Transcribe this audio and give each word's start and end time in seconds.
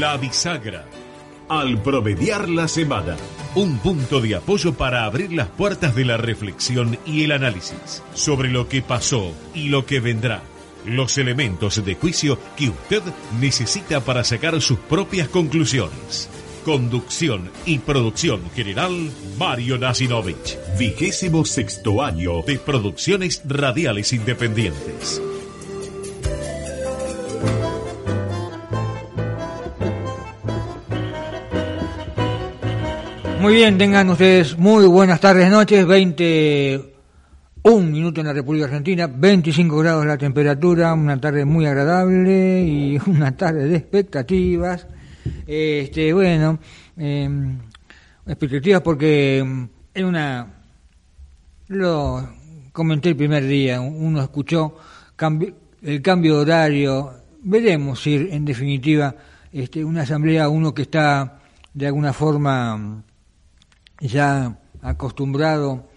La 0.00 0.16
bisagra. 0.16 0.86
Al 1.50 1.82
promediar 1.82 2.48
la 2.48 2.68
semana. 2.68 3.18
Un 3.54 3.80
punto 3.80 4.22
de 4.22 4.34
apoyo 4.34 4.72
para 4.72 5.04
abrir 5.04 5.30
las 5.30 5.48
puertas 5.48 5.94
de 5.94 6.06
la 6.06 6.16
reflexión 6.16 6.98
y 7.04 7.24
el 7.24 7.32
análisis 7.32 8.02
sobre 8.14 8.48
lo 8.48 8.66
que 8.66 8.80
pasó 8.80 9.34
y 9.54 9.68
lo 9.68 9.84
que 9.84 10.00
vendrá. 10.00 10.40
Los 10.86 11.18
elementos 11.18 11.84
de 11.84 11.96
juicio 11.96 12.38
que 12.56 12.70
usted 12.70 13.02
necesita 13.42 14.00
para 14.00 14.24
sacar 14.24 14.58
sus 14.62 14.78
propias 14.78 15.28
conclusiones. 15.28 16.30
Conducción 16.64 17.50
y 17.66 17.80
producción 17.80 18.40
general, 18.56 19.10
Mario 19.36 19.76
Nasinovich. 19.76 20.56
Vigésimo 20.78 21.44
sexto 21.44 22.02
año 22.02 22.40
de 22.40 22.58
producciones 22.58 23.42
radiales 23.44 24.14
independientes. 24.14 25.20
Muy 33.40 33.54
bien, 33.54 33.78
tengan 33.78 34.10
ustedes 34.10 34.58
muy 34.58 34.86
buenas 34.86 35.18
tardes, 35.18 35.50
noches, 35.50 35.86
21 35.86 36.84
minutos 37.86 38.20
en 38.20 38.26
la 38.26 38.34
República 38.34 38.66
Argentina, 38.66 39.06
25 39.06 39.78
grados 39.78 40.04
la 40.04 40.18
temperatura, 40.18 40.92
una 40.92 41.18
tarde 41.18 41.46
muy 41.46 41.64
agradable 41.64 42.62
y 42.62 43.00
una 43.06 43.34
tarde 43.34 43.66
de 43.66 43.76
expectativas. 43.76 44.86
Este, 45.46 46.12
bueno, 46.12 46.58
em, 46.98 47.58
expectativas 48.26 48.82
porque 48.82 49.38
em, 49.38 49.68
en 49.94 50.04
una, 50.04 50.46
lo 51.68 52.28
comenté 52.72 53.08
el 53.08 53.16
primer 53.16 53.46
día, 53.46 53.80
uno 53.80 54.20
escuchó 54.20 54.76
el 55.80 56.02
cambio 56.02 56.34
de 56.36 56.40
horario, 56.42 57.14
veremos 57.42 58.02
si 58.02 58.16
en 58.16 58.44
definitiva 58.44 59.14
este, 59.50 59.82
una 59.82 60.02
asamblea, 60.02 60.50
uno 60.50 60.74
que 60.74 60.82
está 60.82 61.40
de 61.72 61.86
alguna 61.86 62.12
forma 62.12 63.02
ya 64.00 64.58
acostumbrado 64.82 65.88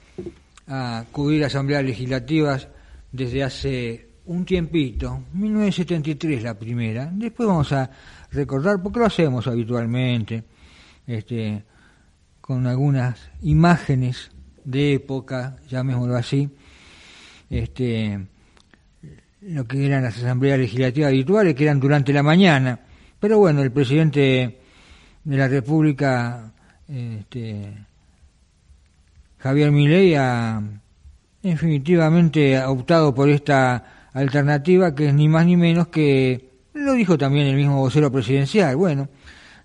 a 0.68 1.06
cubrir 1.12 1.46
asambleas 1.46 1.84
legislativas 1.84 2.68
desde 3.12 3.44
hace 3.44 4.08
un 4.26 4.45
tiempito, 4.45 5.23
1973 5.34 6.44
la 6.44 6.58
primera, 6.58 7.10
después 7.12 7.48
vamos 7.48 7.72
a 7.73 7.90
recordar, 8.32 8.82
porque 8.82 9.00
lo 9.00 9.06
hacemos 9.06 9.48
habitualmente, 9.48 10.44
este, 11.06 11.64
con 12.40 12.66
algunas 12.68 13.20
imágenes 13.42 14.32
de 14.64 14.94
época, 14.94 15.58
llamémoslo 15.67 16.16
así, 16.16 16.50
este, 17.50 18.20
lo 19.42 19.66
que 19.66 19.86
eran 19.86 20.04
las 20.04 20.17
asambleas 20.17 20.58
legislativas 20.58 21.10
habituales, 21.10 21.54
que 21.54 21.64
eran 21.64 21.80
durante 21.80 22.14
la 22.14 22.23
mañana, 22.23 22.80
pero 23.20 23.40
bueno, 23.40 23.62
el 23.62 23.72
presidente 23.72 24.60
de 25.23 25.38
la 25.38 25.48
República 25.50 26.54
este, 26.88 27.73
Javier 29.43 29.71
Milei 29.71 30.15
ha 30.15 30.64
definitivamente 31.42 32.64
optado 32.64 33.14
por 33.14 33.27
esta 33.27 34.08
alternativa 34.14 34.95
que 34.95 35.09
es 35.09 35.14
ni 35.14 35.27
más 35.27 35.45
ni 35.45 35.58
menos 35.58 35.89
que, 35.89 36.49
lo 36.73 36.93
dijo 36.93 37.17
también 37.17 37.48
el 37.48 37.58
mismo 37.58 37.82
vocero 37.82 38.09
presidencial, 38.09 38.77
bueno, 38.77 39.09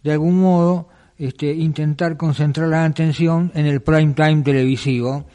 de 0.02 0.10
algún 0.10 0.40
modo 0.40 0.88
este, 1.16 1.54
intentar 1.54 2.16
concentrar 2.16 2.66
la 2.66 2.86
atención 2.86 3.52
en 3.54 3.66
el 3.66 3.80
prime 3.80 4.14
time 4.14 4.42
televisivo. 4.42 5.26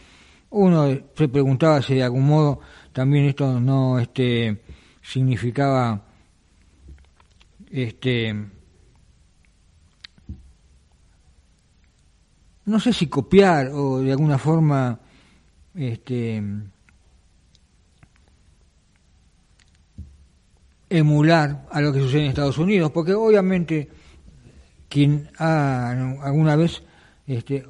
Uno 0.50 0.90
se 1.16 1.30
preguntaba 1.30 1.82
si 1.82 1.96
de 1.96 2.04
algún 2.04 2.26
modo 2.28 2.60
también 2.92 3.24
esto 3.24 3.62
no 3.62 3.98
este, 3.98 4.62
significaba 5.02 6.04
este, 7.72 8.36
no 12.66 12.80
sé 12.80 12.94
si 12.94 13.08
copiar 13.08 13.68
o 13.74 14.00
de 14.00 14.12
alguna 14.12 14.38
forma 14.38 15.00
este, 15.76 16.42
emular 20.90 21.68
a 21.72 21.82
lo 21.82 21.92
que 21.92 22.00
sucede 22.00 22.22
en 22.24 22.30
Estados 22.30 22.58
Unidos, 22.58 22.92
porque 22.92 23.14
obviamente 23.14 23.90
quien 24.88 25.30
ha 25.40 25.90
alguna 26.22 26.56
vez 26.56 26.84
este, 27.26 27.66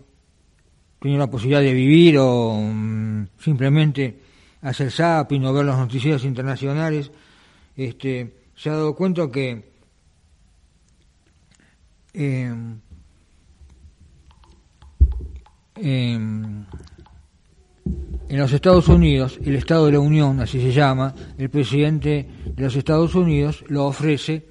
tenido 0.99 1.19
la 1.19 1.31
posibilidad 1.31 1.61
de 1.61 1.73
vivir 1.73 2.17
o 2.19 2.59
mm, 2.59 3.27
simplemente 3.39 4.19
hacer 4.61 4.91
zapping 4.91 5.45
o 5.45 5.53
ver 5.53 5.65
los 5.65 5.77
noticieros 5.77 6.23
internacionales, 6.25 7.11
este, 7.75 8.35
se 8.55 8.69
ha 8.69 8.73
dado 8.73 8.95
cuenta 8.95 9.31
que 9.31 9.71
eh, 12.13 12.53
en, 15.75 16.65
los 18.29 18.51
Estados 18.51 18.87
Unidos, 18.87 19.39
el 19.43 19.55
Estado 19.55 19.85
de 19.85 19.93
la 19.93 19.99
Unión, 19.99 20.39
así 20.39 20.59
se 20.59 20.71
llama, 20.71 21.13
el 21.37 21.49
presidente 21.49 22.27
de 22.45 22.63
los 22.63 22.75
Estados 22.75 23.13
Unidos 23.15 23.63
lo 23.67 23.85
ofrece 23.85 24.45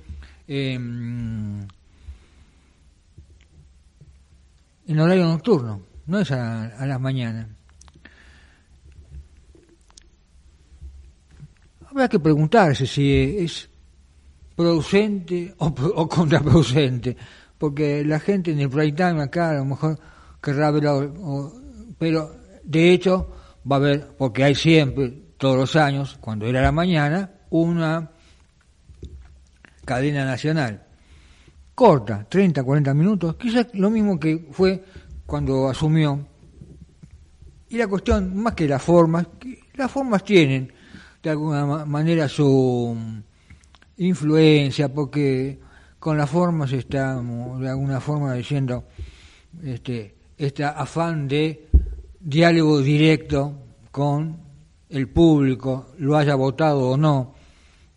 em, 0.47 1.61
en 4.87 5.01
horario 5.01 5.25
nocturno, 5.25 5.83
no 6.07 6.21
es 6.21 6.31
a, 6.31 6.87
las 6.87 7.01
mañanas. 7.01 7.49
Habrá 11.89 12.09
que 12.09 12.21
preguntarse 12.21 12.87
si 12.87 13.37
es 13.39 13.69
producente 14.57 15.55
o, 15.59 15.67
o 15.67 16.09
contraproducente, 16.09 17.17
porque 17.59 18.05
la 18.05 18.21
gente 18.21 18.53
en 18.53 18.61
el 18.61 18.71
prime 18.71 18.93
time 18.93 19.23
acá 19.23 19.51
a 19.51 19.55
lo 19.55 19.65
mejor 19.65 19.99
querrá 20.43 20.71
verlo, 20.71 21.53
pero 21.99 22.35
de 22.65 22.93
hecho 22.93 23.33
va 23.71 23.77
a 23.77 23.79
haber, 23.79 24.09
porque 24.19 24.45
hay 24.45 24.55
siempre, 24.55 25.11
todos 25.39 25.57
los 25.57 25.77
años, 25.77 26.19
cuando 26.21 26.47
era 26.47 26.61
la 26.61 26.73
mañana, 26.73 27.31
una 27.51 28.11
cadena 29.85 30.25
nacional. 30.25 30.83
Corta, 31.75 32.27
30, 32.29 32.63
40 32.63 32.95
minutos, 32.95 33.37
quizás 33.37 33.69
lo 33.75 33.89
mismo 33.89 34.19
que 34.19 34.49
fue 34.51 34.85
cuando 35.25 35.69
asumió. 35.69 36.27
Y 37.69 37.79
la 37.79 37.87
cuestión, 37.87 38.37
más 38.37 38.55
que 38.55 38.69
las 38.69 38.83
formas, 38.83 39.27
las 39.75 39.91
formas 39.91 40.25
tienen 40.25 40.73
de 41.23 41.31
alguna 41.31 41.85
manera 41.87 42.29
su 42.29 42.97
influencia, 43.97 44.93
porque 44.93 45.59
con 45.99 46.19
las 46.19 46.29
formas 46.29 46.73
estamos 46.73 47.61
de 47.61 47.71
alguna 47.71 48.01
forma 48.01 48.35
diciendo, 48.35 48.85
este, 49.63 50.22
este 50.47 50.65
afán 50.65 51.29
de 51.29 51.69
diálogo 52.19 52.81
directo 52.81 53.55
con 53.91 54.37
el 54.89 55.09
público, 55.09 55.93
lo 55.99 56.17
haya 56.17 56.35
votado 56.35 56.91
o 56.91 56.97
no. 56.97 57.35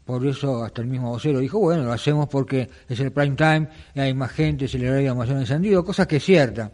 Por 0.06 0.26
eso 0.28 0.64
hasta 0.64 0.82
el 0.82 0.88
mismo 0.88 1.10
vocero 1.10 1.40
dijo, 1.40 1.60
bueno, 1.60 1.84
lo 1.84 1.92
hacemos 1.92 2.30
porque 2.30 2.70
es 2.88 3.00
el 3.00 3.12
prime 3.12 3.36
time, 3.36 3.68
hay 3.96 4.14
más 4.14 4.32
gente, 4.32 4.68
se 4.68 4.78
le 4.78 4.90
daría 4.90 5.14
más 5.16 5.30
encendido, 5.30 5.84
cosa 5.84 6.08
que 6.08 6.18
es 6.18 6.24
cierta. 6.24 6.72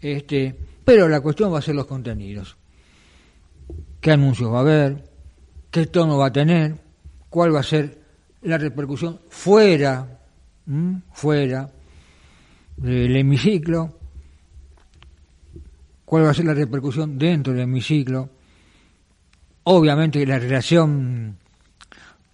Este, 0.00 0.56
pero 0.84 1.08
la 1.08 1.20
cuestión 1.20 1.52
va 1.52 1.58
a 1.58 1.62
ser 1.62 1.74
los 1.74 1.86
contenidos. 1.86 2.56
¿Qué 4.00 4.12
anuncios 4.12 4.52
va 4.52 4.58
a 4.58 4.60
haber? 4.60 5.04
¿Qué 5.70 5.86
tono 5.86 6.16
va 6.16 6.26
a 6.26 6.32
tener? 6.32 6.76
¿Cuál 7.28 7.54
va 7.54 7.60
a 7.60 7.64
ser 7.64 7.98
la 8.42 8.56
repercusión 8.56 9.20
fuera, 9.28 10.20
fuera 11.12 11.70
del 12.76 13.16
hemiciclo? 13.16 13.99
Cuál 16.10 16.24
va 16.24 16.30
a 16.30 16.34
ser 16.34 16.46
la 16.46 16.54
repercusión 16.54 17.16
dentro 17.16 17.52
del 17.52 17.62
hemiciclo. 17.62 18.30
Obviamente 19.62 20.26
la 20.26 20.40
relación 20.40 21.36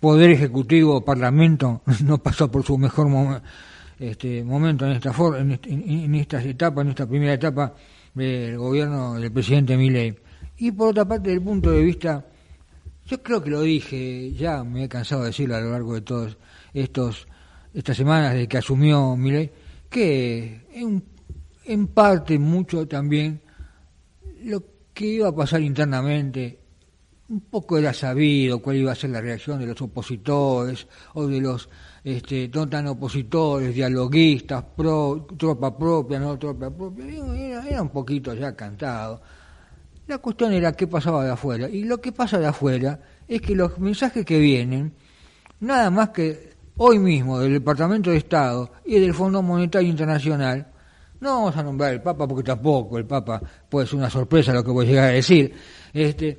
Poder 0.00 0.30
Ejecutivo-Parlamento 0.30 1.82
no 2.04 2.16
pasó 2.16 2.50
por 2.50 2.64
su 2.64 2.78
mejor 2.78 3.42
este, 3.98 4.42
momento 4.42 4.86
en 4.86 4.92
esta, 4.92 5.12
en, 5.38 5.60
en, 5.62 6.14
esta 6.14 6.42
etapa, 6.42 6.80
en 6.80 6.88
esta 6.88 7.06
primera 7.06 7.34
etapa 7.34 7.74
del 8.14 8.56
gobierno 8.56 9.20
del 9.20 9.30
presidente 9.30 9.76
Milei. 9.76 10.16
Y 10.56 10.72
por 10.72 10.88
otra 10.88 11.06
parte, 11.06 11.28
desde 11.28 11.40
el 11.40 11.44
punto 11.44 11.70
de 11.70 11.82
vista 11.82 12.24
yo 13.04 13.22
creo 13.22 13.42
que 13.42 13.50
lo 13.50 13.60
dije, 13.60 14.32
ya 14.32 14.64
me 14.64 14.84
he 14.84 14.88
cansado 14.88 15.20
de 15.20 15.26
decirlo 15.26 15.54
a 15.54 15.60
lo 15.60 15.72
largo 15.72 15.92
de 15.92 16.00
todos 16.00 16.38
estos 16.72 17.28
estas 17.74 17.98
semanas 17.98 18.32
desde 18.32 18.48
que 18.48 18.56
asumió 18.56 19.14
Milei, 19.16 19.52
que 19.90 20.66
en 21.66 21.86
parte 21.88 22.38
mucho 22.38 22.88
también 22.88 23.42
lo 24.42 24.62
que 24.92 25.06
iba 25.06 25.28
a 25.28 25.34
pasar 25.34 25.60
internamente 25.60 26.60
un 27.28 27.40
poco 27.40 27.76
era 27.76 27.92
sabido 27.92 28.60
cuál 28.60 28.76
iba 28.76 28.92
a 28.92 28.94
ser 28.94 29.10
la 29.10 29.20
reacción 29.20 29.58
de 29.58 29.66
los 29.66 29.80
opositores 29.82 30.86
o 31.14 31.26
de 31.26 31.40
los 31.40 31.68
este, 32.04 32.48
no 32.54 32.68
tan 32.68 32.86
opositores, 32.86 33.74
dialoguistas, 33.74 34.62
pro, 34.76 35.26
tropa 35.36 35.76
propia, 35.76 36.20
no 36.20 36.38
tropa 36.38 36.70
propia, 36.70 37.04
era, 37.04 37.68
era 37.68 37.82
un 37.82 37.88
poquito 37.88 38.32
ya 38.32 38.54
cantado. 38.54 39.20
La 40.06 40.18
cuestión 40.18 40.52
era 40.52 40.72
qué 40.72 40.86
pasaba 40.86 41.24
de 41.24 41.32
afuera. 41.32 41.68
Y 41.68 41.82
lo 41.82 42.00
que 42.00 42.12
pasa 42.12 42.38
de 42.38 42.46
afuera 42.46 43.00
es 43.26 43.40
que 43.40 43.56
los 43.56 43.76
mensajes 43.80 44.24
que 44.24 44.38
vienen, 44.38 44.92
nada 45.58 45.90
más 45.90 46.10
que 46.10 46.54
hoy 46.76 47.00
mismo 47.00 47.40
del 47.40 47.54
Departamento 47.54 48.10
de 48.10 48.18
Estado 48.18 48.70
y 48.84 49.00
del 49.00 49.12
Fondo 49.12 49.42
Monetario 49.42 49.88
Internacional, 49.88 50.68
no 51.20 51.30
vamos 51.30 51.56
a 51.56 51.62
nombrar 51.62 51.92
el 51.92 52.02
Papa 52.02 52.26
porque 52.26 52.44
tampoco 52.44 52.98
el 52.98 53.06
Papa 53.06 53.40
puede 53.68 53.86
ser 53.86 53.96
una 53.96 54.10
sorpresa 54.10 54.52
lo 54.52 54.64
que 54.64 54.70
voy 54.70 54.86
a 54.86 54.88
llegar 54.88 55.04
a 55.04 55.12
decir, 55.12 55.52
este, 55.92 56.38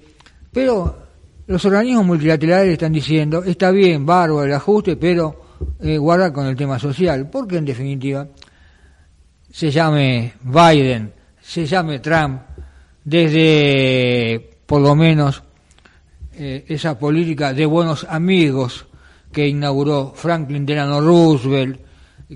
pero 0.52 1.08
los 1.48 1.64
organismos 1.66 2.06
multilaterales 2.06 2.74
están 2.74 2.94
diciendo, 2.94 3.44
está 3.44 3.72
bien, 3.72 4.06
bárbaro 4.06 4.44
el 4.44 4.54
ajuste, 4.54 4.98
pero 4.98 5.48
eh, 5.82 5.98
guarda 5.98 6.32
con 6.32 6.46
el 6.46 6.56
tema 6.56 6.78
social, 6.78 7.30
porque 7.30 7.58
en 7.58 7.66
definitiva 7.66 8.28
se 9.52 9.72
llame 9.72 10.34
Biden, 10.44 11.14
se 11.42 11.66
llame 11.66 12.00
Trump, 12.00 12.42
desde 13.04 14.58
por 14.66 14.82
lo 14.82 14.94
menos 14.96 15.42
eh, 16.34 16.66
esa 16.68 17.00
política 17.00 17.54
de 17.54 17.66
buenos 17.66 18.06
amigos 18.10 18.86
que 19.32 19.48
inauguró 19.48 20.14
Franklin 20.14 20.66
Delano 20.66 21.00
Roosevelt, 21.00 21.80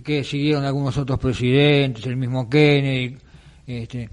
que 0.04 0.24
siguieron 0.24 0.64
algunos 0.64 0.98
otros 0.98 1.20
presidentes, 1.20 2.06
el 2.06 2.16
mismo 2.16 2.50
Kennedy, 2.50 3.18
este, 3.68 4.10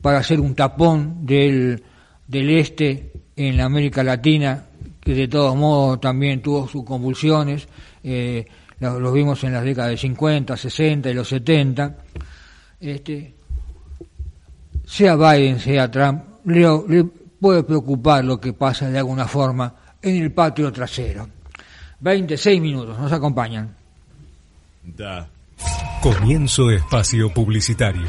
para 0.00 0.18
hacer 0.18 0.40
un 0.40 0.54
tapón 0.54 1.24
del, 1.24 1.82
del 2.26 2.50
este 2.50 3.12
en 3.36 3.56
la 3.56 3.64
América 3.64 4.02
Latina, 4.02 4.66
que 5.00 5.14
de 5.14 5.28
todos 5.28 5.54
modos 5.56 6.00
también 6.00 6.42
tuvo 6.42 6.66
sus 6.66 6.84
convulsiones, 6.84 7.68
eh, 8.02 8.44
los, 8.80 9.12
vimos 9.12 9.42
en 9.44 9.52
las 9.52 9.64
décadas 9.64 9.90
de 9.90 9.96
50, 9.96 10.56
60 10.56 11.10
y 11.10 11.14
los 11.14 11.28
70, 11.28 11.96
este, 12.80 13.34
sea 14.84 15.16
Biden, 15.16 15.58
sea 15.60 15.90
Trump, 15.90 16.22
le, 16.44 17.04
puede 17.40 17.62
preocupar 17.62 18.24
lo 18.24 18.40
que 18.40 18.52
pasa 18.52 18.90
de 18.90 18.98
alguna 18.98 19.26
forma 19.26 19.74
en 20.02 20.22
el 20.22 20.32
patio 20.32 20.72
trasero. 20.72 21.28
26 22.00 22.60
minutos, 22.60 22.98
nos 22.98 23.12
acompañan. 23.12 23.83
Da. 24.84 25.30
Comienzo 26.02 26.70
espacio 26.70 27.32
publicitario. 27.32 28.06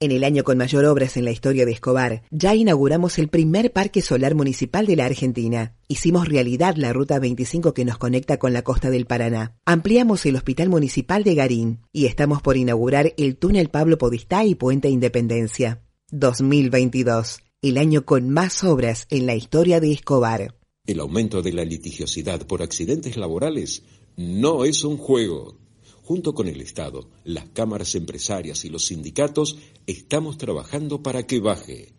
En 0.00 0.12
el 0.12 0.24
año 0.24 0.44
con 0.44 0.58
mayor 0.58 0.84
obras 0.86 1.16
en 1.16 1.24
la 1.24 1.30
historia 1.30 1.64
de 1.64 1.72
Escobar, 1.72 2.24
ya 2.30 2.54
inauguramos 2.54 3.18
el 3.18 3.28
primer 3.28 3.72
parque 3.72 4.02
solar 4.02 4.34
municipal 4.34 4.86
de 4.86 4.96
la 4.96 5.06
Argentina. 5.06 5.76
Hicimos 5.88 6.28
realidad 6.28 6.74
la 6.76 6.92
Ruta 6.92 7.18
25 7.18 7.72
que 7.74 7.84
nos 7.84 7.96
conecta 7.96 8.38
con 8.38 8.52
la 8.52 8.62
costa 8.62 8.90
del 8.90 9.06
Paraná. 9.06 9.56
Ampliamos 9.64 10.26
el 10.26 10.36
Hospital 10.36 10.68
Municipal 10.68 11.22
de 11.22 11.34
Garín 11.34 11.80
y 11.92 12.06
estamos 12.06 12.42
por 12.42 12.56
inaugurar 12.56 13.14
el 13.16 13.36
túnel 13.36 13.68
Pablo 13.68 13.96
Podistá 13.96 14.44
y 14.44 14.54
Puente 14.56 14.88
Independencia. 14.88 15.82
2022, 16.10 17.40
el 17.62 17.78
año 17.78 18.04
con 18.04 18.28
más 18.28 18.64
obras 18.64 19.06
en 19.10 19.26
la 19.26 19.34
historia 19.34 19.80
de 19.80 19.92
Escobar. 19.92 20.54
El 20.86 21.00
aumento 21.00 21.40
de 21.40 21.52
la 21.52 21.64
litigiosidad 21.64 22.46
por 22.46 22.62
accidentes 22.62 23.16
laborales 23.16 23.82
no 24.16 24.64
es 24.64 24.84
un 24.84 24.96
juego. 24.96 25.56
Junto 26.02 26.34
con 26.34 26.48
el 26.48 26.60
Estado, 26.60 27.08
las 27.24 27.48
cámaras 27.48 27.94
empresarias 27.94 28.64
y 28.64 28.68
los 28.68 28.86
sindicatos 28.86 29.56
estamos 29.86 30.36
trabajando 30.36 31.02
para 31.02 31.26
que 31.26 31.40
baje. 31.40 31.94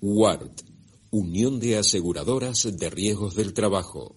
WART, 0.00 0.62
Unión 1.10 1.60
de 1.60 1.76
Aseguradoras 1.76 2.76
de 2.76 2.90
Riesgos 2.90 3.34
del 3.34 3.52
Trabajo. 3.52 4.16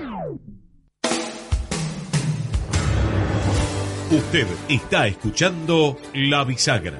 Usted 4.11 4.45
está 4.67 5.07
escuchando 5.07 5.97
La 6.13 6.43
Bisagra. 6.43 6.99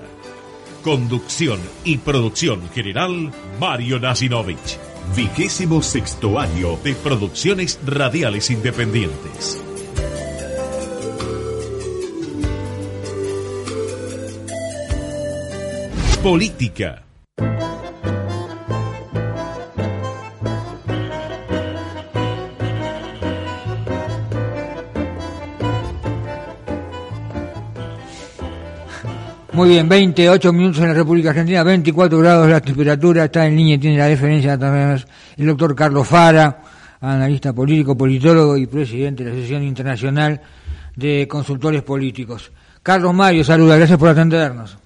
Conducción 0.81 1.59
y 1.83 1.97
producción 1.97 2.69
general, 2.69 3.33
Mario 3.59 3.99
Nasinovich. 3.99 4.79
Vigésimo 5.13 5.81
sexto 5.81 6.39
año 6.39 6.77
de 6.77 6.95
producciones 6.95 7.81
radiales 7.85 8.49
independientes. 8.49 9.61
Política 16.23 17.03
Muy 29.61 29.69
bien, 29.69 29.87
28 29.87 30.53
minutos 30.53 30.79
en 30.79 30.87
la 30.87 30.95
República 30.95 31.29
Argentina, 31.29 31.61
24 31.61 32.17
grados 32.17 32.49
la 32.49 32.61
temperatura, 32.61 33.25
está 33.25 33.45
en 33.45 33.55
línea, 33.55 33.79
tiene 33.79 33.95
la 33.95 34.07
diferencia 34.07 34.57
también 34.57 34.99
el 35.37 35.45
doctor 35.45 35.75
Carlos 35.75 36.07
Fara, 36.07 36.63
analista 36.99 37.53
político, 37.53 37.95
politólogo 37.95 38.57
y 38.57 38.65
presidente 38.65 39.23
de 39.23 39.29
la 39.29 39.35
Asociación 39.35 39.61
Internacional 39.61 40.41
de 40.95 41.27
Consultores 41.27 41.83
Políticos. 41.83 42.51
Carlos 42.81 43.13
Mario, 43.13 43.43
saluda, 43.43 43.77
gracias 43.77 43.99
por 43.99 44.09
atendernos. 44.09 44.79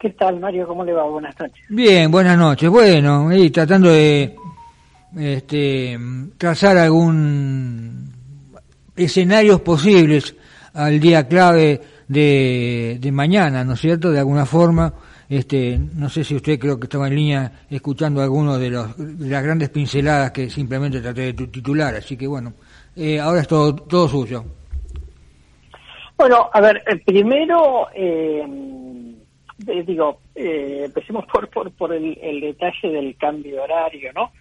¿Qué 0.00 0.08
tal, 0.18 0.40
Mario? 0.40 0.66
¿Cómo 0.66 0.82
le 0.82 0.94
va? 0.94 1.06
Buenas 1.06 1.38
noches. 1.38 1.62
Bien, 1.68 2.10
buenas 2.10 2.38
noches. 2.38 2.70
Bueno, 2.70 3.30
y 3.36 3.50
tratando 3.50 3.90
de 3.90 4.34
este, 5.14 5.98
trazar 6.38 6.78
algún 6.78 8.14
escenarios 8.96 9.60
posibles 9.60 10.34
al 10.72 10.98
día 10.98 11.28
clave 11.28 11.97
de, 12.08 12.96
de 13.00 13.12
mañana, 13.12 13.64
¿no 13.64 13.74
es 13.74 13.80
cierto? 13.80 14.10
De 14.10 14.18
alguna 14.18 14.46
forma, 14.46 14.92
este, 15.28 15.78
no 15.94 16.08
sé 16.08 16.24
si 16.24 16.34
usted 16.34 16.58
creo 16.58 16.80
que 16.80 16.84
estaba 16.84 17.06
en 17.08 17.14
línea 17.14 17.52
escuchando 17.70 18.22
alguno 18.22 18.58
de, 18.58 18.70
los, 18.70 18.96
de 18.96 19.28
las 19.28 19.44
grandes 19.44 19.68
pinceladas 19.68 20.30
que 20.30 20.48
simplemente 20.48 21.00
traté 21.00 21.32
de 21.32 21.46
titular, 21.48 21.94
así 21.94 22.16
que 22.16 22.26
bueno, 22.26 22.54
eh, 22.96 23.20
ahora 23.20 23.42
es 23.42 23.48
todo, 23.48 23.76
todo 23.76 24.08
suyo. 24.08 24.44
Bueno, 26.16 26.48
a 26.52 26.60
ver, 26.60 26.82
eh, 26.86 26.96
primero, 27.04 27.88
eh, 27.94 28.44
digo, 29.86 30.20
empecemos 30.34 31.26
por, 31.26 31.48
por, 31.48 31.70
por 31.72 31.92
el, 31.92 32.18
el, 32.20 32.40
detalle 32.40 32.88
del 32.88 33.16
cambio 33.16 33.62
horario, 33.62 34.12
¿no? 34.14 34.32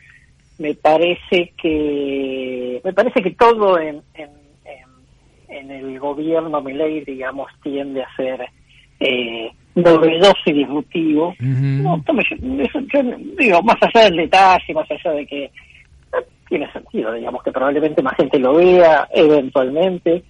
Me 0.57 0.73
parece 0.73 1.53
que, 1.61 2.81
me 2.83 2.93
parece 2.93 3.21
que 3.21 3.31
todo 3.31 3.77
en 3.77 4.01
en 5.59 5.71
el 5.71 5.99
gobierno 5.99 6.61
Milei, 6.61 7.03
digamos, 7.03 7.51
tiende 7.61 8.03
a 8.03 8.15
ser 8.15 8.47
eh, 8.99 9.51
novedoso 9.75 10.41
y 10.47 10.53
disruptivo. 10.53 11.35
no, 11.39 12.03
yo, 12.93 13.03
digo, 13.37 13.61
más 13.63 13.77
allá 13.81 14.05
del 14.05 14.17
detalle, 14.17 14.73
más 14.73 14.89
allá 14.89 15.11
de 15.11 15.25
que 15.25 15.43
eh, 15.45 15.51
tiene 16.49 16.71
sentido, 16.71 17.13
digamos, 17.13 17.43
que 17.43 17.51
probablemente 17.51 18.01
más 18.01 18.15
gente 18.15 18.39
lo 18.39 18.55
vea 18.55 19.07
eventualmente. 19.13 20.23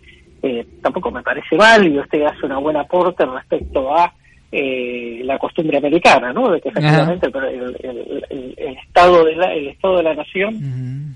Eh, 0.43 0.65
tampoco 0.81 1.11
me 1.11 1.23
parece 1.23 1.55
mal 1.55 1.87
y 1.87 1.97
usted 1.97 2.21
hace 2.23 2.45
una 2.45 2.59
buena 2.59 2.81
aporte 2.81 3.25
respecto 3.25 3.95
a 3.95 4.13
eh, 4.51 5.21
la 5.23 5.37
costumbre 5.39 5.77
americana, 5.77 6.31
¿no? 6.31 6.51
De 6.51 6.61
que 6.61 6.69
efectivamente 6.69 7.27
el, 7.27 8.77
estado 8.77 9.25
de 9.25 9.35
la, 9.35 9.53
el 9.53 9.67
estado 9.69 9.97
de 9.97 10.03
la 10.03 10.13
nación 10.13 11.15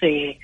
se 0.00 0.38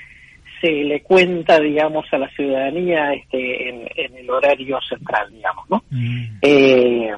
se 0.66 0.72
le 0.72 1.00
cuenta, 1.02 1.60
digamos, 1.60 2.06
a 2.12 2.18
la 2.18 2.28
ciudadanía 2.30 3.12
este, 3.12 3.68
en, 3.68 4.16
el 4.16 4.28
horario 4.28 4.78
central, 4.88 5.30
digamos, 5.30 5.70
¿no? 5.70 5.84
Mm. 5.90 6.24
Eh, 6.42 7.12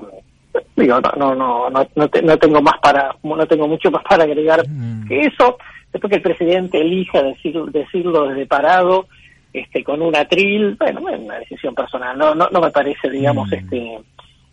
digo, 0.76 1.00
no, 1.16 1.34
no, 1.34 1.70
no, 1.70 1.88
no, 1.94 2.38
tengo 2.38 2.60
más 2.60 2.78
para, 2.82 3.14
no 3.22 3.46
tengo 3.46 3.66
mucho 3.66 3.90
más 3.90 4.04
para 4.04 4.24
agregar 4.24 4.68
mm. 4.68 5.08
que 5.08 5.20
eso. 5.20 5.56
Después 5.90 6.10
que 6.10 6.16
el 6.16 6.22
presidente 6.22 6.80
elija 6.80 7.22
decir, 7.22 7.58
decirlo 7.72 8.28
desde 8.28 8.46
parado, 8.46 9.06
este 9.54 9.82
con 9.82 10.02
un 10.02 10.14
atril, 10.14 10.76
bueno, 10.78 11.08
es 11.08 11.18
una 11.18 11.38
decisión 11.38 11.74
personal, 11.74 12.18
no 12.18 12.34
no, 12.34 12.48
no 12.50 12.60
me 12.60 12.70
parece, 12.70 13.08
digamos, 13.08 13.48
mm. 13.48 13.54
este 13.54 13.98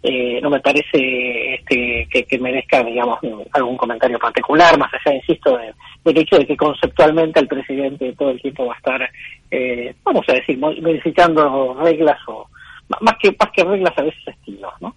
eh, 0.08 0.40
no 0.40 0.52
me 0.52 0.60
parece 0.60 1.56
este, 1.56 2.08
que, 2.30 2.40
merezca, 2.40 2.84
digamos, 2.84 3.20
algún 3.52 3.75
comentario 3.75 4.20
particular, 4.20 4.78
más 4.78 4.92
allá, 4.94 5.16
insisto, 5.16 5.58
del 6.06 6.20
hecho 6.20 6.38
de 6.38 6.46
que 6.46 6.56
conceptualmente 6.56 7.40
el 7.40 7.48
presidente 7.48 8.14
todo 8.14 8.30
el 8.30 8.42
tiempo 8.42 8.68
va 8.68 8.74
a 8.74 8.78
estar, 8.78 9.10
eh, 9.52 9.94
vamos 10.04 10.24
a 10.30 10.34
decir, 10.34 10.58
modificando 10.58 11.74
reglas 11.74 12.20
o 12.28 12.48
más 12.88 13.16
que 13.20 13.36
más 13.40 13.50
que 13.52 13.64
reglas 13.64 13.98
a 13.98 14.04
veces 14.04 14.28
estilos, 14.28 14.72
¿no? 14.80 14.96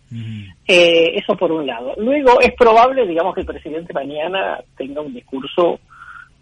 Eh, 0.66 1.14
eso 1.16 1.34
por 1.34 1.50
un 1.50 1.66
lado. 1.66 1.94
Luego 1.96 2.38
es 2.40 2.52
probable, 2.52 3.06
digamos, 3.06 3.34
que 3.34 3.40
el 3.40 3.46
presidente 3.46 3.94
mañana 3.94 4.60
tenga 4.76 5.00
un 5.00 5.14
discurso 5.14 5.80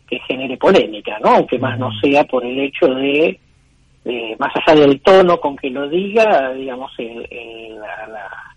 que 0.08 0.18
genere 0.20 0.56
polémica, 0.56 1.18
¿no? 1.20 1.30
Aunque 1.30 1.58
más 1.58 1.78
no 1.78 1.90
sea 2.00 2.24
por 2.24 2.44
el 2.44 2.58
hecho 2.58 2.86
de 2.86 3.38
más 4.38 4.52
allá 4.54 4.80
del 4.80 5.00
tono 5.00 5.38
con 5.38 5.56
que 5.56 5.70
lo 5.70 5.88
diga, 5.88 6.52
digamos, 6.52 6.92
el, 6.98 7.26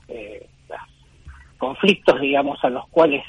eh, 0.07 0.47
los 0.69 0.79
conflictos, 1.57 2.19
digamos, 2.21 2.63
a 2.63 2.69
los 2.69 2.87
cuales 2.89 3.23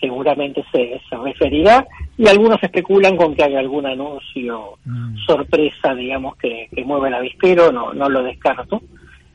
seguramente 0.00 0.64
se, 0.72 1.00
referirá, 1.16 1.86
y 2.16 2.28
algunos 2.28 2.62
especulan 2.62 3.16
con 3.16 3.34
que 3.34 3.44
haya 3.44 3.58
algún 3.58 3.86
anuncio 3.86 4.78
mm. 4.84 5.16
sorpresa, 5.26 5.94
digamos, 5.94 6.36
que, 6.36 6.68
que 6.74 6.84
mueva 6.84 7.08
el 7.08 7.14
avispero, 7.14 7.72
no, 7.72 7.92
no 7.92 8.08
lo 8.08 8.22
descarto. 8.22 8.80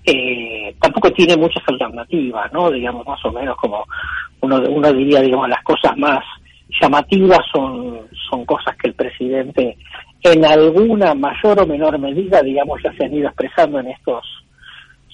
Eh, 0.05 0.75
tampoco 0.81 1.11
tiene 1.11 1.37
muchas 1.37 1.63
alternativas, 1.67 2.51
¿no? 2.51 2.69
Digamos, 2.69 3.05
más 3.07 3.23
o 3.23 3.31
menos 3.31 3.55
como 3.57 3.85
uno, 4.41 4.61
uno 4.69 4.91
diría, 4.91 5.21
digamos, 5.21 5.47
las 5.47 5.63
cosas 5.63 5.97
más 5.97 6.19
llamativas 6.81 7.39
son, 7.53 7.99
son 8.29 8.45
cosas 8.45 8.75
que 8.77 8.89
el 8.89 8.95
presidente 8.95 9.77
en 10.23 10.45
alguna 10.45 11.13
mayor 11.13 11.61
o 11.61 11.67
menor 11.67 11.99
medida, 11.99 12.41
digamos, 12.41 12.81
ya 12.81 12.93
se 12.93 13.05
han 13.05 13.13
ido 13.13 13.27
expresando 13.27 13.79
en 13.79 13.87
estos 13.87 14.23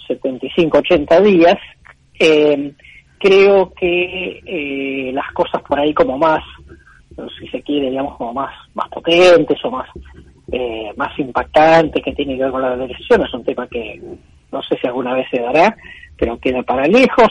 75, 0.08 0.78
80 0.78 1.22
días. 1.22 1.58
Eh, 2.20 2.74
creo 3.20 3.72
que 3.74 4.42
eh, 4.46 5.12
las 5.14 5.32
cosas 5.34 5.62
por 5.64 5.80
ahí 5.80 5.94
como 5.94 6.18
más, 6.18 6.44
si 7.40 7.48
se 7.50 7.62
quiere, 7.62 7.90
digamos, 7.90 8.16
como 8.18 8.34
más, 8.34 8.54
más 8.74 8.88
potentes 8.90 9.58
o 9.64 9.72
más, 9.72 9.88
eh, 10.52 10.92
más 10.96 11.18
impactantes 11.20 12.04
que 12.04 12.14
tiene 12.14 12.38
que 12.38 12.44
ver 12.44 12.52
con 12.52 12.62
la 12.62 12.74
elección, 12.74 13.22
es 13.22 13.34
un 13.34 13.44
tema 13.44 13.68
que 13.68 14.02
no 14.52 14.64
sé 14.64 14.78
si 14.82 14.88
alguna 14.88 15.14
vez 15.14 15.28
se 15.30 15.42
dará, 15.42 15.76
pero 16.18 16.40
queda 16.40 16.64
para 16.64 16.86
lejos. 16.88 17.30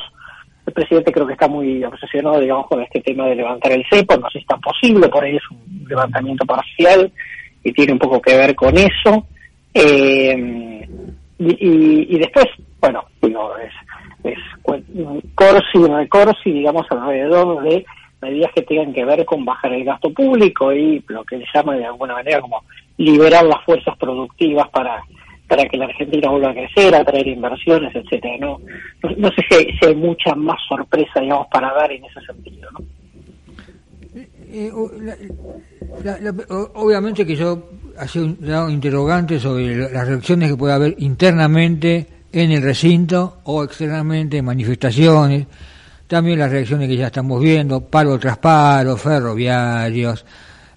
El 0.67 0.73
presidente 0.73 1.13
creo 1.13 1.27
que 1.27 1.33
está 1.33 1.49
muy 1.49 1.83
obsesionado, 1.83 2.41
digamos, 2.41 2.67
con 2.67 2.83
este 2.83 3.01
tema 3.01 3.27
de 3.27 3.37
levantar 3.37 3.73
el 3.73 3.85
cepo, 3.91 4.17
no 4.17 4.29
sé 4.29 4.35
si 4.35 4.39
es 4.41 4.47
tan 4.47 4.61
posible, 4.61 5.09
por 5.09 5.25
ahí 5.25 5.37
es 5.37 5.51
un 5.51 5.87
levantamiento 5.89 6.45
parcial, 6.45 7.11
y 7.65 7.73
tiene 7.73 7.95
un 7.95 7.99
poco 7.99 8.21
que 8.21 8.37
ver 8.37 8.55
con 8.55 8.77
eso. 8.77 9.27
Eh, 9.73 10.87
y, 11.39 12.19
después, 12.19 12.47
bueno, 12.81 13.05
digo, 13.23 13.53
es, 13.59 13.73
es 14.25 14.39
Corsi, 15.35 16.09
Corsi, 16.09 16.53
digamos, 16.53 16.87
alrededor 16.91 17.63
de 17.63 17.85
medidas 18.21 18.51
que 18.55 18.63
tengan 18.63 18.93
que 18.93 19.05
ver 19.05 19.25
con 19.25 19.45
bajar 19.45 19.73
el 19.73 19.85
gasto 19.85 20.13
público 20.13 20.73
y 20.73 21.03
lo 21.09 21.25
que 21.25 21.39
se 21.39 21.47
llama 21.55 21.77
de 21.77 21.87
alguna 21.87 22.15
manera 22.15 22.41
como 22.41 22.63
liberar 22.97 23.45
las 23.45 23.65
fuerzas 23.65 23.97
productivas 23.97 24.69
para 24.71 25.03
para 25.49 25.65
que 25.65 25.79
la 25.79 25.87
Argentina 25.87 26.31
vuelva 26.31 26.51
a 26.51 26.55
crecer, 26.55 26.95
atraer 26.95 27.27
inversiones, 27.27 27.95
etcétera. 27.95 28.37
No, 28.39 28.61
no, 29.17 29.31
sé 29.31 29.43
si 29.49 29.87
hay, 29.87 29.95
mucha 29.97 30.35
más 30.35 30.59
sorpresa, 30.69 31.21
digamos, 31.21 31.47
para 31.51 31.73
dar 31.73 31.91
en 31.91 32.05
ese 32.05 32.21
sentido, 32.21 32.69
¿no? 32.73 32.85
Eh, 34.51 34.71
obviamente 36.75 37.25
que 37.25 37.35
yo 37.35 37.63
hacía 37.99 38.23
un, 38.23 38.37
un 38.41 38.71
interrogante 38.71 39.41
sobre 39.41 39.75
las 39.91 40.07
reacciones 40.07 40.51
que 40.51 40.57
puede 40.57 40.75
haber 40.75 40.95
internamente 40.99 42.07
en 42.33 42.53
el 42.53 42.63
recinto 42.63 43.39
o 43.45 43.65
externamente 43.65 44.39
en 44.39 44.45
manifestaciones. 44.45 45.47
También 46.07 46.39
las 46.39 46.51
reacciones 46.51 46.89
que 46.89 46.97
ya 46.97 47.09
estamos 47.09 47.43
viendo, 47.43 47.81
paro 47.83 48.19
tras 48.19 48.39
paro, 48.39 48.97
ferroviarios, 48.97 50.25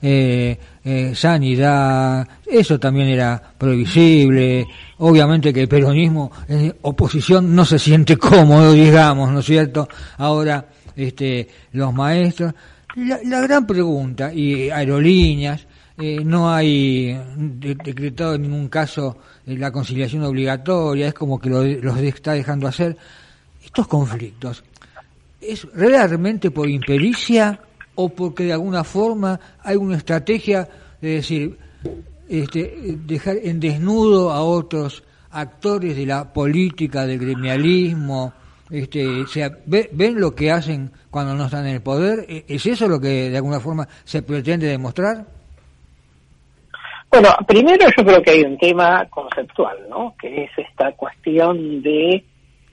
eh, 0.01 0.57
eh, 0.83 1.13
sanidad, 1.13 2.27
eso 2.45 2.79
también 2.79 3.07
era 3.07 3.41
previsible. 3.57 4.67
Obviamente 4.97 5.53
que 5.53 5.61
el 5.61 5.67
peronismo 5.67 6.31
en 6.47 6.75
oposición 6.81 7.55
no 7.55 7.63
se 7.65 7.79
siente 7.79 8.17
cómodo, 8.17 8.73
digamos, 8.73 9.31
¿no 9.31 9.39
es 9.39 9.45
cierto? 9.45 9.87
Ahora, 10.17 10.65
este, 10.95 11.47
los 11.73 11.93
maestros, 11.93 12.53
la, 12.95 13.41
gran 13.41 13.65
pregunta, 13.65 14.33
y 14.33 14.69
aerolíneas, 14.69 15.65
eh, 15.97 16.23
no 16.23 16.51
hay 16.51 17.19
decretado 17.35 18.35
en 18.35 18.43
ningún 18.43 18.69
caso 18.69 19.17
eh, 19.45 19.57
la 19.57 19.71
conciliación 19.71 20.23
obligatoria, 20.23 21.07
es 21.07 21.13
como 21.13 21.39
que 21.39 21.49
lo, 21.49 21.63
los 21.63 21.97
está 21.97 22.33
dejando 22.33 22.67
hacer. 22.67 22.97
Estos 23.63 23.87
conflictos, 23.87 24.63
¿es 25.39 25.67
realmente 25.73 26.51
por 26.51 26.69
impericia 26.69 27.59
o 27.95 28.09
porque 28.09 28.45
de 28.45 28.53
alguna 28.53 28.83
forma 28.83 29.39
hay 29.63 29.75
una 29.75 29.97
estrategia 29.97 30.67
de 31.01 31.09
decir, 31.09 31.57
este, 32.27 32.97
dejar 33.05 33.37
en 33.43 33.59
desnudo 33.59 34.31
a 34.31 34.41
otros 34.41 35.03
actores 35.31 35.95
de 35.95 36.05
la 36.05 36.31
política, 36.33 37.05
del 37.05 37.19
gremialismo, 37.19 38.33
este, 38.69 39.27
sea, 39.27 39.51
ven 39.65 40.19
lo 40.19 40.33
que 40.33 40.51
hacen 40.51 40.91
cuando 41.09 41.35
no 41.35 41.45
están 41.45 41.67
en 41.67 41.75
el 41.75 41.81
poder. 41.81 42.25
¿E-, 42.27 42.45
¿Es 42.47 42.65
eso 42.65 42.87
lo 42.87 42.99
que 42.99 43.29
de 43.29 43.37
alguna 43.37 43.59
forma 43.59 43.87
se 44.05 44.21
pretende 44.21 44.67
demostrar? 44.67 45.40
Bueno, 47.11 47.27
primero 47.45 47.85
yo 47.97 48.05
creo 48.05 48.21
que 48.21 48.31
hay 48.31 48.41
un 48.43 48.57
tema 48.57 49.05
conceptual, 49.09 49.77
¿no? 49.89 50.15
Que 50.17 50.45
es 50.45 50.51
esta 50.55 50.93
cuestión 50.93 51.81
de, 51.81 52.23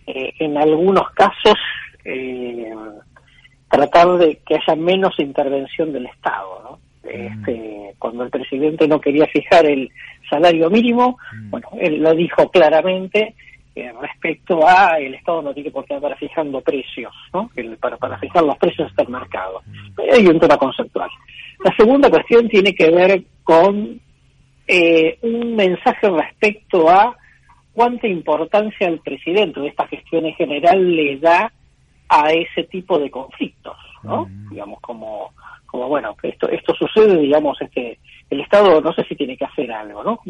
eh, 0.07 0.33
en 0.38 0.57
algunos 0.57 1.11
casos, 1.11 1.57
eh, 2.04 2.73
tratar 3.68 4.16
de 4.16 4.38
que 4.47 4.54
haya 4.54 4.76
menos 4.76 5.18
intervención 5.18 5.92
del 5.92 6.07
Estado, 6.07 6.62
¿no? 6.62 6.78
Mm. 7.02 7.09
Este, 7.09 7.95
cuando 7.99 8.23
el 8.23 8.30
presidente 8.30 8.87
no 8.87 9.00
quería 9.00 9.26
fijar 9.26 9.66
el 9.66 9.90
salario 10.30 10.71
mínimo, 10.71 11.18
mm. 11.35 11.50
bueno, 11.50 11.68
él 11.80 12.00
lo 12.00 12.14
dijo 12.14 12.49
claramente, 12.49 13.35
eh, 13.75 13.92
respecto 14.00 14.61
a 14.66 14.99
el 15.00 15.14
Estado 15.14 15.42
no 15.42 15.52
tiene 15.52 15.73
por 15.73 15.85
qué 15.85 15.95
andar 15.95 16.16
fijando 16.16 16.61
precios, 16.61 17.12
¿no? 17.33 17.50
para, 17.80 17.97
para 17.97 18.16
fijar 18.18 18.45
los 18.45 18.57
precios 18.59 18.88
está 18.88 19.02
el 19.02 19.09
mercado. 19.09 19.62
Hay 20.12 20.26
un 20.28 20.38
tema 20.38 20.57
conceptual. 20.57 21.11
La 21.64 21.75
segunda 21.76 22.09
cuestión 22.09 22.49
tiene 22.49 22.73
que 22.73 22.88
ver 22.88 23.23
con 23.42 24.00
eh, 24.69 25.19
un 25.23 25.57
mensaje 25.57 26.11
respecto 26.11 26.91
a 26.91 27.17
cuánta 27.73 28.07
importancia 28.07 28.87
el 28.87 29.01
presidente 29.01 29.61
de 29.61 29.69
esta 29.69 29.87
gestión 29.89 30.27
en 30.27 30.35
general 30.35 30.95
le 30.95 31.17
da 31.19 31.51
a 32.09 32.33
ese 32.33 32.65
tipo 32.65 32.99
de 32.99 33.11
conflictos, 33.11 33.77
¿no? 34.03 34.29
Digamos, 34.51 34.81
como, 34.81 35.33
como 35.65 35.89
bueno, 35.89 36.15
esto, 36.23 36.51
esto 36.51 36.75
sucede, 36.75 37.17
digamos, 37.19 37.61
este, 37.63 37.99
el 38.29 38.41
Estado 38.41 38.81
no 38.81 38.93
sé 38.93 39.05
si 39.05 39.17
tiene 39.17 39.37
que 39.37 39.47
hacer 39.47 39.73
algo, 39.73 40.05
¿no? 40.05 40.21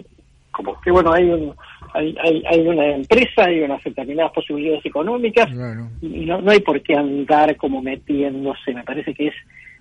Como 0.53 0.81
que 0.81 0.91
bueno, 0.91 1.13
hay 1.13 1.25
un, 1.25 1.55
hay, 1.95 2.15
hay, 2.49 2.61
una 2.67 2.87
empresa, 2.87 3.45
hay 3.47 3.61
unas 3.61 3.83
determinadas 3.83 4.33
posibilidades 4.33 4.85
económicas 4.87 5.49
y 6.01 6.27
no, 6.27 6.41
no 6.41 6.51
hay 6.51 6.61
por 6.61 6.81
qué 6.83 6.95
andar 6.95 7.57
como 7.57 7.83
metiéndose, 7.83 8.73
me 8.73 8.85
parece 8.85 9.15
que 9.15 9.29
es 9.29 9.35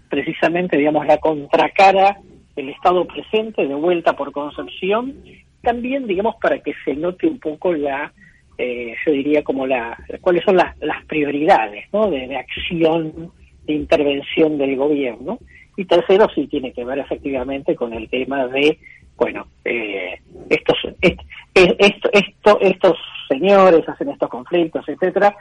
precisamente, 0.10 0.78
digamos, 0.78 1.06
la 1.06 1.18
contracara 1.18 2.18
del 2.58 2.70
Estado 2.70 3.06
presente, 3.06 3.68
de 3.68 3.76
vuelta 3.76 4.14
por 4.14 4.32
concepción, 4.32 5.14
también, 5.62 6.08
digamos, 6.08 6.36
para 6.42 6.60
que 6.60 6.74
se 6.84 6.96
note 6.96 7.28
un 7.28 7.40
poco 7.40 7.72
la, 7.72 8.12
eh, 8.58 8.96
yo 9.06 9.12
diría 9.12 9.44
como 9.44 9.68
la, 9.68 9.96
cuáles 10.22 10.44
son 10.44 10.58
las, 10.58 10.78
las 10.80 11.06
prioridades, 11.06 11.86
¿no? 11.94 12.10
De, 12.10 12.36
acción, 12.36 13.32
de 13.66 13.74
intervención 13.74 14.58
del 14.58 14.76
gobierno. 14.76 15.38
Y 15.78 15.86
tercero, 15.86 16.28
sí 16.34 16.48
tiene 16.48 16.74
que 16.74 16.84
ver 16.84 16.98
efectivamente 16.98 17.76
con 17.76 17.94
el 17.94 18.10
tema 18.10 18.48
de, 18.48 18.80
bueno, 19.16 19.46
eh, 19.64 20.20
estos, 20.50 20.78
esto, 21.00 22.10
esto, 22.12 22.60
estos 22.60 22.98
señores 23.30 23.88
hacen 23.88 24.10
estos 24.10 24.30
conflictos, 24.30 24.84
etcétera, 24.90 25.36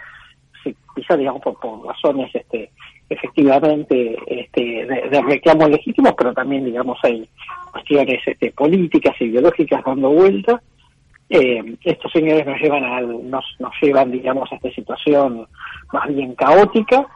quizás 0.95 1.19
digamos 1.19 1.41
por, 1.41 1.87
razones 1.87 2.35
este 2.35 2.71
efectivamente 3.09 4.17
este 4.27 4.85
de, 4.87 5.23
reclamos 5.23 5.71
legítimos 5.71 6.15
pero 6.19 6.35
también 6.35 6.65
digamos 6.65 6.99
hay 7.03 7.29
cuestiones 7.73 8.21
este, 8.27 8.51
políticas 8.53 9.15
ideológicas 9.21 9.85
dando 9.85 10.11
vuelta. 10.11 10.61
Eh, 11.29 11.77
estos 11.83 12.13
señores 12.13 12.47
nos 12.47 12.61
llevan 12.61 12.85
al, 12.85 13.29
nos, 13.29 13.45
nos 13.59 13.73
llevan 13.83 14.13
digamos 14.13 14.51
a 14.53 14.57
esta 14.57 14.71
situación 14.71 15.47
más 15.93 16.09
bien 16.09 16.35
caótica. 16.35 17.07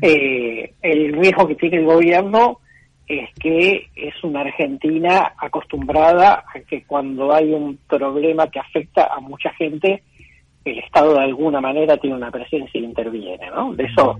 Eh, 0.00 0.72
el 0.82 1.12
riesgo 1.14 1.48
que 1.48 1.56
tiene 1.56 1.78
el 1.78 1.84
gobierno 1.84 2.60
es 3.08 3.32
que 3.38 3.88
es 3.94 4.14
una 4.24 4.40
Argentina 4.40 5.32
acostumbrada 5.38 6.44
a 6.52 6.60
que 6.60 6.84
cuando 6.84 7.32
hay 7.32 7.52
un 7.52 7.78
problema 7.88 8.48
que 8.48 8.58
afecta 8.58 9.12
a 9.14 9.20
mucha 9.20 9.50
gente, 9.52 10.02
el 10.64 10.78
Estado 10.80 11.14
de 11.14 11.22
alguna 11.22 11.60
manera 11.60 11.96
tiene 11.96 12.16
una 12.16 12.32
presencia 12.32 12.80
e 12.80 12.84
interviene, 12.84 13.48
¿no? 13.50 13.72
De 13.74 13.84
eso, 13.84 14.18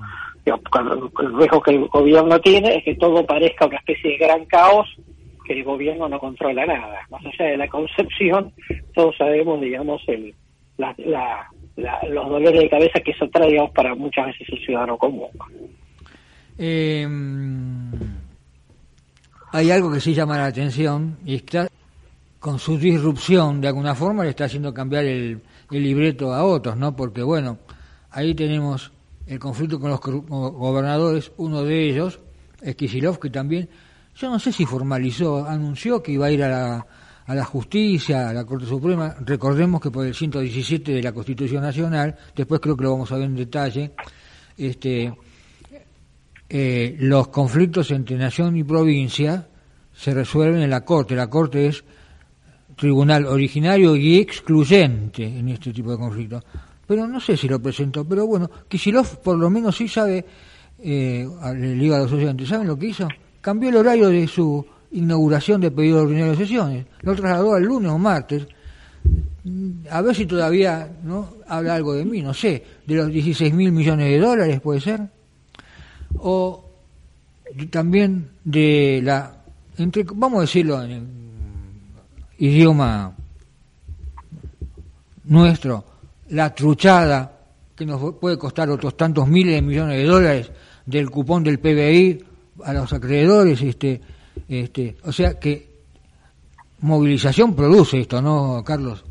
el 0.55 1.37
riesgo 1.37 1.61
que 1.61 1.73
el 1.73 1.89
gobierno 1.89 2.41
tiene 2.41 2.77
es 2.77 2.85
que 2.85 2.95
todo 2.97 3.25
parezca 3.27 3.67
una 3.67 3.79
especie 3.79 4.13
de 4.13 4.17
gran 4.19 4.45
caos 4.47 4.89
que 5.45 5.53
el 5.55 5.65
gobierno 5.65 6.09
no 6.09 6.19
controla 6.19 6.67
nada. 6.67 7.01
Más 7.11 7.25
allá 7.25 7.51
de 7.51 7.57
la 7.57 7.69
concepción, 7.69 8.53
todos 8.95 9.17
sabemos, 9.17 9.61
digamos, 9.61 10.03
el, 10.09 10.35
la, 10.77 10.95
los 12.09 12.29
dolores 12.29 12.61
de 12.61 12.69
cabeza 12.69 13.01
que 13.01 13.13
eso 13.13 13.29
trae, 13.29 13.51
digamos, 13.51 13.71
para 13.73 13.95
muchas 13.95 14.27
veces 14.27 14.49
el 14.51 14.65
ciudadano 14.65 14.99
común. 14.99 15.29
Eh, 16.59 17.07
hay 19.53 19.71
algo 19.71 19.93
que 19.93 20.01
sí 20.01 20.15
llama 20.15 20.39
la 20.39 20.47
atención 20.47 21.19
y 21.25 21.37
está 21.37 21.69
con 22.39 22.59
su 22.59 22.79
disrupción, 22.79 23.61
de 23.61 23.69
alguna 23.69 23.95
forma, 23.95 24.23
le 24.23 24.31
está 24.31 24.45
haciendo 24.45 24.73
cambiar 24.73 25.05
el, 25.05 25.41
libreto 25.71 26.33
a 26.33 26.45
otros, 26.45 26.77
¿no? 26.77 26.95
Porque, 26.95 27.23
bueno, 27.23 27.59
ahí 28.11 28.35
tenemos 28.35 28.93
el 29.27 29.39
conflicto 29.39 29.81
con 29.81 29.91
los 29.91 30.01
gobernadores, 30.01 31.33
uno 31.37 31.63
de 31.63 31.89
ellos, 31.89 32.21
Esquisilov, 32.63 33.19
que 33.19 33.31
también, 33.31 33.69
yo 34.15 34.31
no 34.31 34.39
sé 34.39 34.53
si 34.53 34.65
formalizó, 34.65 35.45
anunció 35.47 36.03
que 36.03 36.13
iba 36.13 36.27
a 36.27 36.31
ir 36.31 36.43
a 36.43 36.49
la, 36.49 36.87
a 37.27 37.35
la 37.35 37.45
justicia, 37.45 38.29
a 38.29 38.33
la 38.33 38.45
Corte 38.45 38.67
Suprema. 38.67 39.17
Recordemos 39.21 39.81
que 39.81 39.91
por 39.91 40.07
el 40.07 40.15
117 40.15 40.93
de 40.93 41.03
la 41.03 41.13
Constitución 41.13 41.63
Nacional, 41.63 42.17
después 42.35 42.61
creo 42.61 42.77
que 42.77 42.85
lo 42.85 42.93
vamos 42.93 43.11
a 43.13 43.17
ver 43.17 43.25
en 43.25 43.37
detalle, 43.37 43.93
este, 44.57 45.13
eh, 46.49 46.97
los 47.01 47.29
conflictos 47.29 47.91
entre 47.91 48.17
nación 48.17 48.57
y 48.57 48.63
provincia 48.63 49.49
se 49.93 50.15
resuelven 50.15 50.63
en 50.63 50.71
la 50.71 50.85
Corte. 50.85 51.17
La 51.17 51.29
Corte 51.29 51.67
es 51.67 51.83
tribunal 52.77 53.27
originario 53.27 53.97
y 53.97 54.19
excluyente 54.19 55.25
en 55.25 55.49
este 55.49 55.73
tipo 55.73 55.91
de 55.91 55.99
conflictos. 55.99 56.45
Pero 56.87 57.07
no 57.07 57.21
sé 57.21 57.37
si 57.37 57.49
lo 57.49 57.61
presentó, 57.61 58.05
pero 58.05 58.27
bueno, 58.27 58.51
Kisilov 58.69 59.19
por 59.19 59.37
lo 59.37 59.51
menos 59.51 59.77
sí 59.77 59.89
sabe, 59.89 60.25
eh, 60.79 61.27
le 61.55 61.75
digo 61.75 61.97
a 61.97 62.01
los 62.01 62.13
oyentes, 62.13 62.49
¿saben 62.49 62.69
lo 62.69 62.79
que 62.79 62.87
hizo? 62.87 63.09
Cambió 63.41 63.71
el 63.71 63.77
horario 63.77 64.09
de 64.09 64.29
su 64.29 64.65
inauguración 64.93 65.61
de 65.61 65.71
pedido 65.71 66.03
ordinario 66.03 66.33
de 66.33 66.39
sesiones, 66.39 66.87
lo 67.03 67.15
trasladó 67.15 67.55
al 67.55 67.65
lunes 67.65 67.91
o 67.91 67.99
martes. 67.99 68.47
A 69.91 70.01
ver 70.03 70.15
si 70.15 70.27
todavía 70.27 70.89
no 71.05 71.35
habla 71.47 71.75
algo 71.75 71.95
de 71.95 72.05
mí, 72.05 72.23
no 72.23 72.35
sé, 72.35 72.65
de 72.87 72.95
los 72.95 73.09
16 73.09 73.53
mil 73.55 73.73
millones 73.73 74.09
de 74.09 74.19
dólares 74.19 74.61
puede 74.61 74.81
ser. 74.81 75.01
O 76.19 76.65
también 77.71 78.29
de 78.45 79.01
la, 79.03 79.45
entre, 79.79 80.05
vamos 80.15 80.39
a 80.39 80.41
decirlo 80.43 80.83
en 80.83 81.07
idioma 82.39 83.15
nuestro, 85.25 85.85
la 86.31 86.55
truchada 86.55 87.33
que 87.77 87.85
nos 87.85 88.15
puede 88.15 88.39
costar 88.39 88.71
otros 88.71 88.97
tantos 88.97 89.29
miles 89.29 89.55
de 89.55 89.63
millones 89.63 89.97
de 89.99 90.05
dólares 90.05 90.53
del 90.85 91.11
cupón 91.11 91.45
del 91.45 91.59
PBI 91.59 92.19
a 92.65 92.73
los 92.73 92.93
acreedores, 92.93 93.61
este, 93.61 94.01
este, 94.49 94.97
o 95.05 95.13
sea 95.13 95.39
que 95.39 95.67
movilización 96.81 97.55
produce 97.55 98.01
esto, 98.01 98.23
¿no, 98.23 98.63
Carlos? 98.65 99.05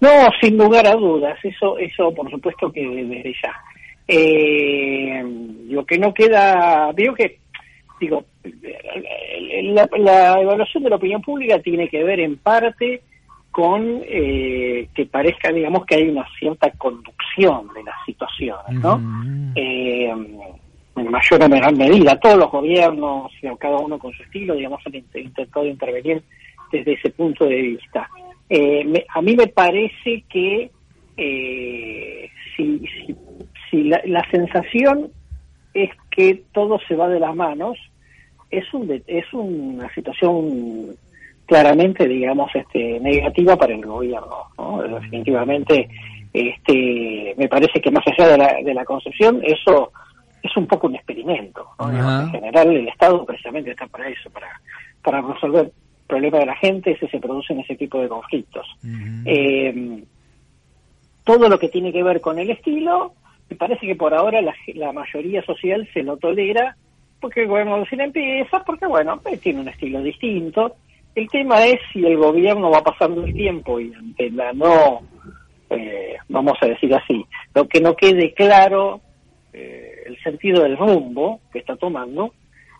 No, 0.00 0.10
sin 0.40 0.56
lugar 0.56 0.86
a 0.86 0.94
dudas, 0.94 1.38
eso, 1.44 1.78
eso 1.78 2.12
por 2.12 2.30
supuesto 2.30 2.72
que 2.72 2.82
desde 2.86 3.34
ya. 3.42 3.54
Eh, 4.08 5.22
lo 5.68 5.86
que 5.86 5.96
no 5.96 6.12
queda, 6.12 6.92
digo 6.94 7.14
que, 7.14 7.38
digo, 8.00 8.24
la, 8.42 10.40
evaluación 10.40 10.82
de 10.82 10.90
la 10.90 10.96
opinión 10.96 11.22
pública 11.22 11.60
tiene 11.60 11.88
que 11.88 12.02
ver 12.02 12.20
en 12.20 12.36
parte 12.36 13.02
con 13.52 14.02
eh, 14.06 14.88
que 14.94 15.06
parezca, 15.06 15.52
digamos, 15.52 15.84
que 15.84 15.96
hay 15.96 16.08
una 16.08 16.26
cierta 16.38 16.70
conducción 16.72 17.68
de 17.74 17.84
las 17.84 17.94
situaciones, 18.06 18.80
¿no? 18.80 18.98
Eh, 19.54 20.08
en 20.08 21.10
mayor 21.10 21.42
o 21.42 21.48
menor 21.48 21.76
medida, 21.76 22.18
todos 22.18 22.38
los 22.38 22.50
gobiernos, 22.50 23.30
cada 23.58 23.76
uno 23.76 23.98
con 23.98 24.12
su 24.14 24.22
estilo, 24.22 24.54
digamos, 24.54 24.80
han 24.86 24.94
intentado 24.94 25.66
intervenir 25.66 26.22
desde 26.70 26.94
ese 26.94 27.10
punto 27.10 27.44
de 27.44 27.60
vista. 27.60 28.08
Eh, 28.48 29.04
a 29.14 29.22
mí 29.22 29.36
me 29.36 29.46
parece 29.46 30.24
que 30.28 30.70
si, 32.56 32.88
si, 33.70 33.84
la 33.84 34.30
sensación 34.30 35.10
es 35.74 35.90
que 36.10 36.42
todo 36.52 36.80
se 36.88 36.96
va 36.96 37.08
de 37.08 37.20
las 37.20 37.36
manos, 37.36 37.78
es 38.50 38.72
un 38.72 39.02
es 39.06 39.32
una 39.32 39.92
situación 39.94 40.96
claramente 41.52 42.08
digamos 42.08 42.50
este 42.54 42.98
negativa 43.00 43.56
para 43.56 43.74
el 43.74 43.84
gobierno 43.84 44.46
definitivamente 44.90 45.86
este 46.32 47.34
me 47.36 47.46
parece 47.46 47.78
que 47.78 47.90
más 47.90 48.02
allá 48.06 48.28
de 48.32 48.38
la, 48.38 48.54
de 48.64 48.72
la 48.72 48.86
concepción 48.86 49.40
eso 49.44 49.92
es 50.42 50.56
un 50.56 50.66
poco 50.66 50.86
un 50.86 50.94
experimento 50.94 51.66
en 51.78 52.30
general 52.30 52.74
el 52.74 52.88
estado 52.88 53.26
precisamente 53.26 53.72
está 53.72 53.86
para 53.86 54.08
eso 54.08 54.30
para 54.30 54.48
para 55.02 55.20
resolver 55.20 55.70
problemas 56.06 56.40
de 56.40 56.46
la 56.46 56.56
gente 56.56 56.96
si 56.98 57.06
se 57.08 57.20
producen 57.20 57.60
ese 57.60 57.74
tipo 57.74 57.98
de 58.00 58.08
conflictos. 58.08 58.66
Eh, 59.24 60.04
todo 61.24 61.48
lo 61.48 61.58
que 61.58 61.68
tiene 61.68 61.92
que 61.92 62.02
ver 62.02 62.20
con 62.20 62.38
el 62.38 62.50
estilo 62.50 63.14
me 63.48 63.56
parece 63.56 63.86
que 63.86 63.96
por 63.96 64.14
ahora 64.14 64.40
la, 64.40 64.54
la 64.74 64.92
mayoría 64.92 65.42
social 65.42 65.88
se 65.92 66.02
lo 66.02 66.16
tolera 66.16 66.76
porque 67.22 67.42
el 67.42 67.48
gobierno 67.48 67.78
recién 67.78 68.00
empieza, 68.00 68.62
porque 68.64 68.86
bueno, 68.86 69.20
eh, 69.30 69.38
tiene 69.38 69.60
un 69.60 69.68
estilo 69.68 70.02
distinto. 70.02 70.76
El 71.14 71.28
tema 71.28 71.64
es 71.66 71.78
si 71.92 72.04
el 72.04 72.16
gobierno 72.16 72.70
va 72.70 72.82
pasando 72.82 73.24
el 73.24 73.34
tiempo 73.34 73.78
y 73.78 73.92
ante 73.92 74.30
la 74.30 74.52
no, 74.52 75.02
eh, 75.70 76.16
vamos 76.28 76.56
a 76.60 76.66
decir 76.66 76.94
así, 76.94 77.24
lo 77.54 77.68
que 77.68 77.80
no 77.80 77.94
quede 77.94 78.32
claro 78.32 79.00
eh, 79.52 80.04
el 80.06 80.18
sentido 80.22 80.62
del 80.62 80.76
rumbo 80.76 81.40
que 81.52 81.58
está 81.58 81.76
tomando, 81.76 82.32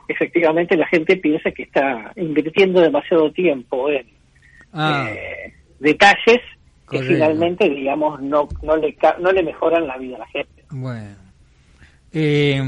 efectivamente 0.09 0.77
la 0.77 0.87
gente 0.87 1.17
piensa 1.17 1.51
que 1.51 1.65
está 1.65 2.13
invirtiendo 2.17 2.81
demasiado 2.81 3.31
tiempo 3.33 3.91
en 3.91 4.07
ah. 4.73 5.11
detalles 5.79 6.41
que 6.91 7.03
finalmente, 7.03 7.69
digamos, 7.71 8.21
no, 8.21 8.49
no, 8.63 8.77
le, 8.77 8.95
no 9.19 9.33
le 9.33 9.43
mejoran 9.43 9.87
la 9.87 9.97
vida 9.97 10.17
a 10.17 10.21
la 10.21 10.27
gente. 10.27 10.65
Bueno. 10.71 11.17
Eh, 12.13 12.61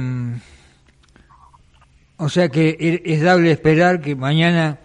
o 2.17 2.29
sea 2.31 2.49
que 2.49 3.03
es 3.05 3.23
dable 3.23 3.51
esperar 3.51 4.01
que 4.01 4.17
mañana, 4.17 4.79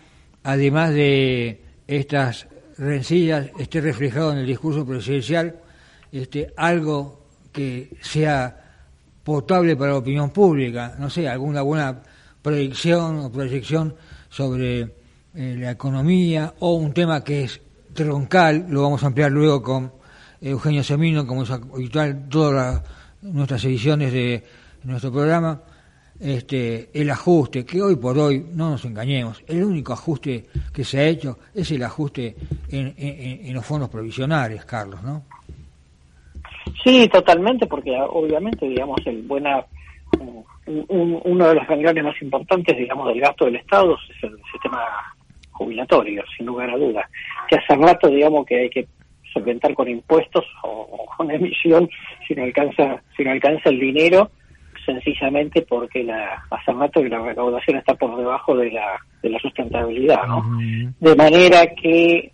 además 0.44 0.94
de 0.94 1.62
estas 1.88 2.48
rencillas, 2.78 3.50
esté 3.60 3.82
reflejado 3.82 4.32
en 4.32 4.40
el 4.40 4.46
discurso 4.46 4.86
presidencial 4.86 5.56
este, 6.12 6.54
algo 6.56 7.20
que 7.52 7.98
sea 8.02 8.56
potable 9.24 9.76
para 9.76 9.92
la 9.92 9.98
opinión 9.98 10.30
pública, 10.32 10.96
no 10.98 11.10
sé, 11.10 11.28
alguna 11.28 11.62
buena 11.62 12.02
predicción 12.42 13.20
o 13.20 13.32
proyección 13.32 13.96
sobre 14.30 14.82
eh, 15.36 15.56
la 15.60 15.72
economía 15.72 16.54
o 16.60 16.74
un 16.76 16.94
tema 16.94 17.24
que 17.24 17.44
es 17.44 17.62
troncal, 17.94 18.66
lo 18.70 18.84
vamos 18.84 19.04
a 19.04 19.08
ampliar 19.08 19.32
luego 19.32 19.62
con 19.62 19.92
Eugenio 20.42 20.84
Semino, 20.84 21.28
como 21.28 21.44
es 21.44 21.52
habitual 21.52 22.28
todas 22.30 22.82
nuestras 23.22 23.64
ediciones 23.66 24.14
de 24.14 24.44
nuestro 24.84 25.12
programa, 25.12 25.62
este, 26.20 26.90
el 26.94 27.10
ajuste, 27.10 27.66
que 27.66 27.82
hoy 27.82 27.96
por 27.96 28.18
hoy, 28.18 28.46
no 28.54 28.72
nos 28.72 28.84
engañemos, 28.86 29.44
el 29.48 29.64
único 29.64 29.94
ajuste 29.94 30.46
que 30.74 30.84
se 30.84 31.00
ha 31.00 31.08
hecho 31.08 31.38
es 31.56 31.72
el 31.72 31.84
ajuste 31.84 32.36
en, 32.70 33.54
los 33.54 33.66
fondos 33.66 33.90
provisionales, 33.90 34.66
Carlos, 34.66 35.02
¿no? 35.04 35.24
Sí, 36.84 37.08
totalmente, 37.08 37.66
porque 37.68 37.92
obviamente, 37.98 38.68
digamos, 38.68 39.00
el 39.06 39.22
buena 39.24 39.66
uno 40.68 41.48
de 41.48 41.56
los 41.56 41.68
renglones 41.68 42.04
más 42.04 42.22
importantes, 42.22 42.78
digamos, 42.78 43.08
del 43.08 43.22
gasto 43.22 43.46
del 43.46 43.56
Estado 43.56 43.98
es 44.10 44.24
el 44.24 44.38
sistema 44.52 44.82
jubilatorio, 45.52 46.24
sin 46.38 46.46
lugar 46.46 46.70
a 46.70 46.78
dudas. 46.78 47.10
Que 47.48 47.56
hace 47.56 47.76
rato, 47.76 48.08
digamos, 48.08 48.46
que 48.46 48.62
hay 48.62 48.70
que 48.70 48.88
solventar 49.34 49.74
con 49.74 49.88
impuestos 49.88 50.46
o, 50.64 51.06
con 51.18 51.32
emisión 51.32 51.90
si 52.28 52.40
alcanza 52.40 53.02
si 53.16 53.24
no 53.24 53.32
alcanza 53.32 53.70
el 53.70 53.80
dinero 53.80 54.32
sencillamente 54.86 55.62
porque 55.64 56.04
la, 56.04 56.44
hace 56.50 56.72
rato 56.72 57.02
que 57.02 57.10
la 57.10 57.20
recaudación 57.20 57.78
está 57.78 57.94
por 57.96 58.18
debajo 58.18 58.56
de 58.56 58.72
la, 58.72 59.00
de 59.22 59.30
la 59.30 59.40
sustentabilidad, 59.40 60.26
¿no? 60.28 60.44
De 61.00 61.16
manera 61.16 61.68
que 61.76 62.32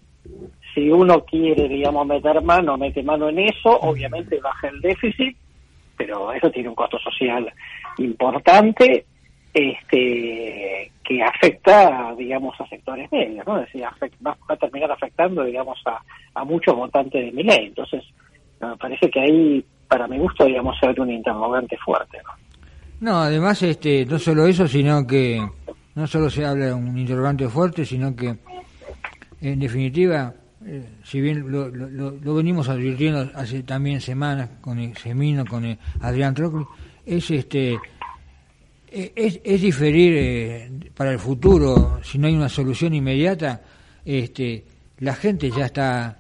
si 0.74 0.90
uno 0.90 1.24
quiere, 1.24 1.68
digamos, 1.68 2.06
meter 2.06 2.42
mano, 2.42 2.78
mete 2.78 3.02
mano 3.04 3.30
en 3.30 3.40
eso, 3.40 3.80
obviamente 3.80 4.40
baja 4.42 4.68
el 4.68 4.82
déficit, 4.82 5.38
pero 5.98 6.34
eso 6.34 6.52
tiene 6.52 6.70
un 6.70 6.76
costo 6.76 7.00
social 7.00 7.52
importante 7.98 9.06
este 9.54 10.92
que 11.02 11.24
afecta, 11.24 12.14
digamos, 12.18 12.60
a 12.60 12.68
sectores 12.68 13.10
medios, 13.12 13.46
¿no? 13.48 13.60
Es 13.60 13.66
decir, 13.68 13.84
va, 14.26 14.36
a 14.50 14.56
terminar 14.58 14.92
afectando, 14.92 15.44
digamos, 15.44 15.80
a, 15.86 16.02
a 16.34 16.44
muchos 16.44 16.76
votantes 16.76 17.24
de 17.24 17.32
mi 17.32 17.44
ley. 17.44 17.68
Entonces, 17.68 18.04
me 18.60 18.76
parece 18.76 19.10
que 19.10 19.20
ahí, 19.20 19.66
para 19.88 20.08
mi 20.08 20.18
gusto, 20.18 20.46
digamos, 20.46 20.76
se 20.80 21.02
un 21.02 21.12
interrogante 21.12 21.78
fuerte, 21.78 22.18
¿no? 23.00 23.18
Además, 23.22 23.62
este, 23.62 24.06
no 24.06 24.18
solo 24.18 24.48
eso, 24.48 24.68
sino 24.68 25.06
que 25.06 25.46
no 25.96 26.08
solo 26.08 26.30
se 26.30 26.46
habla 26.46 26.68
de 26.68 26.74
un 26.74 26.98
interrogante 26.98 27.48
fuerte, 27.50 27.86
sino 27.86 28.16
que, 28.16 28.36
en 29.42 29.60
definitiva, 29.60 30.34
eh, 30.66 30.90
si 31.04 31.22
bien 31.22 31.52
lo, 31.52 31.70
lo, 31.70 32.34
venimos 32.34 32.70
advirtiendo 32.70 33.30
hace 33.36 33.64
también 33.64 34.02
semanas 34.02 34.50
con 34.62 34.80
el 34.80 34.96
Semino, 34.98 35.46
con 35.46 35.78
Adrián 36.02 36.34
Trocli, 36.34 36.66
es 37.06 37.30
este 37.30 37.78
eh, 38.98 39.12
es, 39.14 39.42
es 39.44 39.62
diferir 39.62 40.14
eh, 40.16 40.72
para 40.96 41.12
el 41.12 41.20
futuro, 41.20 42.00
si 42.02 42.18
no 42.18 42.28
hay 42.28 42.34
una 42.34 42.48
solución 42.48 42.94
inmediata, 42.94 43.62
este, 44.06 44.64
la 45.00 45.14
gente 45.14 45.52
ya 45.52 45.66
está, 45.66 46.18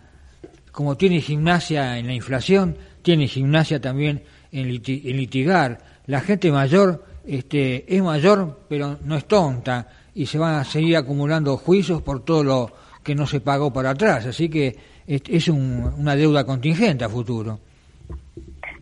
como 0.74 0.98
tiene 0.98 1.22
gimnasia 1.22 1.98
en 1.98 2.08
la 2.08 2.14
inflación, 2.14 2.76
tiene 3.06 3.28
gimnasia 3.28 3.80
también 3.80 4.24
en, 4.52 4.68
litigar. 4.68 5.78
La 6.08 6.22
gente 6.22 6.52
mayor 6.52 7.06
este, 7.26 7.86
es 7.88 8.02
mayor, 8.02 8.62
pero 8.68 8.98
no 9.06 9.16
es 9.16 9.26
tonta, 9.26 9.88
y 10.16 10.26
se 10.26 10.40
van 10.40 10.56
a 10.56 10.64
seguir 10.64 10.98
acumulando 10.98 11.56
juicios 11.56 12.02
por 12.02 12.26
todo 12.26 12.44
lo 12.44 12.72
que 13.04 13.14
no 13.14 13.28
se 13.28 13.42
pagó 13.42 13.72
para 13.72 13.92
atrás. 13.92 14.26
Así 14.26 14.50
que 14.50 14.76
es, 15.06 15.48
una 15.50 16.16
deuda 16.16 16.46
contingente 16.48 17.06
a 17.06 17.10
futuro. 17.10 17.60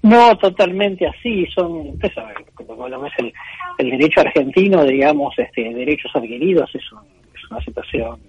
No, 0.02 0.38
totalmente 0.38 1.06
así. 1.06 1.46
Son, 1.48 1.90
usted 1.90 2.14
sabe, 2.14 2.34
como 2.56 3.06
es 3.06 3.14
el, 3.18 3.34
el 3.80 3.90
derecho 3.90 4.22
argentino, 4.22 4.86
digamos, 4.86 5.38
este, 5.38 5.74
derechos 5.74 6.16
adquiridos, 6.16 6.74
es, 6.74 6.82
es 6.82 7.52
una 7.52 7.62
situación 7.62 8.20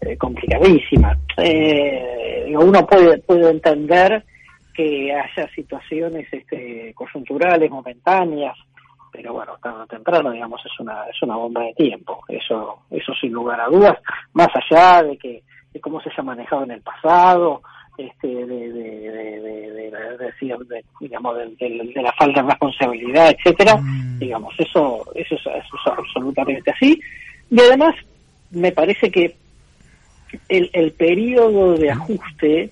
eh, 0.00 0.16
complicadísima. 0.16 1.16
Eh, 1.36 2.52
uno 2.52 2.84
puede, 2.84 3.18
puede 3.18 3.48
entender 3.48 4.24
que 4.80 5.12
haya 5.12 5.46
situaciones 5.54 6.26
este, 6.32 6.94
coyunturales, 6.94 7.70
momentáneas, 7.70 8.56
pero 9.12 9.34
bueno, 9.34 9.58
tarde 9.62 9.82
o 9.82 9.86
temprano, 9.86 10.30
digamos, 10.30 10.60
es 10.64 10.80
una, 10.80 11.04
es 11.04 11.22
una 11.22 11.36
bomba 11.36 11.62
de 11.64 11.74
tiempo. 11.74 12.24
Eso, 12.28 12.78
eso 12.90 13.12
sin 13.20 13.32
lugar 13.32 13.60
a 13.60 13.66
dudas, 13.66 13.98
más 14.32 14.48
allá 14.54 15.02
de 15.02 15.18
que, 15.18 15.42
de 15.72 15.80
cómo 15.80 16.00
se 16.00 16.08
haya 16.08 16.22
manejado 16.22 16.64
en 16.64 16.70
el 16.70 16.80
pasado, 16.80 17.60
este, 17.98 18.28
de, 18.28 18.72
de, 18.72 19.92
digamos, 20.98 21.36
de, 21.36 21.92
la 21.96 22.12
falta 22.12 22.42
de 22.42 22.48
responsabilidad, 22.48 23.30
etcétera, 23.36 23.76
mm. 23.76 24.18
digamos, 24.18 24.54
eso, 24.58 25.04
eso 25.14 25.34
es, 25.34 25.64
absolutamente 25.84 26.70
así. 26.70 26.98
Y 27.50 27.60
además, 27.60 27.94
me 28.50 28.72
parece 28.72 29.10
que 29.10 29.36
el, 30.48 30.70
el 30.72 30.92
periodo 30.92 31.74
de 31.74 31.90
ajuste, 31.90 32.70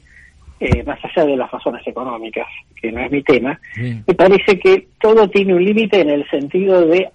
eh, 0.61 0.83
más 0.85 0.99
allá 1.05 1.25
de 1.25 1.37
las 1.37 1.51
razones 1.51 1.87
económicas, 1.87 2.47
que 2.81 2.90
no 2.90 3.01
es 3.01 3.11
mi 3.11 3.23
tema, 3.23 3.61
me 3.77 4.14
parece 4.14 4.59
que 4.59 4.88
todo 5.01 5.29
tiene 5.29 5.55
un 5.55 5.64
límite 5.64 6.01
en 6.01 6.11
el 6.11 6.29
sentido 6.29 6.87
de 6.87 7.11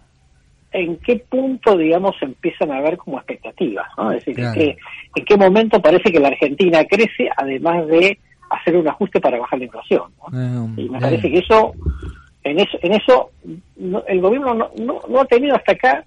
en 0.74 0.98
qué 0.98 1.18
punto, 1.18 1.78
digamos, 1.78 2.16
empiezan 2.22 2.72
a 2.72 2.78
haber 2.78 2.98
como 2.98 3.18
expectativas, 3.18 3.88
¿no? 3.98 4.12
Es 4.12 4.26
decir, 4.26 4.44
en, 5.16 5.26
qué, 5.26 5.38
momento 5.38 5.82
parece 5.82 6.12
que 6.12 6.20
la 6.20 6.30
Argentina 6.30 6.84
crece, 6.86 7.30
además 7.38 7.88
de 7.88 8.18
hacer 8.50 8.76
un 8.76 8.88
ajuste 8.88 9.22
para 9.22 9.40
bajar 9.40 9.60
la 9.60 9.66
inflación, 9.66 10.12
y 10.78 10.90
me 10.90 11.00
parece 11.00 11.30
que 11.30 11.40
eso, 11.40 11.74
en 12.44 12.60
eso, 12.60 12.78
en 12.82 12.94
eso 12.94 13.30
el 14.08 14.22
gobierno 14.22 14.54
no, 14.54 14.72
no, 15.08 15.22
ha 15.22 15.26
tenido 15.26 15.56
hasta 15.56 15.74
acá, 15.74 16.04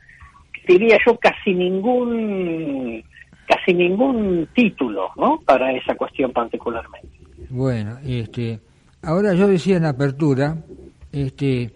diría 0.67 0.99
yo, 1.07 1.17
casi 1.19 1.55
ningún 1.55 3.05
casi 3.47 3.73
ningún 3.73 4.49
título, 4.53 5.11
¿no? 5.17 5.41
Para 5.47 5.71
esa 5.73 5.95
cuestión 5.95 6.33
particularmente. 6.33 7.16
Bueno, 7.49 7.99
este, 8.05 8.61
ahora 9.03 9.35
yo 9.35 9.47
decía 9.47 9.77
en 9.77 9.85
apertura, 9.85 10.57
este, 11.13 11.73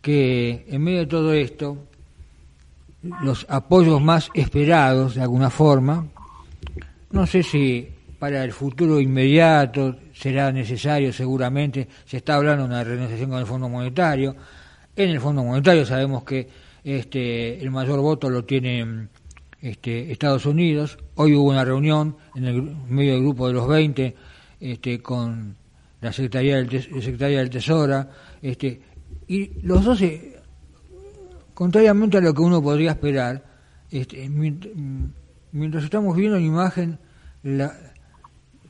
que 0.00 0.66
en 0.68 0.82
medio 0.82 1.00
de 1.00 1.06
todo 1.06 1.32
esto 1.32 1.78
los 3.22 3.46
apoyos 3.48 4.02
más 4.02 4.28
esperados 4.34 5.14
de 5.14 5.22
alguna 5.22 5.50
forma. 5.50 6.06
No 7.10 7.26
sé 7.26 7.42
si 7.42 7.88
para 8.18 8.44
el 8.44 8.52
futuro 8.52 9.00
inmediato 9.00 9.96
será 10.14 10.52
necesario, 10.52 11.12
seguramente 11.12 11.88
se 12.04 12.18
está 12.18 12.36
hablando 12.36 12.64
de 12.64 12.68
una 12.70 12.84
renegociación 12.84 13.30
con 13.30 13.38
el 13.38 13.46
Fondo 13.46 13.68
Monetario. 13.68 14.36
En 14.96 15.10
el 15.10 15.20
Fondo 15.20 15.42
Monetario 15.42 15.84
sabemos 15.86 16.22
que 16.24 16.48
este, 16.82 17.60
el 17.60 17.70
mayor 17.70 18.00
voto 18.00 18.28
lo 18.28 18.44
tiene 18.44 19.08
este, 19.60 20.12
Estados 20.12 20.46
Unidos. 20.46 20.98
Hoy 21.14 21.34
hubo 21.34 21.50
una 21.50 21.64
reunión 21.64 22.16
en 22.34 22.44
el 22.44 22.62
medio 22.88 23.14
del 23.14 23.22
grupo 23.22 23.48
de 23.48 23.54
los 23.54 23.66
20 23.66 24.14
este, 24.64 25.02
con 25.02 25.54
la 26.00 26.10
Secretaría 26.10 26.56
del, 26.56 26.70
Secretaría 26.82 27.38
del 27.38 27.50
Tesoro. 27.50 28.06
Este, 28.40 28.80
y 29.28 29.60
los 29.62 29.84
dos 29.84 30.02
contrariamente 31.52 32.16
a 32.16 32.20
lo 32.22 32.32
que 32.32 32.40
uno 32.40 32.62
podría 32.62 32.92
esperar, 32.92 33.44
este, 33.90 34.26
mientras 35.52 35.84
estamos 35.84 36.16
viendo 36.16 36.38
en 36.38 36.46
imagen 36.46 36.98
la, 37.42 37.74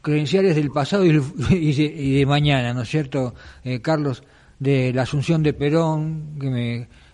credenciales 0.03 0.57
del 0.57 0.71
pasado 0.71 1.05
y, 1.51 2.19
de, 2.19 2.27
mañana, 2.27 2.75
¿no 2.75 2.83
es 2.83 2.89
cierto, 2.89 3.35
eh, 3.63 3.81
Carlos? 3.81 4.25
De 4.59 4.93
la 4.93 5.03
asunción 5.03 5.45
de 5.45 5.53
Perón, 5.53 6.37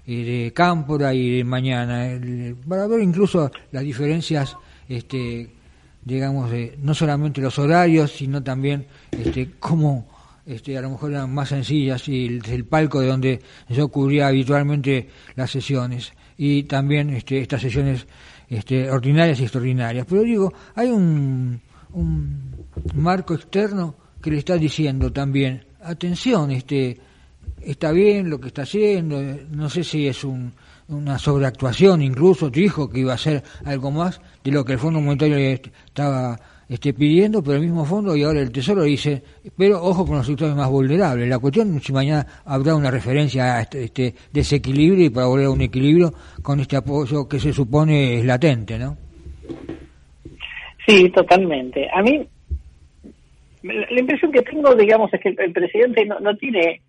y 0.07 0.25
de 0.25 0.53
Cámpora 0.55 1.13
y 1.13 1.37
de 1.37 1.45
mañana, 1.45 2.19
para 2.67 2.87
ver 2.87 3.01
incluso 3.01 3.51
las 3.73 3.85
diferencias, 3.85 4.57
este, 4.89 5.60
digamos, 6.11 6.51
de, 6.51 6.77
no 6.83 6.93
solamente 6.93 7.41
los 7.41 7.59
horarios, 7.59 8.11
sino 8.13 8.43
también 8.43 8.87
este, 9.13 9.53
cómo 9.61 10.09
este, 10.45 10.77
a 10.77 10.81
lo 10.81 10.91
mejor 10.91 11.13
eran 11.13 11.33
más 11.33 11.51
sencillas 11.51 12.09
y 12.09 12.27
el, 12.27 12.65
palco 12.65 13.01
de 13.01 13.07
donde 13.07 13.41
yo 13.69 13.89
cubría 13.89 14.27
habitualmente 14.27 15.09
las 15.37 15.53
sesiones 15.53 16.13
y 16.37 16.65
también 16.65 17.11
este, 17.11 17.41
estas 17.41 17.63
sesiones 17.63 18.07
este, 18.49 18.91
ordinarias 18.91 19.39
y 19.39 19.45
extraordinarias. 19.45 20.07
Pero 20.09 20.23
digo, 20.23 20.53
hay 20.75 20.89
un, 20.89 21.61
un 21.93 22.67
marco 22.95 23.35
externo 23.35 23.95
que 24.21 24.33
le 24.33 24.39
está 24.39 24.57
diciendo 24.57 25.13
también, 25.13 25.65
atención, 25.83 26.51
este, 26.51 26.99
está 27.61 27.93
bien 27.93 28.29
lo 28.29 28.41
que 28.41 28.49
está 28.49 28.63
haciendo, 28.63 29.23
no 29.51 29.71
sé 29.71 29.85
si 29.85 30.09
es 30.09 30.25
un, 30.25 30.53
una 30.91 31.19
sobreactuación 31.19 32.03
incluso, 32.03 32.51
tu 32.51 32.61
hijo 32.61 32.91
que 32.91 33.01
iba 33.01 33.13
a 33.13 33.15
hacer 33.15 33.43
algo 33.65 33.91
más 33.91 34.21
de 34.45 34.51
lo 34.51 34.65
que 34.65 34.73
el 34.73 34.79
Fondo 34.79 35.01
Monetario 35.01 35.37
estaba 35.37 36.39
esté 36.71 36.95
pidiendo, 36.95 37.43
pero 37.43 37.57
el 37.57 37.63
mismo 37.63 37.85
fondo 37.85 38.17
y 38.17 38.23
ahora 38.23 38.41
el 38.41 38.53
Tesoro 38.53 38.85
dice, 38.85 39.21
pero 39.59 39.83
ojo 39.83 40.07
con 40.07 40.19
los 40.19 40.27
sectores 40.27 40.55
más 40.55 40.71
vulnerables. 40.71 41.29
La 41.29 41.41
cuestión 41.41 41.77
es 41.77 41.83
si 41.83 41.93
mañana 41.93 42.25
habrá 42.45 42.77
una 42.77 42.93
referencia 42.93 43.57
a 43.57 43.63
este, 43.63 43.85
este, 43.85 44.15
desequilibrio 44.33 45.07
y 45.07 45.11
para 45.11 45.27
volver 45.27 45.47
a 45.47 45.51
un 45.51 45.63
equilibrio 45.63 46.13
con 46.43 46.61
este 46.61 46.77
apoyo 46.77 47.29
que 47.29 47.41
se 47.41 47.53
supone 47.53 48.21
es 48.21 48.25
latente, 48.25 48.79
¿no? 48.79 48.97
Sí, 50.87 51.11
totalmente. 51.11 51.89
A 51.93 52.03
mí, 52.03 52.25
la 53.65 54.01
impresión 54.01 54.31
que 54.31 54.43
tengo, 54.43 54.73
digamos, 54.77 55.13
es 55.13 55.21
que 55.21 55.35
el, 55.37 55.53
presidente 55.53 56.07
no, 56.07 56.21
no 56.21 56.37
tiene 56.37 56.83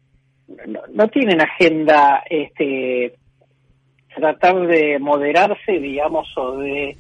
no, 0.68 0.82
no 0.94 1.08
tiene 1.08 1.34
en 1.34 1.42
agenda 1.42 2.24
este 2.30 3.16
tratar 4.16 4.68
de 4.68 5.00
moderarse, 5.00 5.80
digamos, 5.80 6.28
o 6.38 6.58
de 6.58 6.98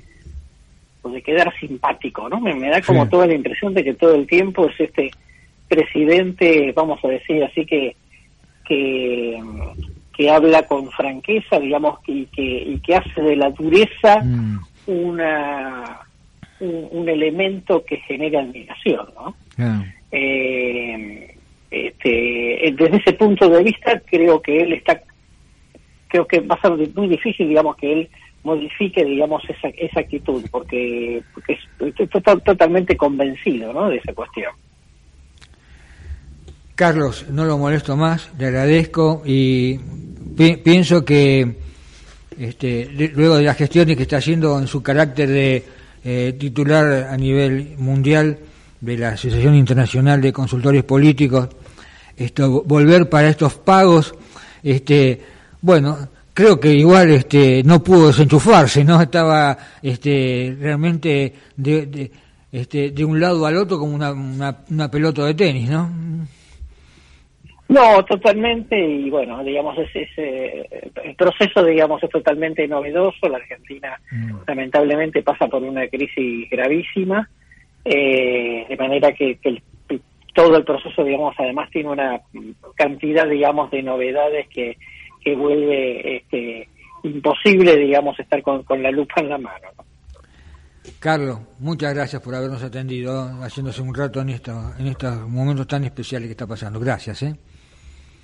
de 1.09 1.21
quedar 1.21 1.51
simpático, 1.59 2.29
¿no? 2.29 2.39
Me, 2.39 2.69
da 2.69 2.81
como 2.81 3.09
toda 3.09 3.25
la 3.25 3.33
impresión 3.33 3.73
de 3.73 3.83
que 3.83 3.95
todo 3.95 4.15
el 4.15 4.27
tiempo 4.27 4.67
es 4.69 4.79
este 4.79 5.09
presidente, 5.67 6.71
vamos 6.75 7.03
a 7.03 7.07
decir 7.07 7.43
así 7.43 7.65
que 7.65 7.95
que, 8.65 9.41
que 10.15 10.29
habla 10.29 10.63
con 10.67 10.89
franqueza, 10.91 11.59
digamos, 11.59 11.99
y 12.05 12.25
que, 12.27 12.41
y 12.41 12.79
que 12.79 12.95
hace 12.95 13.21
de 13.21 13.35
la 13.35 13.49
dureza 13.49 14.21
mm. 14.23 14.59
una 14.85 15.99
un, 16.59 17.09
elemento 17.09 17.83
que 17.83 17.97
genera 17.97 18.41
admiración, 18.41 19.07
¿no? 19.15 19.35
Eh, 20.11 21.35
este, 21.71 22.73
desde 22.77 22.97
ese 22.97 23.13
punto 23.13 23.49
de 23.49 23.63
vista 23.63 23.99
creo 24.05 24.41
que 24.41 24.61
él 24.61 24.73
está 24.73 25.01
creo 26.11 26.27
que 26.27 26.41
va 26.41 26.55
a 26.55 26.61
ser 26.61 26.71
muy 26.93 27.07
difícil 27.07 27.47
digamos 27.47 27.75
que 27.77 27.93
él 27.93 28.09
modifique, 28.43 29.03
digamos, 29.03 29.43
esa, 29.47 29.67
esa 29.69 29.99
actitud, 29.99 30.43
porque, 30.51 31.21
porque 31.33 31.57
estoy 31.79 32.07
totalmente 32.43 32.97
convencido 32.97 33.71
¿no? 33.73 33.89
de 33.89 33.97
esa 33.97 34.13
cuestión. 34.13 34.51
Carlos, 36.75 37.27
no 37.29 37.45
lo 37.45 37.57
molesto 37.57 37.95
más, 37.95 38.31
le 38.39 38.47
agradezco 38.47 39.21
y 39.25 39.77
pienso 40.63 41.05
que 41.05 41.55
este, 42.39 42.89
luego 43.13 43.37
de 43.37 43.43
las 43.43 43.57
gestiones 43.57 43.95
que 43.95 44.03
está 44.03 44.17
haciendo 44.17 44.57
en 44.57 44.65
su 44.65 44.81
carácter 44.81 45.29
de 45.29 45.63
eh, 46.03 46.35
titular 46.39 47.09
a 47.11 47.17
nivel 47.17 47.75
mundial 47.77 48.39
de 48.79 48.97
la 48.97 49.09
Asociación 49.09 49.53
Internacional 49.53 50.21
de 50.21 50.33
Consultores 50.33 50.83
Políticos, 50.83 51.49
esto, 52.17 52.63
volver 52.63 53.07
para 53.09 53.29
estos 53.29 53.53
pagos, 53.53 54.15
este, 54.63 55.21
bueno, 55.61 55.97
creo 56.33 56.59
que 56.59 56.69
igual 56.69 57.11
este 57.11 57.63
no 57.63 57.83
pudo 57.83 58.07
desenchufarse 58.07 58.83
no 58.83 59.01
estaba 59.01 59.57
este 59.81 60.55
realmente 60.59 61.33
de, 61.55 61.85
de 61.85 62.11
este 62.51 62.91
de 62.91 63.05
un 63.05 63.19
lado 63.19 63.45
al 63.45 63.57
otro 63.57 63.79
como 63.79 63.95
una, 63.95 64.11
una, 64.11 64.91
pelota 64.91 65.25
de 65.25 65.33
tenis 65.33 65.69
no 65.69 65.89
no 67.69 68.05
totalmente 68.05 68.77
y 68.77 69.09
bueno 69.09 69.43
digamos 69.43 69.77
es, 69.77 70.09
el 70.17 71.15
proceso 71.15 71.63
digamos 71.63 72.03
es 72.03 72.09
totalmente 72.09 72.67
novedoso. 72.67 73.29
La 73.29 73.37
Argentina 73.37 73.99
mm. 74.11 74.31
lamentablemente 74.47 75.23
pasa 75.23 75.47
por 75.47 75.63
una 75.63 75.87
crisis 75.87 76.49
gravísima 76.49 77.29
eh, 77.85 78.65
de 78.67 78.77
manera 78.77 79.11
que, 79.13 79.37
que 79.37 79.61
todo 80.33 80.57
el 80.57 80.63
proceso 80.63 81.03
digamos 81.03 81.35
además 81.37 81.69
tiene 81.71 81.89
una 81.89 82.21
cantidad 82.75 83.27
digamos 83.27 83.71
de 83.71 83.83
novedades 83.83 84.47
que 84.49 84.77
que 85.23 85.35
vuelve 85.35 86.17
este, 86.17 86.67
imposible, 87.03 87.77
digamos, 87.77 88.19
estar 88.19 88.41
con, 88.41 88.63
la 88.81 88.91
lupa 88.91 89.21
en 89.21 89.29
la 89.29 89.37
mano. 89.37 89.67
Carlos, 90.99 91.39
muchas 91.59 91.93
gracias 91.93 92.21
por 92.21 92.33
habernos 92.35 92.63
atendido, 92.63 93.23
haciéndose 93.43 93.81
un 93.81 93.93
rato 93.93 94.19
en, 94.21 94.29
en 94.29 94.87
estos 94.87 95.29
momentos 95.29 95.67
tan 95.67 95.83
especiales 95.83 96.27
que 96.27 96.31
está 96.31 96.47
pasando. 96.47 96.79
Gracias. 96.79 97.23
¿eh? 97.23 97.35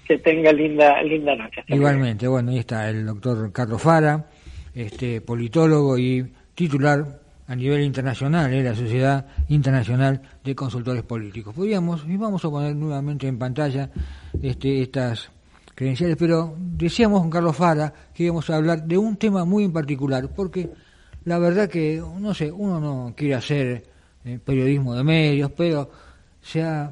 Que 0.08 0.18
tenga 0.18 0.52
linda, 0.52 1.02
linda 1.04 1.36
noche. 1.36 1.64
Igualmente, 1.68 2.28
bueno, 2.28 2.52
ahí 2.52 2.60
está 2.60 2.90
el 2.90 3.06
doctor 3.06 3.52
Carlos 3.52 3.82
Fara, 3.82 4.28
este 4.74 5.22
politólogo 5.22 5.98
y 5.98 6.26
titular 6.56 7.06
a 7.48 7.56
nivel 7.56 7.82
internacional, 7.82 8.54
¿eh? 8.54 8.62
la 8.62 8.76
Sociedad 8.76 9.26
Internacional 9.50 10.22
de 10.44 10.56
Consultores 10.56 11.04
Políticos. 11.04 11.56
Podríamos, 11.56 12.06
y 12.08 12.18
vamos 12.18 12.44
a 12.44 12.50
poner 12.50 12.76
nuevamente 12.76 13.28
en 13.28 13.40
pantalla 13.40 13.90
este, 14.42 14.82
estas 14.82 15.32
credenciales, 15.78 16.18
pero 16.18 16.56
decíamos 16.58 17.22
con 17.22 17.30
Carlos 17.30 17.56
Fara 17.56 17.94
que 18.12 18.24
íbamos 18.24 18.50
a 18.50 18.56
hablar 18.56 18.84
de 18.84 18.98
un 18.98 19.16
tema 19.16 19.46
muy 19.46 19.63
en 19.63 19.72
particular, 19.72 20.28
porque 20.36 20.72
la 21.24 21.38
verdad 21.38 21.70
que, 21.70 22.02
no 22.20 22.34
sé, 22.34 22.52
uno 22.52 22.80
no 22.80 23.13
quiere 23.16 23.36
hacer 23.36 23.86
eh, 24.26 24.40
periodismo 24.44 24.96
de 24.96 25.04
medios, 25.04 25.52
pero 25.56 25.88
se 26.42 26.63
ha 26.63 26.92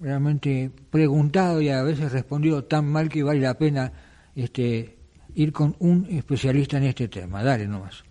realmente 0.00 0.72
preguntado 0.90 1.60
y 1.60 1.68
a 1.68 1.84
veces 1.84 2.10
respondido 2.10 2.64
tan 2.64 2.86
mal 2.86 3.08
que 3.08 3.22
vale 3.22 3.38
la 3.38 3.56
pena 3.56 3.92
este, 4.34 4.96
ir 5.36 5.52
con 5.52 5.76
un 5.78 6.08
especialista 6.10 6.78
en 6.78 6.82
este 6.82 7.06
tema. 7.06 7.44
Dale 7.44 7.68
nomás. 7.68 8.02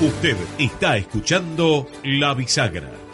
Usted 0.00 0.36
está 0.58 0.96
escuchando 0.96 1.86
La 2.02 2.34
Bisagra. 2.34 3.05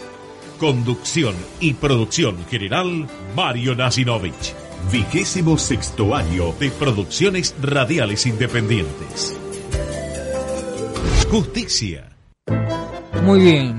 Conducción 0.62 1.34
y 1.58 1.74
producción 1.74 2.36
general, 2.46 3.08
Mario 3.34 3.74
Nasinovich. 3.74 4.54
Vigésimo 4.92 5.58
sexto 5.58 6.14
año 6.14 6.52
de 6.52 6.70
producciones 6.70 7.52
radiales 7.60 8.26
independientes. 8.26 9.36
Justicia. 11.28 12.10
Muy 13.24 13.40
bien. 13.40 13.76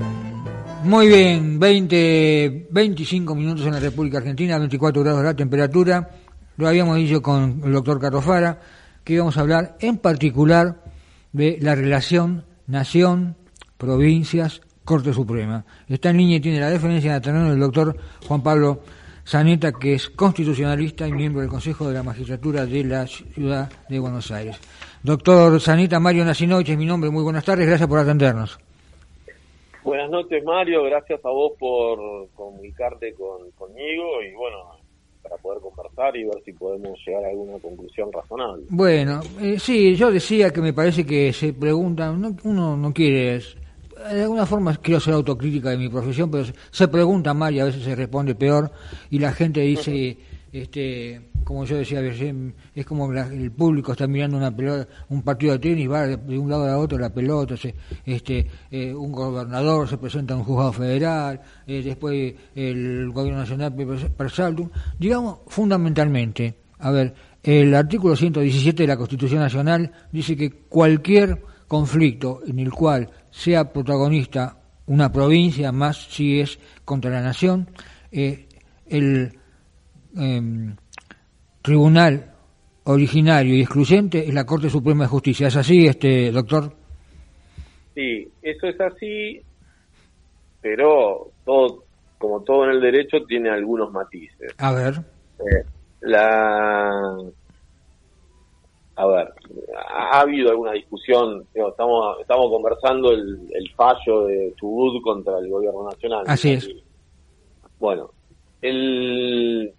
Muy 0.84 1.08
bien. 1.08 1.58
20, 1.58 2.68
25 2.70 3.34
minutos 3.34 3.66
en 3.66 3.72
la 3.72 3.80
República 3.80 4.18
Argentina, 4.18 4.58
24 4.58 5.04
grados 5.04 5.24
la 5.24 5.38
temperatura. 5.38 6.10
Lo 6.58 6.68
habíamos 6.68 6.98
dicho 6.98 7.22
con 7.22 7.62
el 7.64 7.72
doctor 7.72 7.98
Carlos 7.98 8.26
Fara, 8.26 8.60
que 9.06 9.14
íbamos 9.14 9.38
a 9.38 9.40
hablar 9.40 9.78
en 9.80 10.00
particular 10.00 10.84
de 11.32 11.58
la 11.62 11.76
relación 11.76 12.44
nación, 12.68 13.38
provincias, 13.78 14.60
Corte 14.84 15.14
Suprema. 15.14 15.66
Está 15.88 16.10
en 16.10 16.18
línea 16.18 16.38
y 16.38 16.40
tiene 16.42 16.60
la 16.60 16.70
deferencia 16.70 17.14
de 17.14 17.22
tener 17.22 17.52
el 17.52 17.60
doctor 17.60 17.96
Juan 18.28 18.44
Pablo 18.44 18.80
Zaneta, 19.26 19.72
que 19.72 19.94
es 19.94 20.10
constitucionalista 20.10 21.08
y 21.08 21.12
miembro 21.12 21.42
del 21.42 21.50
Consejo 21.50 21.88
de 21.88 21.94
la 21.94 22.04
Magistratura 22.04 22.66
de 22.66 22.84
la 22.84 23.08
Ciudad 23.08 23.72
de 23.88 24.00
Buenos 24.00 24.32
Aires. 24.32 24.60
Doctor 25.02 25.60
Zaneta, 25.62 26.00
Mario 26.00 26.26
Nacinoche 26.26 26.74
es 26.74 26.78
mi 26.78 26.86
nombre, 26.86 27.10
muy 27.10 27.24
buenas 27.24 27.46
tardes, 27.46 27.68
gracias 27.68 27.88
por 27.88 28.00
atendernos. 28.00 28.60
Buenas 29.84 30.10
noches, 30.10 30.44
Mario, 30.44 30.84
gracias 30.84 31.24
a 31.26 31.30
vos 31.30 31.54
por 31.60 32.30
comunicarte 32.36 33.14
con, 33.16 33.52
conmigo 33.52 34.22
y 34.22 34.34
bueno, 34.34 34.58
para 35.22 35.36
poder 35.38 35.62
conversar 35.62 36.16
y 36.16 36.24
ver 36.24 36.42
si 36.46 36.54
podemos 36.54 36.98
llegar 37.06 37.26
a 37.26 37.30
alguna 37.30 37.60
conclusión 37.60 38.12
razonable. 38.12 38.64
Bueno, 38.70 39.20
eh, 39.42 39.58
sí, 39.60 39.96
yo 39.96 40.12
decía 40.12 40.52
que 40.52 40.62
me 40.62 40.74
parece 40.74 41.06
que 41.06 41.34
se 41.34 41.54
preguntan, 41.54 42.38
uno 42.44 42.78
no 42.78 42.94
quiere 42.94 43.42
de 44.12 44.24
alguna 44.24 44.46
forma 44.46 44.76
quiero 44.78 45.00
ser 45.00 45.14
autocrítica 45.14 45.70
de 45.70 45.78
mi 45.78 45.90
profesión, 45.90 46.30
pero 46.30 46.46
se 46.72 46.88
pregunta 46.88 47.34
mal 47.34 47.54
y 47.54 47.60
a 47.60 47.66
veces 47.66 47.84
se 47.84 47.96
responde 47.96 48.36
peor 48.36 48.72
y 49.10 49.20
la 49.20 49.32
gente 49.32 49.62
dice, 49.62 50.18
este, 50.52 51.30
como 51.44 51.66
yo 51.66 51.78
decía, 51.78 52.02
es 52.02 52.86
como 52.86 53.12
el 53.12 53.52
público 53.52 53.92
está 53.92 54.08
mirando 54.08 54.38
una 54.38 54.56
pelota, 54.56 54.88
un 55.10 55.22
partido 55.22 55.54
de 55.54 55.60
tenis, 55.60 55.90
va 55.90 56.08
de 56.08 56.38
un 56.38 56.50
lado 56.50 56.66
a 56.68 56.78
otro 56.78 56.98
la 56.98 57.14
pelota, 57.14 57.56
este, 58.06 58.48
eh, 58.72 58.94
un 58.94 59.12
gobernador 59.12 59.88
se 59.88 59.98
presenta 59.98 60.34
a 60.34 60.38
un 60.38 60.44
juzgado 60.44 60.74
federal, 60.74 61.42
eh, 61.66 61.82
después 61.84 62.34
el 62.56 63.10
gobierno 63.12 63.40
nacional 63.40 63.74
per 63.74 64.30
saltum, 64.30 64.70
digamos 65.00 65.40
fundamentalmente, 65.48 66.56
a 66.80 66.92
ver, 66.92 67.14
el 67.44 67.76
artículo 67.76 68.16
117 68.16 68.84
de 68.84 68.88
la 68.88 68.98
Constitución 68.98 69.42
Nacional 69.42 69.92
dice 70.12 70.38
que 70.38 70.52
cualquier 70.52 71.42
conflicto 71.68 72.42
en 72.46 72.60
el 72.60 72.72
cual 72.72 73.10
sea 73.34 73.74
protagonista 73.74 74.58
una 74.86 75.12
provincia, 75.12 75.72
más 75.72 75.98
si 75.98 76.40
es 76.40 76.60
contra 76.86 77.10
la 77.10 77.22
nación, 77.22 77.68
eh, 78.12 78.48
el 78.86 79.32
em, 80.16 80.76
tribunal 81.62 82.32
originario 82.84 83.56
y 83.56 83.62
excluyente 83.62 84.20
es 84.20 84.34
la 84.34 84.46
Corte 84.46 84.70
Suprema 84.70 85.06
de 85.06 85.10
Justicia. 85.10 85.48
¿Es 85.48 85.56
así, 85.56 85.88
este 85.88 86.32
doctor? 86.32 86.74
Sí, 87.96 88.28
eso 88.42 88.68
es 88.68 88.80
así, 88.80 89.42
pero 90.62 91.32
todo, 91.44 91.86
como 92.20 92.44
todo 92.44 92.66
en 92.66 92.72
el 92.72 92.82
derecho, 92.82 93.26
tiene 93.28 93.50
algunos 93.50 93.92
matices. 93.92 94.54
A 94.60 94.74
ver. 94.74 94.94
Eh, 95.40 95.66
la 96.02 97.18
a 98.96 99.08
ver, 99.08 99.34
ha 99.90 100.20
habido 100.20 100.52
alguna 100.52 100.74
discusión, 100.74 101.48
estamos 101.54 102.20
estamos 102.22 102.50
conversando 102.52 103.12
el, 103.12 103.72
fallo 103.76 104.26
de 104.28 104.54
Chubut 104.56 105.02
contra 105.02 105.40
el 105.40 105.50
gobierno 105.50 105.90
nacional. 105.90 106.24
Así 106.28 106.54
es. 106.54 106.70
Bueno, 107.80 108.12
el, 108.62 109.74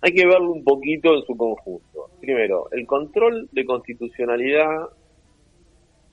hay 0.00 0.12
que 0.12 0.26
verlo 0.26 0.52
un 0.52 0.62
poquito 0.62 1.14
en 1.14 1.22
su 1.24 1.36
conjunto. 1.36 2.10
Primero, 2.20 2.68
el 2.70 2.86
control 2.86 3.48
de 3.50 3.64
constitucionalidad 3.64 4.88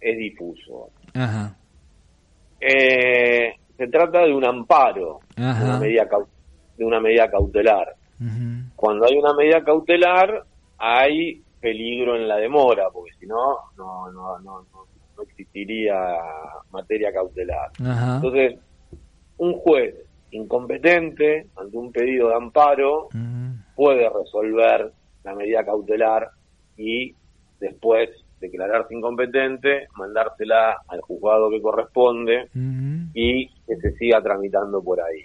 es 0.01 0.17
difuso. 0.17 0.89
Ajá. 1.13 1.55
Eh, 2.59 3.53
se 3.77 3.87
trata 3.87 4.21
de 4.25 4.33
un 4.33 4.45
amparo, 4.45 5.19
De, 5.35 5.43
una 5.43 5.79
medida, 5.79 6.07
de 6.77 6.85
una 6.85 6.99
medida 6.99 7.29
cautelar. 7.29 7.95
Cuando 8.75 9.05
hay 9.05 9.17
una 9.17 9.33
medida 9.33 9.63
cautelar, 9.63 10.45
hay 10.77 11.41
peligro 11.59 12.15
en 12.15 12.27
la 12.27 12.37
demora, 12.37 12.89
porque 12.91 13.11
si 13.19 13.25
no, 13.25 13.57
no, 13.77 14.11
no, 14.11 14.39
no, 14.39 14.65
no 14.71 15.23
existiría 15.23 15.95
materia 16.71 17.11
cautelar. 17.11 17.71
Entonces, 17.79 18.59
un 19.37 19.53
juez 19.53 19.95
incompetente 20.31 21.47
ante 21.55 21.77
un 21.77 21.91
pedido 21.91 22.29
de 22.29 22.35
amparo 22.35 23.09
puede 23.75 24.09
resolver 24.09 24.91
la 25.23 25.35
medida 25.35 25.65
cautelar 25.65 26.29
y 26.77 27.13
después 27.59 28.09
declararse 28.39 28.93
incompetente, 28.93 29.87
mandársela 29.95 30.77
al 30.87 31.01
juzgado 31.01 31.49
que 31.49 31.61
corresponde 31.61 32.49
y 33.13 33.47
que 33.47 33.77
se 33.77 33.91
siga 33.93 34.21
tramitando 34.21 34.83
por 34.83 34.99
ahí. 35.01 35.23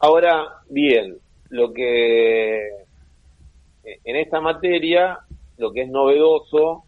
Ahora, 0.00 0.44
bien, 0.68 1.16
lo 1.50 1.72
que 1.72 2.68
en 3.84 4.16
esta 4.16 4.40
materia 4.40 5.18
lo 5.58 5.72
que 5.72 5.82
es 5.82 5.90
novedoso 5.90 6.84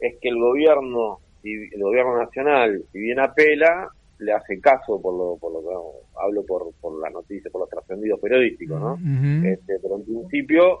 es 0.00 0.16
que 0.20 0.28
el 0.28 0.38
gobierno, 0.38 1.18
el 1.42 1.82
gobierno 1.82 2.16
nacional, 2.18 2.82
si 2.92 2.98
bien 2.98 3.18
apela, 3.20 3.88
le 4.18 4.32
hace 4.32 4.60
caso 4.60 5.00
por 5.00 5.14
lo, 5.16 5.36
por 5.38 5.52
lo 5.52 5.60
que 5.60 5.74
hablo 6.20 6.44
por, 6.44 6.72
por 6.80 7.00
la 7.00 7.10
noticia, 7.10 7.50
por 7.50 7.62
los 7.62 7.70
trascendidos 7.70 8.18
periodísticos, 8.20 8.80
¿no? 8.80 8.98
este, 9.46 9.78
pero 9.80 9.96
en 9.96 10.04
principio 10.04 10.80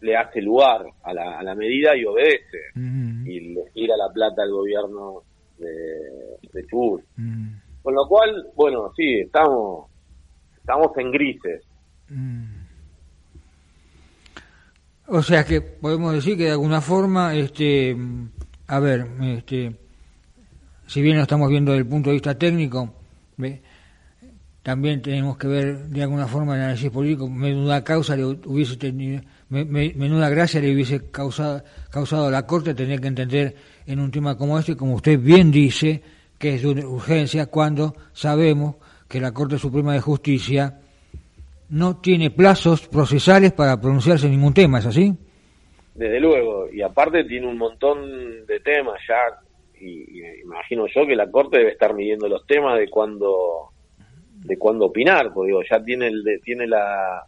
le 0.00 0.16
hace 0.16 0.40
lugar 0.40 0.84
a 1.02 1.14
la, 1.14 1.38
a 1.38 1.42
la 1.42 1.54
medida 1.54 1.96
y 1.96 2.04
obedece 2.04 2.58
y 3.26 3.54
le 3.54 3.70
gira 3.72 3.96
la 3.96 4.12
plata 4.12 4.42
al 4.42 4.50
gobierno 4.52 5.22
de, 5.58 6.48
de 6.52 6.66
Chubut. 6.66 7.02
Con 7.82 7.94
lo 7.94 8.06
cual, 8.06 8.48
bueno, 8.54 8.92
sí, 8.96 9.20
estamos 9.20 9.90
estamos 10.56 10.96
en 10.96 11.10
grises. 11.10 11.62
O 15.06 15.22
sea 15.22 15.44
que 15.44 15.60
podemos 15.60 16.14
decir 16.14 16.36
que 16.36 16.44
de 16.44 16.52
alguna 16.52 16.80
forma, 16.80 17.34
este, 17.34 17.96
a 18.66 18.80
ver, 18.80 19.06
este, 19.22 19.76
si 20.86 21.02
bien 21.02 21.16
lo 21.16 21.22
estamos 21.22 21.50
viendo 21.50 21.72
desde 21.72 21.82
el 21.82 21.88
punto 21.88 22.08
de 22.08 22.14
vista 22.14 22.38
técnico, 22.38 22.94
también 24.62 25.02
tenemos 25.02 25.36
que 25.36 25.46
ver 25.46 25.88
de 25.88 26.02
alguna 26.02 26.26
forma 26.26 26.54
el 26.54 26.62
análisis 26.62 26.90
político, 26.90 27.28
menuda 27.28 27.84
causa 27.84 28.16
le 28.16 28.24
hubiese 28.24 28.76
tenido, 28.76 29.20
menuda 29.50 30.30
gracia 30.30 30.60
le 30.62 30.72
hubiese 30.72 31.10
causado, 31.10 31.62
causado 31.90 32.28
a 32.28 32.30
la 32.30 32.46
Corte 32.46 32.72
tener 32.72 32.98
que 33.02 33.08
entender 33.08 33.56
en 33.86 34.00
un 34.00 34.10
tema 34.10 34.38
como 34.38 34.58
este, 34.58 34.74
como 34.74 34.94
usted 34.94 35.20
bien 35.20 35.50
dice, 35.50 36.02
que 36.38 36.54
es 36.54 36.62
de 36.62 36.84
urgencia 36.84 37.46
cuando 37.46 37.94
sabemos 38.14 38.76
que 39.06 39.20
la 39.20 39.32
Corte 39.32 39.58
Suprema 39.58 39.92
de 39.92 40.00
Justicia 40.00 40.78
no 41.70 42.00
tiene 42.00 42.30
plazos 42.30 42.88
procesales 42.88 43.52
para 43.52 43.80
pronunciarse 43.80 44.26
en 44.26 44.32
ningún 44.32 44.54
tema, 44.54 44.78
¿es 44.78 44.86
así? 44.86 45.12
Desde 45.94 46.20
luego, 46.20 46.68
y 46.70 46.82
aparte 46.82 47.24
tiene 47.24 47.46
un 47.46 47.56
montón 47.56 48.46
de 48.46 48.60
temas 48.60 49.00
ya, 49.08 49.14
y, 49.80 50.40
imagino 50.42 50.86
yo 50.92 51.06
que 51.06 51.14
la 51.14 51.30
Corte 51.30 51.58
debe 51.58 51.70
estar 51.70 51.94
midiendo 51.94 52.28
los 52.28 52.46
temas 52.46 52.78
de 52.78 52.88
cuándo 52.88 53.70
de 54.44 54.58
cuándo 54.58 54.86
opinar, 54.86 55.32
porque 55.32 55.48
digo, 55.48 55.62
ya 55.68 55.82
tiene 55.82 56.08
el 56.08 56.22
tiene 56.42 56.66
la 56.66 57.24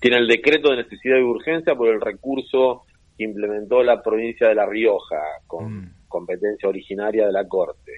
tiene 0.00 0.18
el 0.18 0.26
decreto 0.26 0.70
de 0.70 0.78
necesidad 0.78 1.16
y 1.18 1.22
urgencia 1.22 1.74
por 1.74 1.88
el 1.88 2.00
recurso 2.00 2.82
que 3.16 3.24
implementó 3.24 3.82
la 3.82 4.02
provincia 4.02 4.48
de 4.48 4.54
La 4.54 4.66
Rioja 4.66 5.20
con 5.46 5.72
mm. 5.72 5.94
competencia 6.08 6.68
originaria 6.68 7.26
de 7.26 7.32
la 7.32 7.46
Corte. 7.46 7.92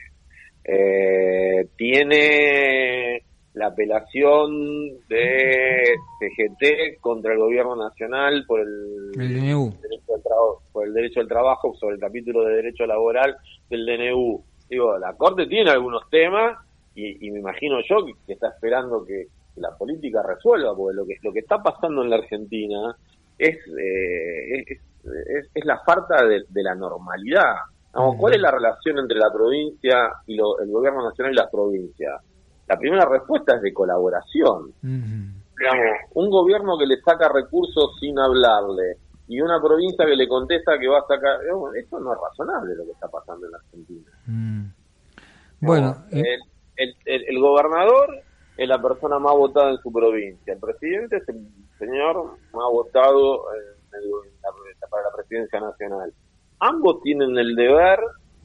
Eh, 0.62 1.68
tiene 1.76 3.23
la 3.54 3.68
apelación 3.68 4.98
de 5.08 5.94
CGT 6.18 7.00
contra 7.00 7.32
el 7.32 7.38
gobierno 7.38 7.76
nacional 7.76 8.44
por 8.46 8.60
el, 8.60 9.12
DNU. 9.12 9.72
Derecho 9.80 10.14
al 10.14 10.22
por 10.72 10.86
el 10.86 10.92
derecho 10.92 11.20
al 11.20 11.28
trabajo 11.28 11.74
sobre 11.76 11.94
el 11.94 12.00
capítulo 12.00 12.44
de 12.44 12.56
derecho 12.56 12.84
laboral 12.84 13.36
del 13.70 13.86
DNU. 13.86 14.42
Digo, 14.68 14.98
la 14.98 15.14
Corte 15.14 15.46
tiene 15.46 15.70
algunos 15.70 16.08
temas 16.10 16.58
y, 16.96 17.30
me 17.30 17.40
imagino 17.40 17.78
yo 17.88 18.04
que, 18.26 18.32
está 18.32 18.48
esperando 18.48 19.04
que, 19.04 19.26
la 19.56 19.70
política 19.76 20.20
resuelva, 20.20 20.74
porque 20.74 20.96
lo 20.96 21.06
que, 21.06 21.14
lo 21.22 21.32
que 21.32 21.38
está 21.38 21.62
pasando 21.62 22.02
en 22.02 22.10
la 22.10 22.16
Argentina 22.16 22.96
es, 23.38 23.56
eh, 23.56 24.64
es, 24.66 25.64
la 25.64 25.78
falta 25.78 26.24
de, 26.26 26.44
la 26.54 26.74
normalidad. 26.74 27.54
¿Cuál 28.18 28.34
es 28.34 28.40
la 28.40 28.50
relación 28.50 28.98
entre 28.98 29.16
la 29.16 29.32
provincia 29.32 30.10
y 30.26 30.34
el 30.34 30.72
gobierno 30.72 31.04
nacional 31.04 31.32
y 31.32 31.36
las 31.36 31.50
provincias? 31.50 32.20
La 32.66 32.78
primera 32.78 33.04
respuesta 33.04 33.56
es 33.56 33.62
de 33.62 33.72
colaboración. 33.72 34.72
un 36.14 36.30
gobierno 36.30 36.78
que 36.78 36.86
le 36.86 37.00
saca 37.00 37.28
recursos 37.28 37.96
sin 38.00 38.18
hablarle 38.18 38.98
y 39.28 39.40
una 39.40 39.60
provincia 39.60 40.04
que 40.04 40.16
le 40.16 40.28
contesta 40.28 40.78
que 40.78 40.88
va 40.88 40.98
a 40.98 41.06
sacar... 41.06 41.40
Eso 41.76 42.00
no 42.00 42.12
es 42.12 42.18
razonable 42.20 42.74
lo 42.74 42.84
que 42.84 42.92
está 42.92 43.08
pasando 43.08 43.46
en 43.46 43.52
la 43.52 43.58
Argentina. 43.58 44.10
Mm. 44.26 44.64
Bueno, 45.60 45.96
el, 46.10 46.96
el, 47.06 47.40
gobernador 47.40 48.22
es 48.56 48.68
la 48.68 48.80
persona 48.82 49.18
más 49.18 49.34
votada 49.34 49.70
en 49.70 49.78
su 49.78 49.92
provincia. 49.92 50.52
El 50.52 50.60
presidente 50.60 51.16
es 51.16 51.28
el 51.28 51.46
señor 51.78 52.36
más 52.52 52.70
votado 52.70 53.44
para 54.90 55.02
la 55.04 55.16
presidencia 55.16 55.60
nacional. 55.60 56.12
Ambos 56.60 57.00
tienen 57.02 57.36
el 57.38 57.54
deber 57.56 57.98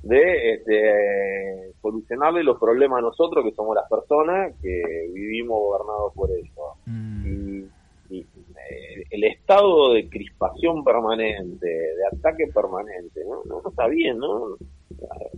de 0.03 0.53
este, 0.53 1.73
solucionarle 1.81 2.43
los 2.43 2.59
problemas 2.59 2.99
a 2.99 3.01
nosotros, 3.01 3.43
que 3.43 3.53
somos 3.53 3.75
las 3.75 3.89
personas 3.89 4.53
que 4.61 5.09
vivimos 5.13 5.59
gobernados 5.59 6.13
por 6.13 6.29
ellos. 6.31 6.53
Mm. 6.85 7.63
Y, 8.09 8.21
eh, 8.21 9.03
el 9.11 9.23
estado 9.23 9.93
de 9.93 10.09
crispación 10.09 10.83
permanente, 10.83 11.67
de 11.67 12.07
ataque 12.11 12.47
permanente, 12.53 13.23
¿no? 13.23 13.43
No, 13.45 13.61
está 13.69 13.87
bien, 13.87 14.17
¿no? 14.17 14.57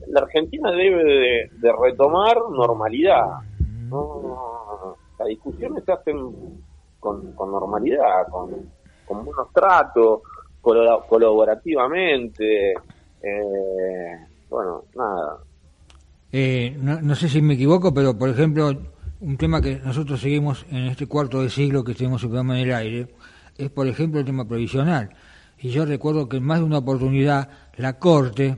La 0.08 0.22
Argentina 0.22 0.72
debe 0.72 1.50
de, 1.60 1.74
retomar 1.74 2.38
normalidad. 2.50 3.26
¿no? 3.90 4.96
Las 5.20 5.28
discusiones 5.28 5.84
se 5.84 5.92
hacen 5.92 6.18
con, 7.00 7.36
normalidad, 7.36 8.26
con, 8.30 8.72
con 9.06 9.26
buenos 9.26 9.52
tratos, 9.54 10.22
colaborativamente. 10.62 12.74
Eh, 13.22 14.31
bueno, 14.52 14.84
nada. 14.96 15.38
Eh, 16.34 16.78
no, 16.80 17.16
sé 17.16 17.30
si 17.30 17.42
me 17.42 17.54
equivoco, 17.54 17.94
pero 17.94 18.18
por 18.18 18.30
ejemplo, 18.30 18.70
un 19.22 19.38
tema 19.38 19.62
que 19.62 19.80
nosotros 19.80 20.20
seguimos 20.20 20.66
en 20.70 20.88
este 20.88 21.08
cuarto 21.08 21.42
de 21.42 21.50
siglo 21.50 21.84
que 21.84 21.96
tenemos 21.96 22.22
el 22.24 22.30
programa 22.30 22.60
en 22.60 22.68
el 22.68 22.76
aire, 22.76 23.16
es 23.58 23.70
por 23.70 23.88
ejemplo 23.88 24.20
el 24.20 24.26
tema 24.26 24.46
provisional. 24.46 25.10
Y 25.60 25.70
yo 25.70 25.86
recuerdo 25.86 26.28
que 26.28 26.38
en 26.38 26.44
más 26.44 26.60
de 26.60 26.66
una 26.66 26.80
oportunidad 26.80 27.50
la 27.78 27.98
Corte, 27.98 28.58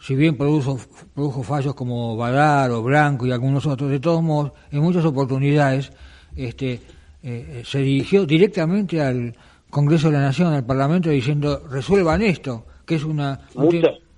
si 0.00 0.16
bien 0.16 0.36
produjo, 0.36 0.78
produjo 1.14 1.42
fallos 1.44 1.74
como 1.74 2.16
Badar 2.16 2.72
o 2.72 2.82
Blanco 2.82 3.26
y 3.26 3.32
algunos 3.32 3.64
otros, 3.66 3.90
de 3.90 4.00
todos 4.00 4.22
modos, 4.22 4.52
en 4.72 4.80
muchas 4.80 5.04
oportunidades 5.04 5.92
este, 6.34 6.80
eh, 7.22 7.62
se 7.64 7.78
dirigió 7.78 8.26
directamente 8.26 9.00
al 9.00 9.36
Congreso 9.70 10.08
de 10.08 10.14
la 10.14 10.22
Nación, 10.22 10.52
al 10.52 10.66
Parlamento, 10.66 11.10
diciendo 11.10 11.62
resuelvan 11.70 12.22
esto, 12.22 12.66
que 12.84 12.96
es 12.96 13.04
una... 13.04 13.40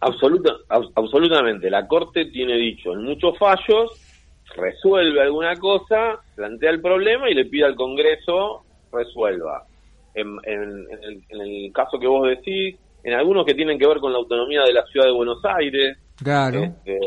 Absoluta, 0.04 0.52
absolutamente. 0.68 1.70
La 1.70 1.86
Corte 1.86 2.26
tiene 2.26 2.56
dicho 2.56 2.92
en 2.92 3.04
muchos 3.04 3.38
fallos, 3.38 3.98
resuelve 4.54 5.22
alguna 5.22 5.56
cosa, 5.56 6.20
plantea 6.36 6.72
el 6.72 6.82
problema 6.82 7.30
y 7.30 7.34
le 7.34 7.46
pide 7.46 7.64
al 7.64 7.74
Congreso 7.74 8.64
resuelva. 8.92 9.64
En, 10.14 10.38
el, 10.44 11.72
caso 11.72 11.98
que 11.98 12.06
vos 12.06 12.28
decís, 12.28 12.78
en 13.02 13.14
algunos 13.14 13.46
que 13.46 13.54
tienen 13.54 13.78
que 13.78 13.86
ver 13.86 13.98
con 13.98 14.12
la 14.12 14.18
autonomía 14.18 14.62
de 14.64 14.74
la 14.74 14.84
ciudad 14.84 15.06
de 15.06 15.12
Buenos 15.12 15.42
Aires. 15.42 15.96
Claro. 16.22 16.64
Este, 16.64 16.98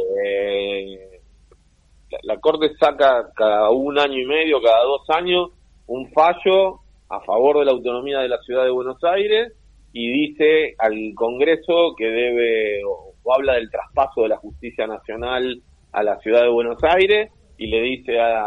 la, 2.23 2.39
Corte 2.39 2.73
saca 2.79 3.29
cada 3.35 3.69
un 3.69 3.99
año 3.99 4.17
y 4.19 4.25
medio, 4.25 4.59
cada 4.59 4.83
dos 4.83 5.07
años, 5.09 5.51
un 5.85 6.11
fallo 6.13 6.79
a 7.09 7.19
favor 7.19 7.59
de 7.59 7.65
la 7.65 7.73
autonomía 7.73 8.21
de 8.21 8.29
la 8.29 8.39
ciudad 8.39 8.63
de 8.63 8.71
Buenos 8.71 9.03
Aires 9.03 9.53
y 9.97 10.27
dice 10.27 10.75
al 10.77 10.93
Congreso 11.15 11.95
que 11.97 12.05
debe 12.05 12.83
o, 12.85 13.13
habla 13.35 13.55
del 13.55 13.69
traspaso 13.71 14.21
de 14.21 14.29
la 14.29 14.37
justicia 14.37 14.85
nacional 14.85 15.59
a 15.91 16.03
la 16.03 16.19
ciudad 16.19 16.43
de 16.43 16.49
Buenos 16.49 16.77
Aires 16.83 17.31
y 17.57 17.65
le 17.65 17.81
dice 17.81 18.19
a 18.19 18.45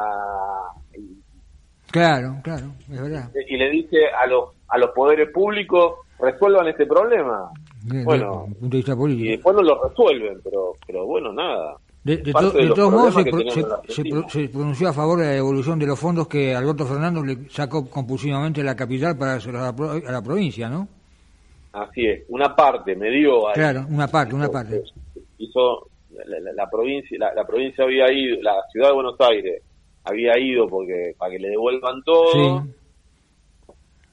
claro 1.91 2.37
claro 2.45 2.67
es 2.89 3.03
verdad. 3.03 3.31
y 3.49 3.57
le 3.57 3.69
dice 3.71 3.97
a 4.17 4.29
los 4.29 4.51
a 4.69 4.79
los 4.79 4.91
poderes 4.91 5.31
públicos 5.33 5.95
resuelvan 6.21 6.69
este 6.69 6.87
problema 6.87 7.51
bueno 8.05 8.47
y 8.61 9.29
después 9.31 9.57
no 9.57 9.63
lo 9.63 9.83
resuelven 9.83 10.41
pero 10.45 10.75
pero 10.87 11.05
bueno 11.05 11.33
nada. 11.33 11.77
De, 12.03 12.17
todos 12.17 12.91
modos, 12.91 13.15
se, 13.89 14.49
pronunció 14.49 14.89
a 14.89 14.93
favor 14.95 15.19
de 15.19 15.27
la 15.27 15.33
devolución 15.33 15.79
de 15.79 15.85
los 15.85 15.99
fondos 15.99 16.29
que 16.29 16.55
Alberto 16.55 16.87
Fernández 16.87 17.25
le 17.25 17.51
sacó 17.51 17.91
compulsivamente 17.91 18.63
a 18.63 18.65
la 18.65 18.75
capital 18.75 19.19
para 19.19 19.35
a 19.35 20.11
la 20.11 20.23
provincia, 20.23 20.71
¿no? 20.71 20.89
Así 21.73 22.07
es, 22.07 22.25
una 22.29 22.55
parte 22.55 22.97
me 22.97 23.11
dio 23.11 23.45
Claro, 23.55 23.87
una 23.89 24.09
parte, 24.09 24.35
una 24.35 24.49
parte. 24.49 24.83
Hizo 25.39 25.89
la, 26.11 26.69
provincia, 26.69 27.33
la, 27.35 27.47
provincia 27.47 27.85
había 27.85 28.13
ido, 28.13 28.43
la 28.43 28.63
ciudad 28.73 28.89
de 28.89 28.95
Buenos 28.95 29.21
Aires 29.21 29.63
había 30.05 30.39
ido 30.39 30.67
porque 30.67 31.15
para 31.17 31.31
que 31.31 31.39
le 31.39 31.51
devuelvan 31.51 32.03
todo. 32.03 32.65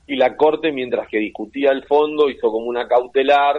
Y 0.05 0.15
la 0.15 0.37
corte, 0.37 0.71
mientras 0.71 1.09
que 1.09 1.17
discutía 1.17 1.71
el 1.71 1.83
fondo, 1.85 2.29
hizo 2.29 2.49
como 2.49 2.67
una 2.67 2.87
cautelar 2.87 3.57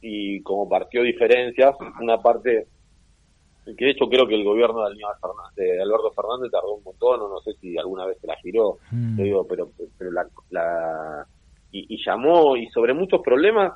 y 0.00 0.40
como 0.42 0.68
partió 0.68 1.02
diferencias, 1.02 1.74
una 2.00 2.18
parte 2.18 2.66
que 3.76 3.84
de 3.84 3.90
hecho 3.90 4.06
creo 4.08 4.26
que 4.26 4.34
el 4.34 4.44
gobierno 4.44 4.88
de, 4.88 4.94
de 5.62 5.82
Alberto 5.82 6.10
Fernández 6.12 6.50
tardó 6.50 6.74
un 6.74 6.84
montón, 6.84 7.20
no, 7.20 7.38
sé 7.40 7.52
si 7.60 7.76
alguna 7.76 8.06
vez 8.06 8.18
se 8.18 8.26
la 8.26 8.36
giró, 8.36 8.78
mm. 8.90 9.16
digo, 9.16 9.46
pero, 9.46 9.70
pero 9.98 10.10
la 10.10 11.26
y, 11.70 12.02
llamó 12.04 12.56
y 12.56 12.66
sobre 12.68 12.94
muchos 12.94 13.20
problemas, 13.22 13.72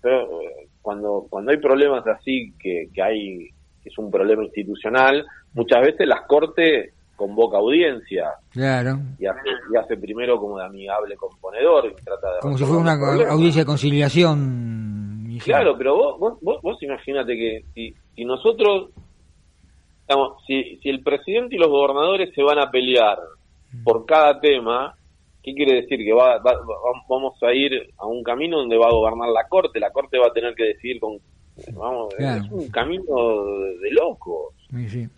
pero 0.00 0.40
eh, 0.40 0.68
cuando, 0.80 1.26
cuando 1.28 1.50
hay 1.50 1.58
problemas 1.58 2.06
así 2.06 2.52
que, 2.58 2.88
que 2.94 3.02
hay 3.02 3.48
que 3.82 3.90
es 3.90 3.98
un 3.98 4.10
problema 4.10 4.44
institucional, 4.44 5.24
muchas 5.54 5.80
veces 5.82 6.06
las 6.06 6.22
cortes 6.26 6.92
convoca 7.18 7.58
audiencia. 7.58 8.30
Claro. 8.50 8.98
Y 9.18 9.26
hace, 9.26 9.96
primero 9.96 10.38
como 10.38 10.58
de 10.58 10.66
amigable 10.66 11.16
componedor 11.16 11.86
y 11.86 12.04
trata 12.04 12.34
de... 12.34 12.40
Como 12.40 12.56
si 12.56 12.64
fuera 12.64 12.80
una 12.80 13.30
audiencia 13.30 13.62
de 13.62 13.66
conciliación. 13.66 15.38
Claro, 15.44 15.76
pero 15.76 15.96
vos, 15.96 16.38
vos, 16.40 16.62
vos, 16.62 16.82
imagínate 16.82 17.36
que 17.36 17.64
si, 17.74 17.94
si 18.14 18.24
nosotros, 18.24 18.90
digamos, 20.08 20.42
si, 20.46 20.78
si 20.78 20.88
el 20.88 21.02
presidente 21.02 21.56
y 21.56 21.58
los 21.58 21.68
gobernadores 21.68 22.32
se 22.34 22.42
van 22.42 22.58
a 22.58 22.70
pelear 22.70 23.18
mm. 23.72 23.84
por 23.84 24.06
cada 24.06 24.40
tema, 24.40 24.94
¿Qué 25.48 25.54
quiere 25.54 25.82
decir? 25.82 26.04
Que 26.04 26.12
va, 26.12 26.42
vamos 27.08 27.42
a 27.42 27.54
ir 27.54 27.90
a 27.96 28.06
un 28.06 28.22
camino 28.22 28.58
donde 28.58 28.76
va 28.76 28.88
a 28.88 28.92
gobernar 28.92 29.30
la 29.30 29.48
Corte, 29.48 29.80
la 29.80 29.90
Corte 29.90 30.18
va 30.18 30.26
a 30.26 30.32
tener 30.32 30.54
que 30.54 30.64
decidir 30.64 31.00
con... 31.00 31.18
Vamos, 31.72 32.14
Es 32.18 32.50
un 32.50 32.68
camino 32.68 33.44
de, 33.80 33.90
locos. 33.90 34.54
Sí, 34.70 35.08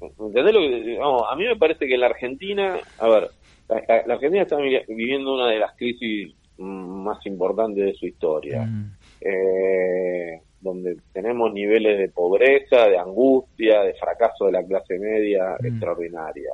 ¿Entendés 0.00 0.54
lo 0.54 0.60
que, 0.60 0.96
vamos, 0.98 1.22
a 1.28 1.36
mí 1.36 1.44
me 1.44 1.56
parece 1.56 1.86
que 1.86 1.98
la 1.98 2.06
Argentina, 2.06 2.78
a 2.98 3.08
ver, 3.08 3.30
la, 3.68 4.14
Argentina 4.14 4.42
está 4.42 4.56
viviendo 4.56 5.34
una 5.34 5.48
de 5.48 5.58
las 5.58 5.76
crisis 5.76 6.34
más 6.58 7.24
importantes 7.26 7.84
de 7.84 7.94
su 7.94 8.06
historia, 8.06 8.62
mm. 8.62 8.96
eh, 9.20 10.40
donde 10.60 10.96
tenemos 11.12 11.52
niveles 11.52 11.98
de 11.98 12.08
pobreza, 12.08 12.86
de 12.88 12.98
angustia, 12.98 13.82
de 13.82 13.94
fracaso 13.94 14.46
de 14.46 14.52
la 14.52 14.64
clase 14.64 14.98
media 14.98 15.56
mm. 15.60 15.66
extraordinaria 15.66 16.50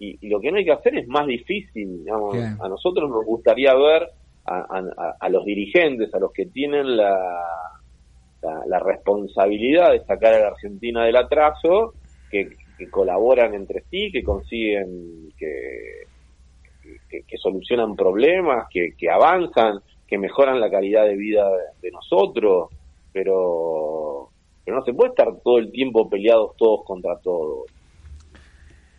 y, 0.00 0.28
lo 0.28 0.40
que 0.40 0.50
no 0.50 0.56
hay 0.56 0.64
que 0.64 0.72
hacer 0.72 0.96
es 0.96 1.06
más 1.06 1.26
difícil. 1.26 2.06
A 2.08 2.68
nosotros 2.68 3.08
nos 3.10 3.24
gustaría 3.24 3.74
ver 3.74 4.08
a, 4.46 5.28
los 5.28 5.44
dirigentes, 5.44 6.12
a 6.14 6.18
los 6.18 6.32
que 6.32 6.46
tienen 6.46 6.96
la, 6.96 7.14
la, 8.66 8.78
responsabilidad 8.78 9.92
de 9.92 10.04
sacar 10.04 10.34
a 10.34 10.40
la 10.40 10.48
Argentina 10.48 11.04
del 11.04 11.16
atraso, 11.16 11.94
que, 12.30 12.48
colaboran 12.90 13.54
entre 13.54 13.82
sí, 13.90 14.10
que 14.10 14.22
consiguen, 14.22 15.30
que, 15.36 16.04
que, 17.08 17.36
solucionan 17.36 17.94
problemas, 17.94 18.68
que, 18.70 19.10
avanzan, 19.10 19.80
que 20.08 20.16
mejoran 20.16 20.58
la 20.58 20.70
calidad 20.70 21.04
de 21.04 21.14
vida 21.14 21.46
de, 21.82 21.90
nosotros, 21.90 22.70
pero, 23.12 24.30
pero 24.64 24.78
no 24.78 24.84
se 24.84 24.94
puede 24.94 25.10
estar 25.10 25.28
todo 25.44 25.58
el 25.58 25.70
tiempo 25.70 26.08
peleados 26.08 26.56
todos 26.56 26.84
contra 26.86 27.18
todos. 27.18 27.66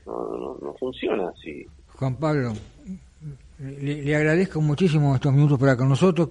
No, 0.06 0.58
no, 0.62 0.74
funciona 0.80 1.30
así. 1.30 1.66
Juan 1.96 2.16
Pablo, 2.16 2.54
le, 3.60 4.16
agradezco 4.16 4.62
muchísimo 4.62 5.16
estos 5.16 5.34
minutos 5.34 5.60
para 5.60 5.78
con 5.78 5.90
nosotros. 5.90 6.30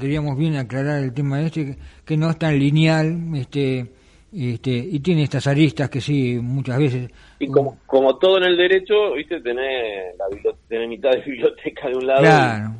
Queríamos 0.00 0.38
bien 0.38 0.56
aclarar 0.56 1.02
el 1.02 1.12
tema 1.12 1.40
este, 1.42 1.76
que, 2.04 2.16
no 2.16 2.30
es 2.30 2.38
tan 2.38 2.58
lineal, 2.58 3.16
este, 3.34 3.86
este, 4.32 4.70
y 4.70 5.00
tiene 5.00 5.24
estas 5.24 5.46
aristas 5.46 5.90
que 5.90 6.00
sí, 6.00 6.38
muchas 6.40 6.78
veces. 6.78 7.10
Y 7.40 7.48
como, 7.48 7.78
como 7.86 8.16
todo 8.16 8.38
en 8.38 8.44
el 8.44 8.56
derecho, 8.56 9.14
viste, 9.14 9.40
tenés, 9.40 10.16
la 10.18 10.86
mitad 10.86 11.10
de 11.10 11.22
biblioteca 11.22 11.88
de 11.88 11.96
un 11.96 12.06
lado. 12.06 12.20
Claro. 12.20 12.74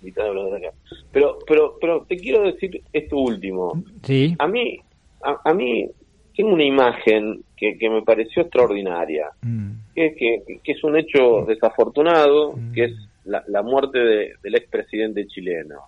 mitad 0.00 0.24
de 0.24 0.30
biblioteca. 0.30 0.72
Pero, 1.12 1.38
pero, 1.46 1.76
pero 1.80 2.06
te 2.08 2.16
quiero 2.16 2.44
decir 2.44 2.82
esto 2.92 3.16
último. 3.16 3.82
Sí. 4.02 4.34
A 4.38 4.46
mí, 4.46 4.80
a, 5.22 5.52
mí, 5.52 5.90
tengo 6.38 6.52
una 6.52 6.64
imagen 6.64 7.42
que, 7.56 7.76
que 7.76 7.90
me 7.90 8.02
pareció 8.02 8.42
extraordinaria, 8.42 9.26
mm. 9.42 9.70
que, 9.92 10.14
que, 10.14 10.60
que, 10.62 10.72
es 10.72 10.84
un 10.84 10.96
hecho 10.96 11.44
desafortunado, 11.48 12.52
mm. 12.52 12.72
que 12.72 12.84
es 12.84 12.92
la, 13.24 13.62
muerte 13.62 13.98
del 13.98 14.54
expresidente 14.54 15.26
chileno. 15.26 15.80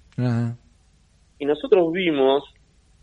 Y 1.38 1.46
nosotros 1.46 1.92
vimos 1.92 2.42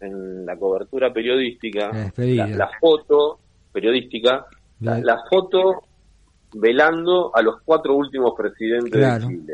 en 0.02 0.46
la 0.46 0.58
cobertura 0.58 1.14
periodística 1.14 2.12
la, 2.18 2.70
foto 2.82 3.40
periodística, 3.72 4.46
la, 4.82 5.18
foto 5.30 5.84
velando 6.54 7.32
a 7.34 7.42
los 7.42 7.62
cuatro 7.64 7.96
últimos 7.96 8.34
presidentes 8.38 8.92
de 8.92 9.26
Chile. 9.26 9.54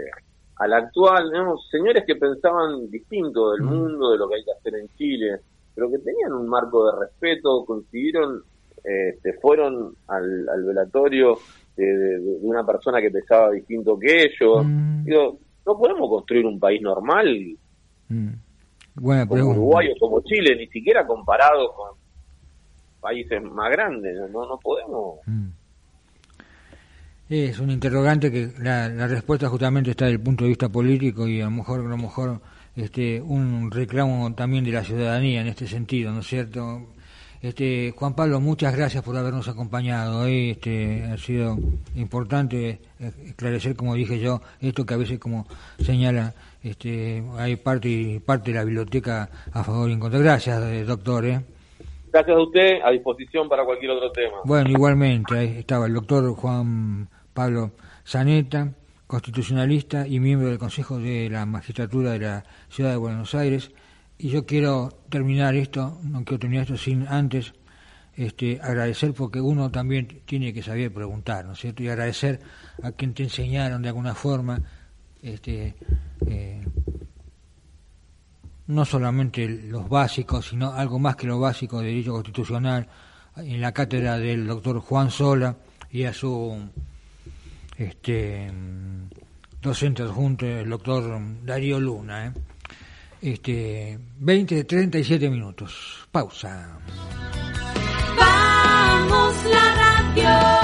Al 0.56 0.74
actual, 0.74 1.32
señores 1.70 2.06
que 2.08 2.16
pensaban 2.16 2.90
distinto 2.90 3.52
del 3.52 3.62
mm. 3.62 3.66
mundo, 3.66 4.12
de 4.14 4.18
lo 4.18 4.28
que 4.28 4.38
hay 4.38 4.44
que 4.44 4.52
hacer 4.52 4.80
en 4.80 4.88
Chile, 4.98 5.40
pero 5.76 5.90
que 5.90 6.00
tenían 6.00 6.34
un 6.34 6.48
marco 6.48 6.86
de 6.86 7.06
respeto, 7.06 7.66
consiguieron, 7.66 8.44
este, 8.84 9.34
fueron 9.34 9.96
al, 10.08 10.48
al 10.50 10.64
velatorio 10.64 11.38
de, 11.76 12.38
una 12.42 12.66
persona 12.66 13.02
que 13.02 13.12
pensaba 13.12 13.52
distinto 13.52 13.98
que 13.98 14.24
ellos. 14.24 14.66
Mm. 14.66 15.04
Digo, 15.06 15.38
no 15.66 15.78
podemos 15.78 16.10
construir 16.10 16.46
un 16.46 16.60
país 16.60 16.82
normal 16.82 17.58
mm. 18.10 18.30
como 19.28 19.50
Uruguay 19.50 19.88
o 19.90 20.00
como 20.00 20.22
Chile, 20.22 20.56
ni 20.58 20.68
siquiera 20.68 21.06
comparado 21.08 21.74
con 21.74 21.98
países 23.00 23.42
más 23.44 23.72
grandes. 23.72 24.16
No, 24.32 24.46
no 24.48 24.60
podemos. 24.60 25.20
Mm. 25.26 25.48
Es 27.30 27.60
un 27.60 27.72
interrogante 27.72 28.32
que 28.32 28.52
la, 28.60 28.90
la, 28.90 29.08
respuesta 29.08 29.50
justamente 29.50 29.92
está 29.92 30.06
desde 30.06 30.18
el 30.18 30.24
punto 30.24 30.44
de 30.44 30.50
vista 30.50 30.70
político 30.70 31.28
y 31.28 31.42
a 31.42 31.46
lo 31.46 31.52
mejor, 31.52 31.80
a 31.80 31.90
lo 31.90 31.98
mejor 31.98 32.42
este, 32.76 33.22
un 33.22 33.72
reclamo 33.72 34.34
también 34.34 34.64
de 34.64 34.72
la 34.72 34.84
ciudadanía 34.84 35.42
en 35.42 35.48
este 35.48 35.68
sentido, 35.68 36.12
¿no 36.12 36.20
es 36.22 36.28
cierto? 36.28 36.82
Este, 37.44 37.94
Juan 37.98 38.16
Pablo, 38.16 38.40
muchas 38.40 38.74
gracias 38.74 39.04
por 39.04 39.18
habernos 39.18 39.50
acompañado. 39.50 40.26
Este, 40.28 41.04
ha 41.04 41.18
sido 41.18 41.58
importante 41.94 42.80
esclarecer, 43.26 43.76
como 43.76 43.96
dije 43.96 44.18
yo, 44.18 44.42
esto 44.62 44.86
que 44.86 44.94
a 44.94 44.98
veces, 44.98 45.20
como 45.20 45.46
señala, 45.78 46.34
este, 46.64 47.22
hay 47.38 47.58
parte 47.58 48.22
parte 48.26 48.52
de 48.52 48.58
la 48.60 48.64
biblioteca 48.64 49.30
a 49.52 49.62
favor 49.62 49.90
y 49.90 49.94
en 49.94 50.00
contra. 50.00 50.20
Gracias, 50.20 50.64
eh, 50.64 50.86
doctor. 50.86 51.26
¿eh? 51.26 51.42
Gracias 52.14 52.38
a 52.38 52.42
usted, 52.42 52.80
a 52.82 52.92
disposición 52.92 53.50
para 53.50 53.66
cualquier 53.66 53.92
otro 53.92 54.10
tema. 54.14 54.38
Bueno, 54.46 54.70
igualmente, 54.70 55.38
ahí 55.38 55.58
estaba 55.58 55.88
el 55.88 55.94
doctor 55.96 56.34
Juan 56.36 57.10
Pablo 57.34 57.72
Zaneta, 58.08 58.72
constitucionalista 59.14 60.08
y 60.08 60.20
miembro 60.20 60.48
del 60.48 60.58
Consejo 60.58 60.98
de 60.98 61.30
la 61.30 61.46
Magistratura 61.46 62.14
de 62.14 62.20
la 62.20 62.44
Ciudad 62.68 62.90
de 62.90 62.98
Buenos 62.98 63.36
Aires 63.36 63.70
y 64.18 64.30
yo 64.30 64.48
quiero 64.48 64.90
terminar 65.10 65.54
esto, 65.54 66.00
no 66.02 66.26
quiero 66.26 66.40
terminar 66.40 66.64
esto 66.64 66.78
sin 66.78 67.08
antes 67.08 67.54
este, 68.16 68.60
agradecer 68.60 69.14
porque 69.14 69.40
uno 69.40 69.70
también 69.70 70.24
tiene 70.26 70.52
que 70.52 70.64
saber 70.64 70.92
preguntar, 70.92 71.46
¿no 71.46 71.54
es 71.54 71.60
cierto? 71.60 71.84
Y 71.84 71.90
agradecer 71.90 72.40
a 72.82 72.92
quien 72.94 73.14
te 73.14 73.22
enseñaron 73.22 73.84
de 73.84 73.90
alguna 73.90 74.16
forma, 74.16 74.60
este, 75.22 75.76
eh, 76.26 76.66
no 78.66 78.84
solamente 78.84 79.48
los 79.48 79.88
básicos, 79.88 80.48
sino 80.48 80.74
algo 80.74 80.98
más 80.98 81.16
que 81.18 81.28
lo 81.28 81.40
básico 81.40 81.82
de 81.82 81.90
derecho 81.90 82.14
constitucional, 82.14 82.88
en 83.38 83.62
la 83.62 83.72
cátedra 83.74 84.18
del 84.18 84.48
doctor 84.48 84.80
Juan 84.80 85.12
Sola 85.12 85.56
y 85.92 86.06
a 86.06 86.14
su 86.14 86.68
este, 87.78 88.52
docente 89.64 90.04
adjunto, 90.04 90.46
el 90.46 90.70
doctor 90.70 91.20
Darío 91.44 91.80
Luna. 91.80 92.28
¿eh? 92.28 92.32
este, 93.24 93.98
20, 94.20 94.66
37 94.66 95.30
minutos. 95.30 96.08
Pausa. 96.12 96.78
Vamos 98.18 99.36
la 99.46 99.76
radio. 99.76 100.63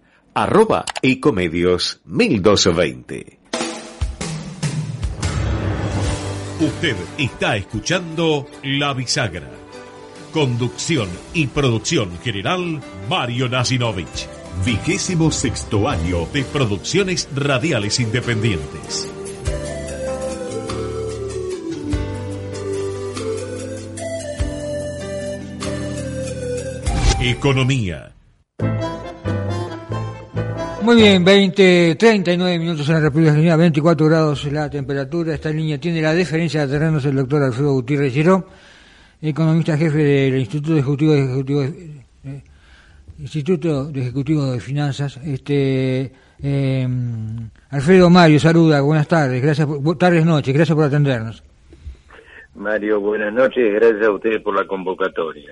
arroba 0.33 0.85
ecomedios 1.01 2.01
1220. 2.05 3.39
Usted 6.59 6.95
está 7.17 7.57
escuchando 7.57 8.47
La 8.63 8.93
Bisagra. 8.93 9.49
Conducción 10.31 11.09
y 11.33 11.47
producción 11.47 12.17
general 12.19 12.81
Mario 13.09 13.49
Nasinovich. 13.49 14.27
Vigésimo 14.65 15.31
sexto 15.31 15.89
año 15.89 16.25
de 16.31 16.43
producciones 16.43 17.27
radiales 17.35 17.99
independientes. 17.99 19.11
Economía 27.19 28.13
muy 30.83 30.95
bien, 30.95 31.23
20, 31.23 31.95
39 31.95 32.59
minutos 32.59 32.87
en 32.89 32.95
la 32.95 33.01
República 33.01 33.31
Argentina, 33.31 33.55
24 33.55 34.07
grados 34.07 34.51
la 34.51 34.69
temperatura. 34.69 35.33
Esta 35.33 35.49
línea 35.49 35.77
tiene 35.77 36.01
la 36.01 36.13
deferencia 36.13 36.65
de 36.65 36.73
terrenos 36.73 37.05
el 37.05 37.15
doctor 37.15 37.43
Alfredo 37.43 37.73
Gutiérrez 37.73 38.13
Giró, 38.13 38.47
economista 39.21 39.77
jefe 39.77 39.97
del 39.97 40.39
Instituto 40.39 40.73
Ejecutivo 40.73 41.13
de, 41.13 41.23
Ejecutivo, 41.23 41.61
eh, 41.63 42.43
Instituto 43.19 43.85
de 43.85 44.01
Ejecutivo 44.01 44.51
de 44.51 44.59
Finanzas. 44.59 45.17
Este, 45.23 46.11
eh, 46.41 46.87
Alfredo 47.69 48.09
Mario, 48.09 48.39
saluda, 48.39 48.81
buenas 48.81 49.07
tardes, 49.07 49.41
gracias 49.41 49.67
por, 49.67 49.97
tardes, 49.97 50.25
noches, 50.25 50.53
gracias 50.53 50.75
por 50.75 50.85
atendernos. 50.85 51.43
Mario, 52.55 52.99
buenas 52.99 53.33
noches, 53.33 53.73
gracias 53.73 54.07
a 54.07 54.11
ustedes 54.11 54.41
por 54.41 54.55
la 54.55 54.65
convocatoria. 54.65 55.51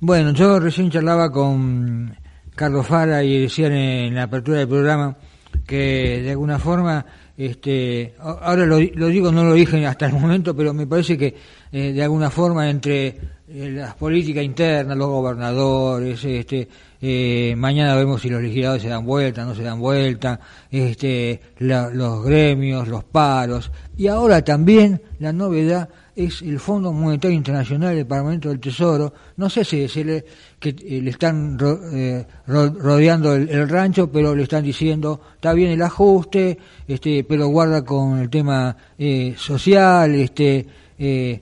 Bueno, 0.00 0.32
yo 0.32 0.60
recién 0.60 0.90
charlaba 0.90 1.30
con 1.30 2.14
Carlos 2.58 2.88
Fara 2.88 3.22
y 3.22 3.42
decían 3.42 3.70
en 3.70 4.16
la 4.16 4.24
apertura 4.24 4.58
del 4.58 4.66
programa 4.66 5.16
que 5.64 6.20
de 6.24 6.30
alguna 6.32 6.58
forma 6.58 7.06
este, 7.36 8.14
ahora 8.18 8.66
lo, 8.66 8.78
digo, 8.78 9.30
no 9.30 9.44
lo 9.44 9.54
dije 9.54 9.86
hasta 9.86 10.06
el 10.06 10.12
momento, 10.14 10.56
pero 10.56 10.74
me 10.74 10.88
parece 10.88 11.16
que 11.16 11.36
eh, 11.70 11.92
de 11.92 12.02
alguna 12.02 12.30
forma 12.30 12.68
entre 12.68 13.06
eh, 13.06 13.70
las 13.76 13.94
políticas 13.94 14.42
internas, 14.42 14.98
los 14.98 15.06
gobernadores, 15.06 16.24
este, 16.24 16.68
eh, 17.00 17.54
mañana 17.56 17.94
vemos 17.94 18.22
si 18.22 18.28
los 18.28 18.42
legisladores 18.42 18.82
se 18.82 18.88
dan 18.88 19.06
vuelta, 19.06 19.44
no 19.44 19.54
se 19.54 19.62
dan 19.62 19.78
vuelta, 19.78 20.40
este, 20.68 21.40
los 21.60 22.24
gremios, 22.24 22.88
los 22.88 23.04
paros, 23.04 23.70
y 23.96 24.08
ahora 24.08 24.42
también 24.42 25.00
la 25.20 25.32
novedad 25.32 25.88
es 26.18 26.42
el 26.42 26.58
Fondo 26.58 26.92
Monetario 26.92 27.36
Internacional, 27.36 27.96
el 27.96 28.04
Parlamento 28.04 28.48
del 28.48 28.58
Tesoro. 28.58 29.12
No 29.36 29.48
sé 29.48 29.64
si, 29.64 29.86
le, 30.02 30.24
que, 30.58 30.70
eh, 30.70 31.00
le 31.00 31.10
están 31.10 31.56
eh, 31.60 32.26
rodeando 32.48 33.36
el, 33.36 33.68
rancho, 33.68 34.10
pero 34.10 34.34
le 34.34 34.42
están 34.42 34.64
diciendo, 34.64 35.20
está 35.36 35.54
bien 35.54 35.70
el 35.70 35.80
ajuste, 35.80 36.58
este, 36.88 37.22
pero 37.22 37.46
guarda 37.46 37.84
con 37.84 38.18
el 38.18 38.28
tema 38.28 38.76
eh, 38.98 39.34
social. 39.36 40.12
este 40.16 40.66
En 40.98 41.40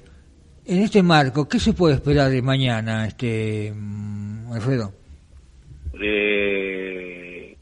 este 0.66 1.02
marco, 1.02 1.48
¿qué 1.48 1.58
se 1.58 1.72
puede 1.72 1.94
esperar 1.94 2.30
de 2.30 2.42
mañana, 2.42 3.06
este 3.06 3.72
mm, 3.74 4.52
Alfredo? 4.52 4.92
¿Qué 5.98 7.56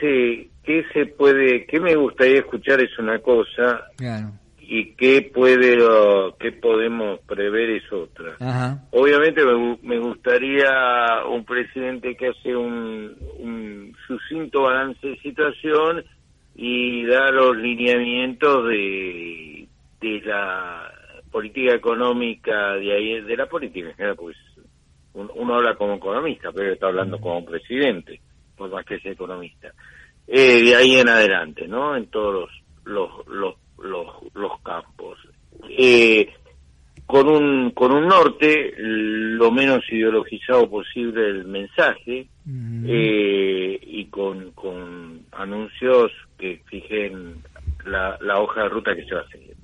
se, 0.00 0.48
qué 0.64 0.82
se 0.94 1.04
puede, 1.04 1.66
qué 1.66 1.78
me 1.78 1.94
gustaría 1.94 2.38
escuchar 2.38 2.80
es 2.80 2.98
una 2.98 3.18
cosa, 3.18 3.82
claro 3.96 4.39
y 4.72 4.92
qué 4.94 5.28
puede 5.34 5.78
qué 6.38 6.52
podemos 6.52 7.18
prever 7.26 7.70
es 7.70 7.92
otra. 7.92 8.36
Obviamente 8.92 9.42
me, 9.82 9.98
gustaría 9.98 11.24
un 11.28 11.44
presidente 11.44 12.14
que 12.14 12.28
hace 12.28 12.54
un, 12.54 13.16
un 13.40 13.96
sucinto 14.06 14.62
balance 14.62 15.04
de 15.04 15.18
situación 15.18 16.04
y 16.54 17.04
da 17.04 17.32
los 17.32 17.56
lineamientos 17.56 18.68
de, 18.68 19.66
de 20.00 20.20
la 20.20 20.88
política 21.32 21.74
económica 21.74 22.74
de 22.74 22.92
ahí 22.92 23.20
de 23.22 23.36
la 23.36 23.46
política 23.46 23.88
en 23.88 23.96
general 23.96 24.16
pues 24.16 24.36
uno, 25.14 25.54
habla 25.56 25.74
como 25.74 25.94
economista 25.94 26.52
pero 26.54 26.72
está 26.72 26.86
hablando 26.86 27.20
como 27.20 27.44
presidente 27.44 28.20
por 28.56 28.70
más 28.70 28.86
que 28.86 29.00
sea 29.00 29.10
economista. 29.10 29.72
Eh, 30.28 30.62
de 30.62 30.76
ahí 30.76 30.94
en 30.94 31.08
adelante 31.08 31.66
no 31.66 31.96
en 31.96 32.06
todos 32.06 32.32
los, 32.32 32.50
los, 32.84 33.26
los 33.26 33.54
los, 33.80 34.06
los 34.34 34.60
campos. 34.62 35.18
Eh, 35.68 36.28
con 37.06 37.28
un 37.28 37.70
con 37.72 37.92
un 37.92 38.06
norte 38.06 38.72
lo 38.76 39.50
menos 39.50 39.82
ideologizado 39.90 40.70
posible 40.70 41.26
el 41.28 41.44
mensaje 41.44 42.28
eh, 42.86 43.80
y 43.82 44.04
con, 44.06 44.52
con 44.52 45.22
anuncios 45.32 46.12
que 46.38 46.62
fijen 46.66 47.42
la, 47.84 48.16
la 48.20 48.38
hoja 48.38 48.62
de 48.62 48.68
ruta 48.68 48.94
que 48.94 49.04
se 49.04 49.14
va 49.14 49.22
a 49.22 49.28
seguir. 49.28 49.56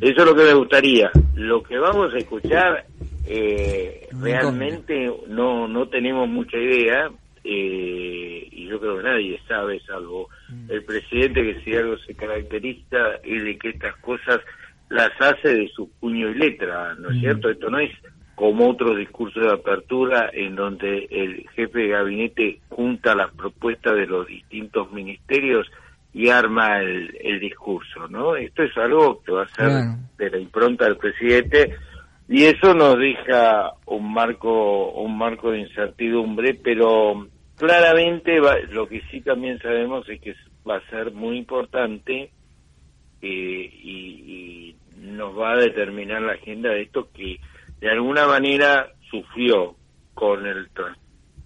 Eso 0.00 0.20
es 0.20 0.24
lo 0.24 0.34
que 0.34 0.44
me 0.44 0.54
gustaría. 0.54 1.10
Lo 1.34 1.62
que 1.62 1.78
vamos 1.78 2.14
a 2.14 2.18
escuchar 2.18 2.86
eh, 3.26 4.08
realmente 4.12 5.12
no 5.28 5.68
no 5.68 5.88
tenemos 5.88 6.28
mucha 6.28 6.56
idea 6.56 7.10
eh, 7.44 8.48
y 8.50 8.66
yo 8.66 8.80
creo 8.80 8.98
que 8.98 9.02
nadie 9.02 9.40
sabe, 9.46 9.80
salvo 9.80 10.28
mm. 10.48 10.70
el 10.70 10.84
presidente, 10.84 11.42
que 11.42 11.60
si 11.62 11.76
algo 11.76 11.96
se 11.98 12.14
caracteriza 12.14 13.16
es 13.22 13.44
de 13.44 13.58
que 13.58 13.70
estas 13.70 13.96
cosas 13.96 14.40
las 14.88 15.10
hace 15.20 15.54
de 15.54 15.68
su 15.68 15.90
puño 16.00 16.30
y 16.30 16.34
letra, 16.34 16.94
¿no 16.94 17.10
es 17.10 17.16
mm. 17.16 17.20
cierto? 17.20 17.50
Esto 17.50 17.70
no 17.70 17.78
es 17.78 17.92
como 18.34 18.70
otro 18.70 18.94
discurso 18.94 19.40
de 19.40 19.52
apertura 19.52 20.30
en 20.32 20.54
donde 20.54 21.08
el 21.10 21.48
jefe 21.50 21.78
de 21.80 21.88
gabinete 21.88 22.60
junta 22.68 23.14
las 23.14 23.32
propuestas 23.32 23.96
de 23.96 24.06
los 24.06 24.26
distintos 24.26 24.92
ministerios 24.92 25.66
y 26.14 26.28
arma 26.28 26.80
el, 26.80 27.16
el 27.20 27.40
discurso, 27.40 28.06
¿no? 28.08 28.36
Esto 28.36 28.62
es 28.62 28.76
algo 28.76 29.22
que 29.22 29.32
va 29.32 29.42
a 29.42 29.48
ser 29.48 29.70
de 30.16 30.30
la 30.30 30.38
impronta 30.38 30.84
del 30.84 30.96
presidente 30.96 31.76
y 32.28 32.44
eso 32.44 32.74
nos 32.74 32.98
deja 32.98 33.72
un 33.86 34.12
marco 34.12 34.90
un 34.92 35.16
marco 35.16 35.50
de 35.50 35.60
incertidumbre, 35.60 36.54
pero 36.62 37.26
claramente 37.56 38.38
lo 38.70 38.86
que 38.86 39.00
sí 39.10 39.22
también 39.22 39.58
sabemos 39.60 40.08
es 40.08 40.20
que 40.20 40.34
va 40.68 40.76
a 40.76 40.90
ser 40.90 41.12
muy 41.12 41.38
importante 41.38 42.30
eh, 43.22 43.70
y, 43.82 44.74
nos 44.98 45.38
va 45.38 45.52
a 45.52 45.56
determinar 45.56 46.20
la 46.20 46.32
agenda 46.32 46.70
de 46.70 46.82
esto 46.82 47.08
que 47.14 47.38
de 47.80 47.88
alguna 47.88 48.26
manera 48.26 48.88
sufrió 49.08 49.76
con 50.12 50.44
el 50.44 50.68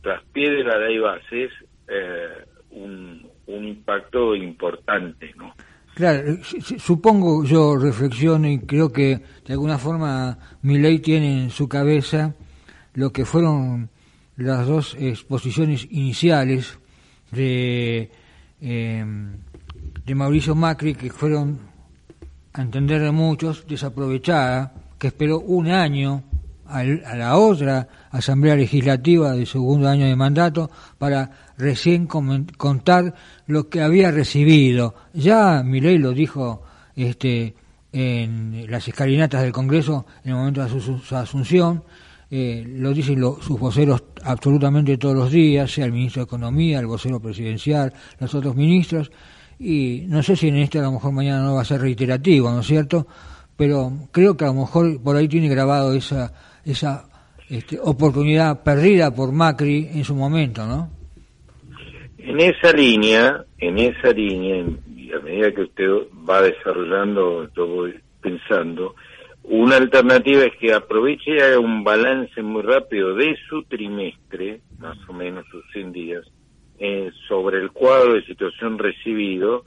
traspié 0.01 0.51
de 0.51 0.64
la 0.64 0.78
ley 0.78 0.99
bases 0.99 1.53
eh, 1.87 2.45
un, 2.70 3.28
un 3.47 3.64
impacto 3.68 4.35
importante, 4.35 5.33
¿no? 5.37 5.55
Claro, 5.95 6.32
eh, 6.32 6.40
supongo, 6.78 7.45
yo 7.45 7.76
reflexiono 7.76 8.49
y 8.49 8.61
creo 8.61 8.93
que 8.93 9.20
de 9.47 9.53
alguna 9.53 9.78
forma 9.78 10.38
mi 10.62 10.78
ley 10.78 11.01
tiene 11.01 11.45
en 11.45 11.51
su 11.51 11.68
cabeza 11.68 12.34
lo 12.95 13.12
que 13.12 13.24
fueron 13.26 13.90
las 14.36 14.66
dos 14.66 14.97
exposiciones 14.99 15.86
iniciales 15.90 16.78
de, 17.30 18.11
em, 18.61 19.32
de 20.05 20.14
Mauricio 20.14 20.55
Macri, 20.55 20.95
que 20.95 21.11
fueron, 21.11 21.59
a 22.55 22.62
entender 22.62 23.03
de 23.03 23.11
muchos, 23.11 23.66
desaprovechadas, 23.66 24.70
que 24.99 25.09
esperó 25.09 25.40
un 25.40 25.68
año 25.68 26.22
a 26.73 27.14
la 27.16 27.37
otra 27.37 27.87
Asamblea 28.11 28.57
Legislativa 28.57 29.33
de 29.33 29.47
segundo 29.47 29.89
año 29.89 30.07
de 30.07 30.16
mandato 30.16 30.70
para 30.99 31.31
recién 31.59 32.07
contar 32.07 33.14
lo 33.47 33.68
que 33.68 33.83
había 33.83 34.11
recibido. 34.11 34.95
Ya 35.12 35.62
Milei 35.62 35.99
lo 35.99 36.12
dijo 36.12 36.62
este, 36.97 37.55
en 37.93 38.66
las 38.68 38.89
escalinatas 38.89 39.43
del 39.43 39.53
Congreso 39.53 40.07
en 40.25 40.31
el 40.31 40.37
momento 40.37 40.64
de 40.64 40.81
su 40.81 41.16
asunción, 41.16 41.85
eh, 42.31 42.64
lo 42.66 42.95
dicen 42.95 43.23
sus 43.43 43.61
voceros 43.61 44.05
absolutamente 44.25 44.97
todos 44.97 45.14
los 45.14 45.31
días, 45.31 45.70
sea 45.70 45.85
el 45.85 45.93
ministro 45.93 46.20
de 46.20 46.25
Economía, 46.25 46.81
el 46.81 46.87
vocero 46.87 47.20
presidencial, 47.20 47.93
los 48.18 48.35
otros 48.35 48.57
ministros, 48.57 49.12
y 49.59 50.07
no 50.09 50.23
sé 50.23 50.35
si 50.35 50.49
en 50.49 50.57
este 50.57 50.79
a 50.79 50.83
lo 50.83 50.93
mejor 50.93 51.12
mañana 51.12 51.43
no 51.43 51.57
va 51.57 51.61
a 51.61 51.66
ser 51.66 51.83
reiterativo, 51.83 52.51
¿no 52.51 52.61
es 52.61 52.66
cierto? 52.66 53.07
Pero 53.55 54.09
creo 54.11 54.35
que 54.37 54.45
a 54.45 54.49
lo 54.49 54.55
mejor 54.55 55.01
por 55.03 55.14
ahí 55.14 55.29
tiene 55.29 55.49
grabado 55.49 55.93
esa, 55.93 56.33
esa 56.65 57.05
este, 57.49 57.79
oportunidad 57.81 58.63
perdida 58.63 59.15
por 59.15 59.33
Macri 59.33 59.89
en 59.93 60.05
su 60.05 60.15
momento, 60.15 60.67
¿no? 60.67 60.91
En 62.19 62.41
esa 62.41 62.73
línea, 62.73 63.45
en 63.59 63.79
esa 63.79 64.11
línea, 64.13 64.65
y 64.97 65.13
a 65.13 65.19
medida 65.19 65.53
que 65.53 65.63
usted 65.63 65.89
va 66.29 66.41
desarrollando, 66.41 67.53
yo 67.55 67.67
voy 67.67 67.95
pensando, 68.21 68.95
una 69.45 69.77
alternativa 69.77 70.45
es 70.45 70.57
que 70.59 70.73
aproveche 70.73 71.37
y 71.37 71.41
haga 71.41 71.59
un 71.59 71.83
balance 71.83 72.41
muy 72.43 72.63
rápido 72.63 73.15
de 73.15 73.37
su 73.49 73.65
trimestre, 73.65 74.61
más 74.79 74.97
o 75.09 75.13
menos 75.13 75.45
sus 75.51 75.65
100 75.73 75.93
días, 75.93 76.25
eh, 76.79 77.11
sobre 77.29 77.59
el 77.59 77.71
cuadro 77.73 78.15
de 78.15 78.25
situación 78.25 78.79
recibido 78.79 79.65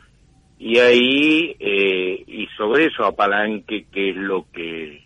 y 0.57 0.79
ahí 0.79 1.55
eh, 1.59 2.23
y 2.25 2.47
sobre 2.57 2.85
eso 2.85 3.03
apalanque 3.03 3.85
qué 3.91 4.11
es 4.11 4.15
lo 4.15 4.45
que 4.51 5.04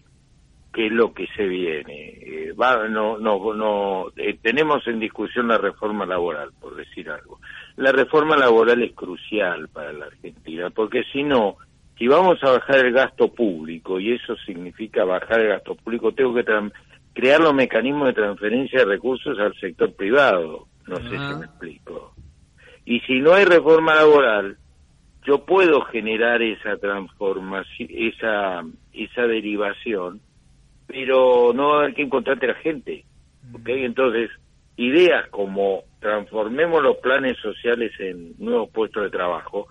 qué 0.80 0.86
es 0.86 0.94
lo 0.94 1.14
que 1.14 1.28
se 1.36 1.46
viene. 1.46 2.14
Eh, 2.22 2.54
va, 2.54 2.88
no, 2.88 3.18
no, 3.18 3.54
no 3.54 4.06
tenemos 4.42 4.88
en 4.88 5.02
discusión 5.02 5.50
la 5.50 5.58
reforma 5.58 6.06
laboral, 6.06 6.52
por 6.58 6.74
decir 6.74 7.10
algo. 7.10 7.42
La 7.76 7.92
reforma 7.92 8.38
laboral 8.38 8.82
es 8.82 8.94
crucial 8.94 9.68
para 9.68 9.92
la 9.92 10.06
Argentina, 10.06 10.70
porque 10.70 11.04
si 11.12 11.24
no, 11.24 11.58
si 11.98 12.08
vamos 12.08 12.42
a 12.46 12.52
bajar 12.52 12.86
el 12.86 12.94
gasto 12.94 13.28
público, 13.28 14.00
y 14.00 14.14
eso 14.14 14.38
significa 14.38 15.04
bajar 15.04 15.42
el 15.42 15.50
gasto 15.50 15.76
público, 15.76 16.14
tengo 16.14 16.34
que 16.34 16.46
crear 17.14 17.42
los 17.42 17.54
mecanismos 17.54 18.08
de 18.08 18.14
transferencia 18.14 18.80
de 18.80 18.86
recursos 18.86 19.38
al 19.38 19.54
sector 19.56 19.94
privado. 19.94 20.68
No 20.88 20.96
sé 20.96 21.10
si 21.10 21.18
me 21.18 21.46
explico. 21.46 22.14
Y 22.86 23.02
si 23.02 23.20
no 23.20 23.34
hay 23.34 23.44
reforma 23.44 23.96
laboral, 23.96 24.56
yo 25.26 25.44
puedo 25.44 25.82
generar 25.82 26.42
esa 26.42 26.78
transformación, 26.78 27.90
esa, 27.92 28.64
esa 28.94 29.28
derivación, 29.28 30.22
pero 30.90 31.54
no 31.54 31.70
va 31.70 31.76
a 31.76 31.80
haber 31.84 31.94
que 31.94 32.02
encontrarte 32.02 32.48
la 32.48 32.56
gente. 32.56 33.06
¿okay? 33.54 33.86
Entonces, 33.86 34.30
ideas 34.76 35.30
como 35.30 35.84
transformemos 36.02 36.84
los 36.84 36.98
planes 36.98 37.38
sociales 37.38 37.94
en 38.00 38.34
nuevos 38.38 38.70
puestos 38.72 39.04
de 39.04 39.10
trabajo, 39.10 39.68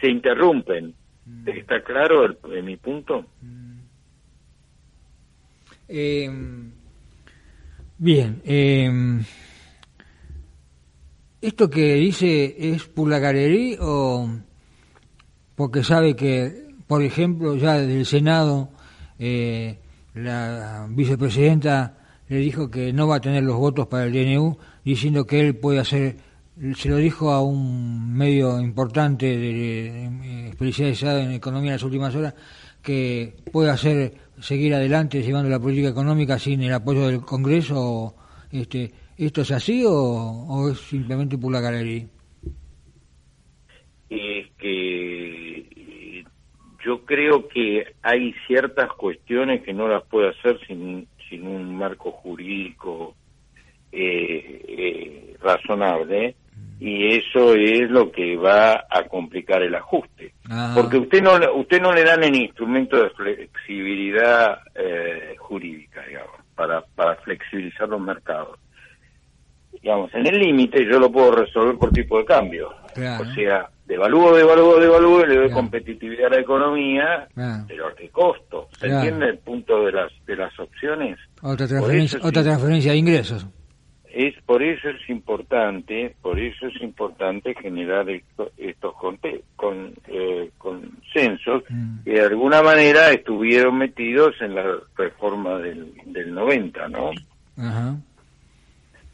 se 0.00 0.08
interrumpen 0.08 0.94
Mm. 1.24 1.48
¿Está 1.48 1.82
claro 1.82 2.26
en 2.52 2.64
mi 2.64 2.76
punto? 2.76 3.24
Eh, 5.88 6.28
bien. 7.98 8.42
Eh, 8.44 9.20
¿Esto 11.40 11.68
que 11.68 11.94
dice 11.94 12.54
es 12.74 12.84
por 12.84 13.08
la 13.08 13.18
galería 13.18 13.78
o 13.80 14.28
porque 15.56 15.82
sabe 15.82 16.14
que, 16.16 16.68
por 16.86 17.02
ejemplo, 17.02 17.56
ya 17.56 17.74
desde 17.74 17.98
el 17.98 18.06
Senado 18.06 18.70
eh, 19.18 19.78
la 20.14 20.86
vicepresidenta 20.90 21.98
le 22.28 22.36
dijo 22.38 22.70
que 22.70 22.92
no 22.92 23.08
va 23.08 23.16
a 23.16 23.20
tener 23.20 23.42
los 23.42 23.56
votos 23.56 23.86
para 23.88 24.04
el 24.04 24.12
DNU, 24.12 24.58
diciendo 24.84 25.26
que 25.26 25.40
él 25.40 25.56
puede 25.56 25.80
hacer 25.80 26.16
se 26.76 26.88
lo 26.88 26.96
dijo 26.96 27.30
a 27.30 27.42
un 27.42 28.14
medio 28.14 28.60
importante 28.60 29.36
de, 29.38 30.48
especializado 30.48 31.20
en 31.20 31.32
economía 31.32 31.70
en 31.70 31.74
las 31.76 31.82
últimas 31.82 32.14
horas 32.14 32.34
que 32.82 33.34
puede 33.50 33.70
hacer 33.70 34.14
seguir 34.40 34.74
adelante 34.74 35.22
llevando 35.22 35.48
la 35.48 35.58
política 35.58 35.88
económica 35.88 36.38
sin 36.38 36.62
el 36.62 36.72
apoyo 36.72 37.06
del 37.06 37.20
Congreso 37.22 38.14
este 38.50 38.92
esto 39.16 39.42
es 39.42 39.50
así 39.50 39.84
o, 39.86 40.70
es 40.70 40.78
simplemente 40.78 41.38
por 41.38 41.52
la 41.52 41.60
galería 41.60 42.06
es 44.10 44.46
que 44.58 45.11
yo 46.84 47.04
creo 47.04 47.48
que 47.48 47.94
hay 48.02 48.34
ciertas 48.46 48.88
cuestiones 48.92 49.62
que 49.62 49.72
no 49.72 49.88
las 49.88 50.02
puede 50.04 50.30
hacer 50.30 50.58
sin 50.66 51.06
sin 51.28 51.46
un 51.46 51.76
marco 51.76 52.10
jurídico 52.10 53.14
eh, 53.90 54.62
eh, 54.68 55.36
razonable 55.40 56.34
y 56.78 57.14
eso 57.16 57.54
es 57.54 57.88
lo 57.90 58.10
que 58.10 58.36
va 58.36 58.84
a 58.90 59.04
complicar 59.08 59.62
el 59.62 59.74
ajuste. 59.74 60.34
Ah. 60.50 60.72
porque 60.74 60.98
usted 60.98 61.22
no 61.22 61.32
usted 61.54 61.80
no 61.80 61.92
le 61.92 62.04
dan 62.04 62.22
el 62.24 62.34
instrumento 62.34 63.02
de 63.02 63.10
flexibilidad 63.10 64.58
eh, 64.74 65.36
jurídica 65.38 66.02
digamos 66.06 66.34
para 66.54 66.82
para 66.94 67.14
flexibilizar 67.16 67.88
los 67.88 68.00
mercados. 68.00 68.58
Digamos 69.80 70.12
en 70.14 70.26
el 70.26 70.38
límite 70.38 70.84
yo 70.84 70.98
lo 70.98 71.10
puedo 71.10 71.32
resolver 71.32 71.76
por 71.76 71.92
tipo 71.92 72.18
de 72.18 72.24
cambio. 72.24 72.74
O 73.20 73.34
sea 73.34 73.70
devalúo 73.92 74.34
devalúo 74.34 74.80
devalúo 74.80 75.24
y 75.24 75.28
le 75.28 75.36
doy 75.36 75.50
competitividad 75.50 76.26
a 76.26 76.36
la 76.36 76.40
economía 76.40 77.28
pero 77.68 77.94
qué 77.96 78.08
costo. 78.08 78.68
Se 78.78 78.86
entiende 78.86 79.26
el 79.26 79.38
punto 79.38 79.84
de 79.84 79.92
las 79.92 80.12
de 80.26 80.36
las 80.36 80.58
opciones 80.58 81.18
otra 81.42 81.66
transferencia 81.66 82.18
otra 82.22 82.42
transferencia 82.42 82.92
de 82.92 82.98
ingresos. 82.98 83.46
Es 84.10 84.34
por 84.44 84.62
eso 84.62 84.88
es 84.88 85.08
importante 85.08 86.14
por 86.22 86.38
eso 86.38 86.66
es 86.66 86.82
importante 86.82 87.54
generar 87.54 88.06
estos 88.10 88.94
con, 89.56 89.94
eh, 90.08 90.50
consensos 90.58 91.62
mm. 91.68 92.04
que 92.04 92.10
de 92.12 92.20
alguna 92.22 92.62
manera 92.62 93.10
estuvieron 93.10 93.78
metidos 93.78 94.34
en 94.40 94.54
la 94.54 94.64
reforma 94.96 95.58
del, 95.58 95.92
del 96.06 96.34
90 96.34 96.88
no 96.88 97.10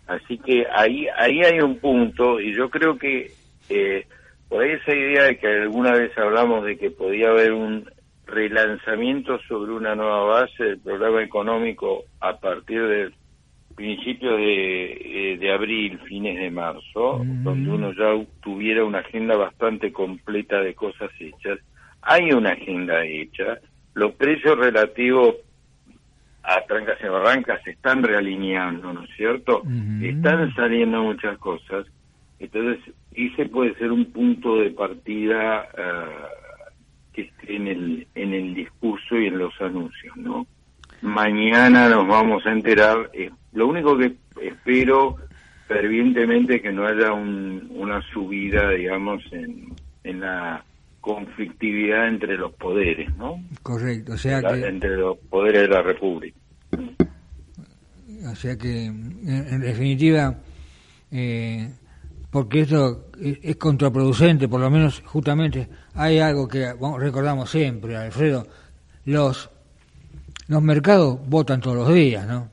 así 0.06 0.38
que 0.38 0.66
ahí 0.74 1.06
ahí 1.16 1.42
hay 1.42 1.60
un 1.60 1.78
punto 1.78 2.40
y 2.40 2.54
yo 2.54 2.70
creo 2.70 2.96
que 2.96 3.30
eh, 3.68 4.06
por 4.48 4.64
esa 4.64 4.94
idea 4.94 5.24
de 5.24 5.38
que 5.38 5.46
alguna 5.46 5.92
vez 5.92 6.16
hablamos 6.16 6.64
de 6.64 6.78
que 6.78 6.90
podía 6.90 7.30
haber 7.30 7.52
un 7.52 7.90
relanzamiento 8.26 9.38
sobre 9.48 9.72
una 9.72 9.94
nueva 9.94 10.24
base 10.24 10.64
del 10.64 10.78
programa 10.78 11.22
económico 11.22 12.04
a 12.20 12.38
partir 12.38 12.86
del 12.86 13.14
principios 13.78 14.36
de, 14.36 15.32
eh, 15.32 15.38
de 15.38 15.52
abril, 15.52 16.00
fines 16.00 16.36
de 16.36 16.50
marzo, 16.50 17.22
donde 17.24 17.70
uno 17.70 17.92
ya 17.92 18.26
tuviera 18.40 18.84
una 18.84 18.98
agenda 18.98 19.36
bastante 19.36 19.92
completa 19.92 20.60
de 20.60 20.74
cosas 20.74 21.12
hechas. 21.20 21.60
Hay 22.02 22.32
una 22.32 22.50
agenda 22.50 23.04
hecha, 23.04 23.58
los 23.94 24.14
precios 24.14 24.58
relativos 24.58 25.36
a 26.42 26.60
trancas 26.66 26.98
y 27.00 27.06
barrancas 27.06 27.62
se 27.62 27.70
están 27.70 28.02
realineando, 28.02 28.92
¿no 28.92 29.04
es 29.04 29.10
cierto? 29.16 29.62
Están 30.02 30.52
saliendo 30.56 31.00
muchas 31.04 31.38
cosas, 31.38 31.86
entonces 32.38 32.94
ese 33.12 33.46
puede 33.46 33.74
ser 33.74 33.90
un 33.90 34.06
punto 34.06 34.56
de 34.56 34.70
partida 34.70 35.68
uh, 35.74 37.12
que 37.12 37.22
esté 37.22 37.56
en 37.56 37.66
el, 37.66 38.06
en 38.14 38.32
el 38.32 38.54
discurso 38.54 39.16
y 39.16 39.26
en 39.26 39.38
los 39.38 39.52
anuncios, 39.60 40.16
¿no? 40.16 40.46
Mañana 41.02 41.88
nos 41.88 42.06
vamos 42.06 42.44
a 42.46 42.52
enterar. 42.52 43.10
Eh, 43.12 43.30
lo 43.52 43.68
único 43.68 43.96
que 43.96 44.14
espero 44.42 45.16
fervientemente 45.66 46.56
es 46.56 46.62
que 46.62 46.72
no 46.72 46.86
haya 46.86 47.12
una 47.12 48.00
subida, 48.12 48.70
digamos, 48.70 49.22
en, 49.32 49.74
en 50.02 50.20
la 50.20 50.64
conflictividad 51.00 52.08
entre 52.08 52.36
los 52.36 52.52
poderes, 52.54 53.14
¿no? 53.16 53.42
Correcto, 53.62 54.12
o 54.12 54.16
sea 54.16 54.42
que... 54.42 54.66
Entre 54.66 54.96
los 54.96 55.16
poderes 55.18 55.62
de 55.62 55.68
la 55.68 55.82
República. 55.82 56.36
O 58.30 58.34
sea 58.34 58.56
que, 58.56 58.86
en, 58.86 59.60
definitiva, 59.60 60.34
eh, 61.12 61.70
porque 62.30 62.60
esto 62.60 63.06
es, 63.20 63.56
contraproducente, 63.56 64.48
por 64.48 64.60
lo 64.60 64.70
menos 64.70 65.02
justamente 65.04 65.68
hay 65.94 66.18
algo 66.18 66.46
que 66.46 66.72
recordamos 66.98 67.50
siempre, 67.50 67.96
Alfredo, 67.96 68.46
los 69.04 69.50
los 70.48 70.62
mercados 70.62 71.18
votan 71.28 71.60
todos 71.60 71.76
los 71.76 71.94
días, 71.94 72.26
¿no? 72.26 72.48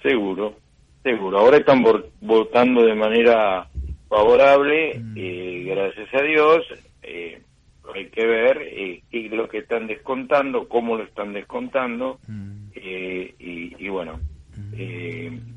Seguro, 0.00 0.54
seguro. 1.02 1.38
Ahora 1.40 1.56
están 1.56 1.84
votando 2.20 2.84
de 2.84 2.94
manera 2.94 3.68
favorable, 4.08 4.96
mm. 4.96 5.14
eh, 5.16 5.64
gracias 5.66 6.14
a 6.14 6.22
Dios. 6.22 6.64
Eh, 7.02 7.42
hay 7.94 8.06
que 8.06 8.26
ver 8.26 8.62
eh, 8.62 9.02
qué 9.10 9.26
es 9.26 9.32
lo 9.32 9.48
que 9.48 9.58
están 9.58 9.86
descontando, 9.86 10.68
cómo 10.68 10.96
lo 10.96 11.04
están 11.04 11.32
descontando, 11.32 12.18
mm. 12.28 12.68
eh, 12.74 13.34
y, 13.38 13.88
bueno, 13.88 14.20
mm. 14.56 15.55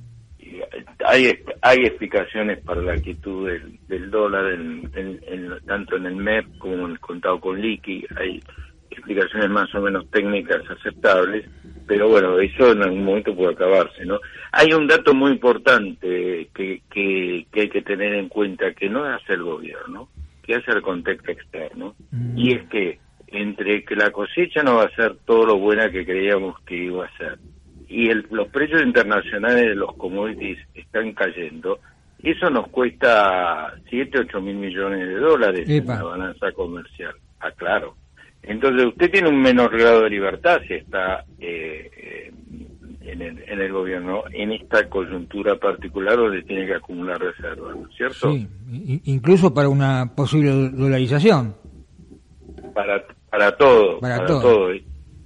Hay, 1.05 1.39
hay 1.61 1.77
explicaciones 1.85 2.59
para 2.63 2.81
la 2.81 2.93
actitud 2.93 3.49
del, 3.87 4.11
dólar, 4.11 4.57
tanto 5.65 5.97
en 5.97 6.05
el 6.05 6.15
MEP 6.15 6.57
como 6.57 6.85
en 6.85 6.91
el 6.91 6.99
contado 6.99 7.39
con 7.39 7.61
liqui, 7.61 8.05
hay 8.17 8.41
explicaciones 8.89 9.49
más 9.49 9.73
o 9.75 9.81
menos 9.81 10.09
técnicas 10.11 10.61
aceptables, 10.69 11.45
pero 11.87 12.09
bueno, 12.09 12.39
eso 12.39 12.71
en 12.71 12.83
algún 12.83 13.03
momento 13.03 13.35
puede 13.35 13.53
acabarse, 13.53 14.05
¿no? 14.05 14.19
Hay 14.51 14.73
un 14.73 14.87
dato 14.87 15.13
muy 15.13 15.31
importante 15.31 16.49
que, 16.53 16.81
que, 16.89 17.45
hay 17.53 17.69
que 17.69 17.81
tener 17.81 18.13
en 18.13 18.29
cuenta, 18.29 18.73
que 18.73 18.89
no 18.89 19.03
hace 19.05 19.33
el 19.33 19.43
gobierno, 19.43 20.09
que 20.43 20.55
hace 20.55 20.71
el 20.71 20.81
contexto 20.81 21.31
externo, 21.31 21.95
mm. 22.11 22.37
y 22.37 22.53
es 22.53 22.69
que 22.69 22.99
entre 23.27 23.83
que 23.85 23.95
la 23.95 24.11
cosecha 24.11 24.63
no 24.63 24.75
va 24.75 24.83
a 24.83 24.95
ser 24.95 25.15
todo 25.25 25.45
lo 25.45 25.57
buena 25.57 25.91
que 25.91 26.05
creíamos 26.05 26.59
que 26.61 26.75
iba 26.75 27.05
a 27.05 27.17
ser, 27.17 27.37
y 27.89 28.09
el, 28.09 28.25
los 28.29 28.47
precios 28.49 28.83
internacionales 28.83 29.65
de 29.65 29.75
los 29.75 29.95
commodities 29.95 30.59
están 30.75 31.11
cayendo, 31.13 31.79
eso 32.21 32.49
nos 32.49 32.67
cuesta 32.67 33.73
7, 33.89 34.19
8 34.19 34.41
mil 34.41 34.55
millones 34.55 35.07
de 35.07 35.15
dólares 35.15 35.67
en 35.67 35.87
la 35.87 36.03
balanza 36.03 36.51
comercial. 36.51 37.15
Ah, 37.39 37.51
claro. 37.51 37.95
Entonces 38.43 38.85
usted 38.85 39.11
tiene 39.11 39.29
un 39.29 39.41
menor 39.41 39.75
grado 39.77 40.03
de 40.03 40.09
libertad 40.09 40.59
si 40.67 40.75
está 40.75 41.25
eh, 41.39 41.89
eh, 41.97 42.31
en, 43.01 43.21
el, 43.21 43.43
en, 43.47 43.61
el, 43.61 43.71
gobierno 43.71 44.23
en 44.31 44.51
esta 44.51 44.87
coyuntura 44.87 45.55
particular 45.55 46.15
donde 46.15 46.43
tiene 46.43 46.65
que 46.65 46.75
acumular 46.75 47.19
reservas, 47.19 47.75
¿no 47.75 47.87
es 47.87 47.95
cierto? 47.95 48.31
Sí, 48.31 48.47
incluso 49.05 49.53
para 49.53 49.67
una 49.67 50.13
posible 50.15 50.51
dolarización. 50.71 51.55
Para, 52.73 53.03
para 53.29 53.57
todo, 53.57 53.99
para, 53.99 54.25
todo. 54.25 54.71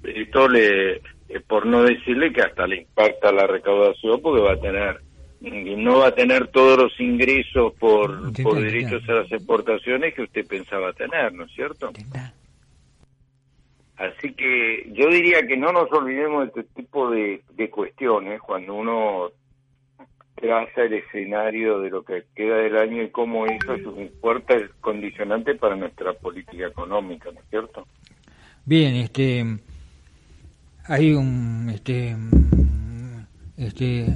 Esto 0.03 0.47
le, 0.47 1.01
eh, 1.33 1.41
por 1.47 1.65
no 1.65 1.83
decirle 1.83 2.31
que 2.31 2.41
hasta 2.41 2.67
le 2.67 2.81
impacta 2.81 3.31
la 3.31 3.47
recaudación 3.47 4.21
porque 4.21 4.41
va 4.41 4.53
a 4.53 4.59
tener 4.59 5.01
no 5.43 5.99
va 5.99 6.07
a 6.07 6.15
tener 6.15 6.47
todos 6.47 6.77
los 6.77 6.99
ingresos 7.01 7.73
por, 7.73 8.31
por 8.41 8.61
derechos 8.61 9.03
a 9.09 9.13
las 9.13 9.31
exportaciones 9.31 10.13
que 10.13 10.21
usted 10.21 10.47
pensaba 10.47 10.93
tener, 10.93 11.33
¿no 11.33 11.43
es 11.43 11.51
cierto? 11.51 11.91
Así 13.97 14.33
que 14.33 14.89
yo 14.93 15.09
diría 15.09 15.45
que 15.45 15.57
no 15.57 15.71
nos 15.71 15.91
olvidemos 15.91 16.53
de 16.53 16.61
este 16.61 16.81
tipo 16.81 17.09
de, 17.11 17.41
cuestiones 17.69 18.41
cuando 18.41 18.73
uno 18.75 19.31
traza 20.35 20.83
el 20.83 20.93
escenario 20.93 21.79
de 21.79 21.89
lo 21.89 22.03
que 22.03 22.23
queda 22.35 22.57
del 22.57 22.77
año 22.77 23.03
y 23.03 23.09
cómo 23.09 23.45
eso 23.45 23.73
es 23.73 23.85
un 23.85 24.09
fuerte 24.21 24.69
condicionante 24.81 25.55
para 25.55 25.75
nuestra 25.75 26.13
política 26.13 26.67
económica, 26.67 27.29
¿no 27.33 27.39
es 27.39 27.49
cierto? 27.49 27.85
Bien, 28.65 28.95
este 28.95 29.45
hay 30.85 31.13
un 31.13 31.69
este 31.73 32.15
este 33.57 34.15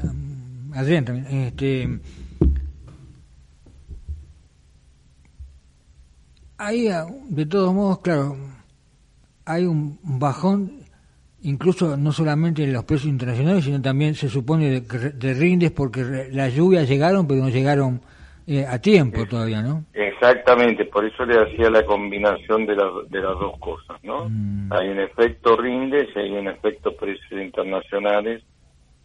Adrián 0.74 1.26
este 1.30 2.00
hay 6.58 6.90
de 7.30 7.46
todos 7.46 7.74
modos, 7.74 8.00
claro, 8.00 8.36
hay 9.46 9.66
un 9.66 10.00
bajón 10.04 10.72
incluso 11.44 11.96
no 11.96 12.12
solamente 12.12 12.64
en 12.64 12.74
los 12.74 12.84
precios 12.84 13.10
internacionales, 13.10 13.64
sino 13.64 13.82
también 13.82 14.16
se 14.16 14.28
supone 14.28 14.82
de, 14.82 15.34
rindes 15.34 15.72
porque 15.72 16.30
las 16.32 16.54
lluvias 16.54 16.90
llegaron, 16.90 17.28
pero 17.28 17.44
no 17.44 17.50
llegaron 17.50 18.02
eh, 18.48 18.66
a 18.66 18.80
tiempo 18.80 19.26
todavía, 19.26 19.62
¿no? 19.62 19.84
Exactamente, 19.94 20.86
por 20.86 21.04
eso 21.06 21.26
le 21.26 21.38
hacía 21.38 21.70
la 21.70 21.86
combinación 21.86 22.66
de, 22.66 22.76
de 22.76 23.22
las 23.22 23.40
dos 23.40 23.60
cosas, 23.60 24.02
¿no? 24.04 24.30
Mm. 24.30 24.72
Hay 24.72 24.88
un 24.88 25.00
efecto 25.02 25.58
rindes 25.58 26.08
y 26.16 26.20
hay 26.20 26.32
un 26.32 26.48
efecto 26.48 26.96
precios 26.96 27.42
internacionales 27.42 28.42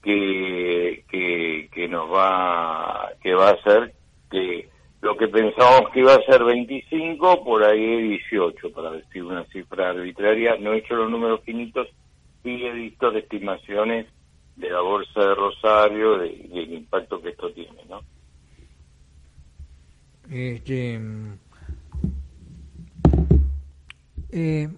que, 0.00 1.04
que, 1.08 1.68
que 1.72 1.88
nos 1.88 2.08
va, 2.08 3.10
que 3.20 3.34
va 3.34 3.48
a 3.48 3.52
hacer 3.54 3.92
que 4.30 4.68
lo 5.00 5.16
que 5.16 5.26
pensábamos 5.26 5.90
que 5.90 6.00
iba 6.00 6.14
a 6.14 6.24
ser 6.24 6.44
25, 6.44 7.42
por 7.42 7.64
ahí 7.64 8.02
18, 8.30 8.72
para 8.72 8.92
decir 8.92 9.24
una 9.24 9.44
cifra 9.46 9.90
arbitraria. 9.90 10.56
No 10.60 10.72
he 10.72 10.78
hecho 10.78 10.94
los 10.94 11.10
números 11.10 11.40
finitos, 11.44 11.88
sí 12.44 12.64
he 12.64 12.72
visto 12.72 13.10
de 13.10 13.18
estimaciones 13.18 14.06
de 14.54 14.70
la 14.70 14.80
Bolsa 14.80 15.20
de 15.20 15.34
Rosario 15.34 16.24
y 16.24 16.58
el 16.60 16.74
impacto 16.74 17.20
que 17.20 17.30
esto 17.30 17.50
tiene, 17.50 17.80
¿no? 17.88 18.02
Este, 20.30 21.00
eh, 24.30 24.68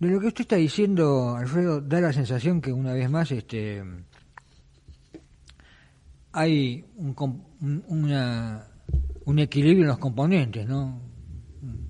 de 0.00 0.08
lo 0.08 0.18
que 0.20 0.26
usted 0.26 0.40
está 0.40 0.56
diciendo, 0.56 1.36
Alfredo, 1.36 1.80
da 1.80 2.00
la 2.00 2.12
sensación 2.12 2.60
que 2.60 2.72
una 2.72 2.92
vez 2.92 3.08
más 3.08 3.30
este, 3.30 3.84
hay 6.32 6.84
un, 6.96 7.14
una, 7.86 8.66
un 9.24 9.38
equilibrio 9.38 9.82
en 9.82 9.88
los 9.88 9.98
componentes, 9.98 10.66
¿no? 10.66 11.00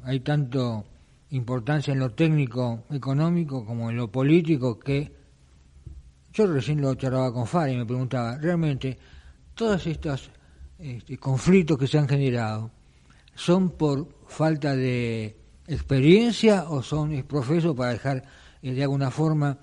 Hay 0.05 0.21
tanto 0.21 0.85
importancia 1.31 1.93
en 1.93 2.01
lo 2.01 2.11
técnico 2.11 2.85
económico 2.91 3.65
como 3.65 3.89
en 3.89 3.97
lo 3.97 4.11
político 4.11 4.79
que 4.79 5.11
yo 6.35 6.47
recién 6.47 6.81
lo 6.81 6.95
charlaba 6.95 7.33
con 7.33 7.47
Fari 7.47 7.73
y 7.73 7.77
me 7.79 7.87
preguntaba, 7.87 8.37
realmente 8.37 8.99
todos 9.55 9.87
estos 9.87 10.31
este, 10.79 11.17
conflictos 11.19 11.79
que 11.79 11.87
se 11.87 11.99
han 11.99 12.09
generado 12.09 12.71
son 13.35 13.71
por 13.71 14.09
falta 14.27 14.75
de 14.75 15.37
experiencia 15.67 16.65
o 16.69 16.83
son 16.83 17.23
profesos 17.23 17.75
para 17.77 17.93
dejar 17.93 18.25
eh, 18.63 18.73
de 18.73 18.83
alguna 18.83 19.11
forma 19.11 19.59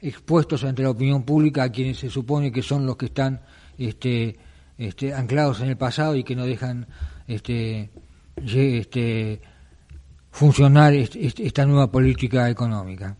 expuestos 0.00 0.64
ante 0.64 0.82
la 0.82 0.90
opinión 0.90 1.24
pública 1.24 1.64
a 1.64 1.72
quienes 1.72 1.98
se 1.98 2.10
supone 2.10 2.52
que 2.52 2.62
son 2.62 2.86
los 2.86 2.96
que 2.96 3.06
están 3.06 3.40
este, 3.78 4.36
este, 4.76 5.14
anclados 5.14 5.60
en 5.60 5.68
el 5.68 5.76
pasado 5.76 6.16
y 6.16 6.24
que 6.24 6.36
no 6.36 6.44
dejan 6.44 6.86
este, 7.26 7.90
este, 8.36 9.40
funcionar 10.30 10.92
esta 10.92 11.64
nueva 11.64 11.90
política 11.90 12.50
económica? 12.50 13.16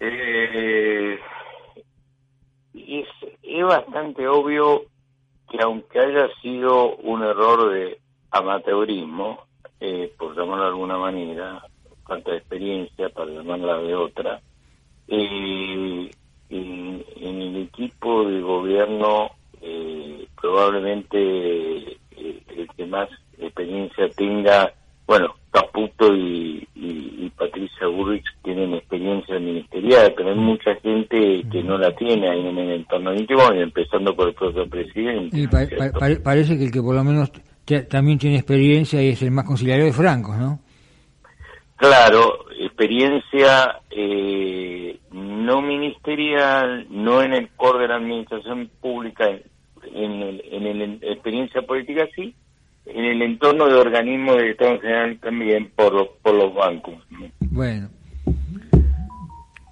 Eh, 0.00 0.97
es 3.58 3.64
bastante 3.64 4.26
obvio 4.28 4.82
que 5.50 5.58
aunque 5.62 5.98
haya 5.98 6.28
sido 6.42 6.96
un 6.96 7.22
error 7.22 7.72
de 7.72 7.98
amateurismo, 8.30 9.46
eh, 9.80 10.12
por 10.18 10.36
llamarlo 10.36 10.64
de 10.64 10.70
alguna 10.70 10.98
manera, 10.98 11.62
falta 12.06 12.32
de 12.32 12.38
experiencia, 12.38 13.08
para 13.10 13.30
llamarla 13.30 13.78
de 13.78 13.94
otra, 13.94 14.40
eh, 15.08 16.10
en, 16.50 17.04
el 17.20 17.56
equipo 17.56 18.24
de 18.24 18.40
gobierno 18.40 19.30
eh, 19.60 20.26
probablemente 20.40 21.18
eh, 21.18 21.98
el 22.56 22.68
que 22.76 22.86
más 22.86 23.08
experiencia 23.38 24.08
tenga, 24.10 24.72
bueno, 25.06 25.34
Caputo 25.50 26.14
y, 26.14 26.66
Patricia 27.36 27.86
Burrich 27.86 28.24
tienen 28.42 28.74
experiencia 28.74 29.38
ministerial, 29.38 30.12
pero 30.16 30.30
hay 30.30 30.36
mucha 30.36 30.74
gente 30.76 31.44
que 31.50 31.62
no 31.62 31.78
la 31.78 31.94
tiene 31.94 32.28
ahí 32.28 32.46
en 32.46 32.58
el 32.58 32.70
entorno 32.72 33.14
íntimo, 33.14 33.42
empezando 33.52 34.14
por 34.16 34.28
el 34.28 34.34
propio 34.34 34.68
presidente. 34.68 35.38
Y 35.38 35.46
parece 35.46 36.58
que 36.58 36.64
el 36.64 36.72
que 36.72 36.82
por 36.82 36.96
lo 36.96 37.04
menos 37.04 37.30
también 37.88 38.18
tiene 38.18 38.36
experiencia 38.36 39.02
y 39.02 39.10
es 39.10 39.22
el 39.22 39.30
más 39.30 39.44
conciliario 39.44 39.84
de 39.84 39.92
Franco, 39.92 40.34
¿no? 40.34 40.58
Claro, 41.76 42.46
experiencia 42.58 43.80
eh, 43.90 44.98
no 45.12 45.62
ministerial, 45.62 46.86
no 46.90 47.22
en 47.22 47.34
el 47.34 47.50
core 47.50 47.82
de 47.82 47.88
la 47.88 47.96
administración 47.96 48.68
pública, 48.80 49.28
en, 49.94 50.22
el, 50.22 50.42
en 50.50 50.98
experiencia 51.02 51.62
política 51.62 52.08
sí, 52.16 52.34
en 52.88 53.04
el 53.04 53.22
entorno 53.22 53.66
de 53.66 53.74
organismos 53.74 54.36
de 54.36 54.50
Estado 54.50 54.80
General 54.80 55.18
también 55.20 55.70
por 55.74 55.92
los, 55.92 56.08
por 56.22 56.34
los 56.34 56.54
bancos. 56.54 56.94
Bueno. 57.40 57.88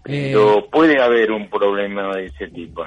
Pero 0.05 0.59
eh, 0.59 0.65
puede 0.71 1.01
haber 1.03 1.33
un 1.33 1.49
problema 1.49 2.15
de 2.15 2.27
ese 2.27 2.49
tipo. 2.49 2.85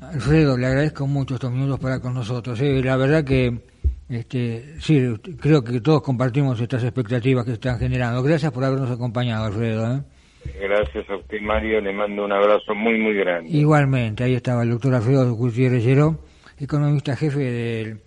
Alfredo, 0.00 0.56
le 0.56 0.66
agradezco 0.66 1.06
mucho 1.06 1.34
estos 1.34 1.50
minutos 1.50 1.80
para 1.80 2.00
con 2.00 2.14
nosotros. 2.14 2.60
Eh. 2.60 2.82
La 2.82 2.96
verdad 2.96 3.24
que 3.24 3.58
este, 4.08 4.80
sí, 4.80 5.02
creo 5.40 5.64
que 5.64 5.80
todos 5.80 6.02
compartimos 6.02 6.60
estas 6.60 6.84
expectativas 6.84 7.44
que 7.44 7.52
se 7.52 7.54
están 7.54 7.78
generando. 7.78 8.22
Gracias 8.22 8.52
por 8.52 8.64
habernos 8.64 8.90
acompañado, 8.90 9.46
Alfredo. 9.46 9.96
¿eh? 9.96 10.00
Gracias 10.60 11.08
a 11.08 11.16
usted, 11.16 11.40
Mario. 11.40 11.80
Le 11.80 11.92
mando 11.92 12.24
un 12.24 12.32
abrazo 12.32 12.74
muy, 12.74 12.98
muy 12.98 13.14
grande. 13.14 13.50
Igualmente, 13.50 14.24
ahí 14.24 14.34
estaba 14.34 14.62
el 14.62 14.70
doctor 14.70 14.94
Alfredo 14.94 15.32
Gutiérrez 15.34 15.84
Lleró, 15.84 16.20
economista 16.60 17.16
jefe 17.16 17.38
del 17.38 18.00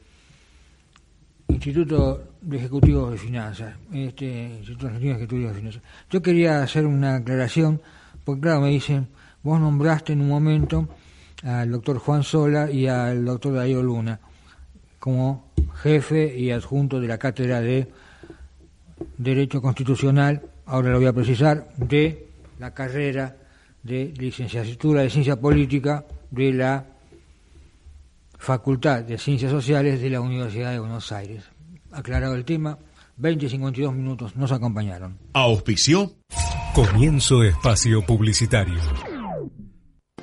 Instituto 1.49 2.23
de 2.41 2.57
Ejecutivos 2.57 3.11
de 3.11 3.17
Finanzas. 3.17 3.75
Este, 3.93 4.55
Instituto 4.57 4.87
de 4.87 5.11
Ejecutivos 5.11 5.53
de 5.53 5.59
Finanzas. 5.59 5.81
Yo 6.09 6.21
quería 6.21 6.61
hacer 6.61 6.85
una 6.85 7.15
aclaración, 7.15 7.81
porque 8.23 8.41
claro, 8.41 8.61
me 8.61 8.69
dicen, 8.69 9.07
vos 9.43 9.59
nombraste 9.59 10.13
en 10.13 10.21
un 10.21 10.29
momento 10.29 10.87
al 11.43 11.71
doctor 11.71 11.99
Juan 11.99 12.23
Sola 12.23 12.69
y 12.71 12.87
al 12.87 13.25
doctor 13.25 13.53
Darío 13.53 13.81
Luna 13.81 14.19
como 14.99 15.51
jefe 15.75 16.37
y 16.37 16.51
adjunto 16.51 16.99
de 16.99 17.07
la 17.07 17.17
cátedra 17.17 17.61
de 17.61 17.87
Derecho 19.17 19.61
Constitucional, 19.61 20.41
ahora 20.65 20.89
lo 20.91 20.97
voy 20.97 21.05
a 21.05 21.13
precisar, 21.13 21.69
de 21.77 22.27
la 22.59 22.73
carrera 22.73 23.35
de 23.83 24.13
licenciatura 24.17 25.01
de 25.01 25.09
Ciencia 25.09 25.39
Política 25.39 26.03
de 26.31 26.51
la 26.51 26.85
Facultad 28.37 29.03
de 29.03 29.17
Ciencias 29.17 29.51
Sociales 29.51 30.01
de 30.01 30.09
la 30.09 30.21
Universidad 30.21 30.71
de 30.71 30.79
Buenos 30.79 31.11
Aires. 31.11 31.43
Aclarado 31.91 32.35
el 32.35 32.45
tema, 32.45 32.77
20 33.17 33.49
52 33.49 33.93
minutos 33.93 34.35
nos 34.35 34.51
acompañaron. 34.51 35.17
Auspicio. 35.33 36.11
Comienzo 36.73 37.43
espacio 37.43 38.05
publicitario. 38.05 38.79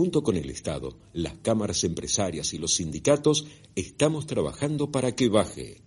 Junto 0.00 0.22
con 0.22 0.38
el 0.38 0.48
Estado, 0.48 0.96
las 1.12 1.34
cámaras 1.42 1.84
empresarias 1.84 2.54
y 2.54 2.58
los 2.58 2.76
sindicatos, 2.76 3.46
estamos 3.76 4.26
trabajando 4.26 4.90
para 4.90 5.14
que 5.14 5.28
baje. 5.28 5.82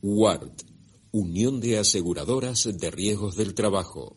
WARD, 0.00 0.50
Unión 1.12 1.60
de 1.60 1.76
Aseguradoras 1.76 2.66
de 2.74 2.90
Riesgos 2.90 3.36
del 3.36 3.52
Trabajo. 3.52 4.16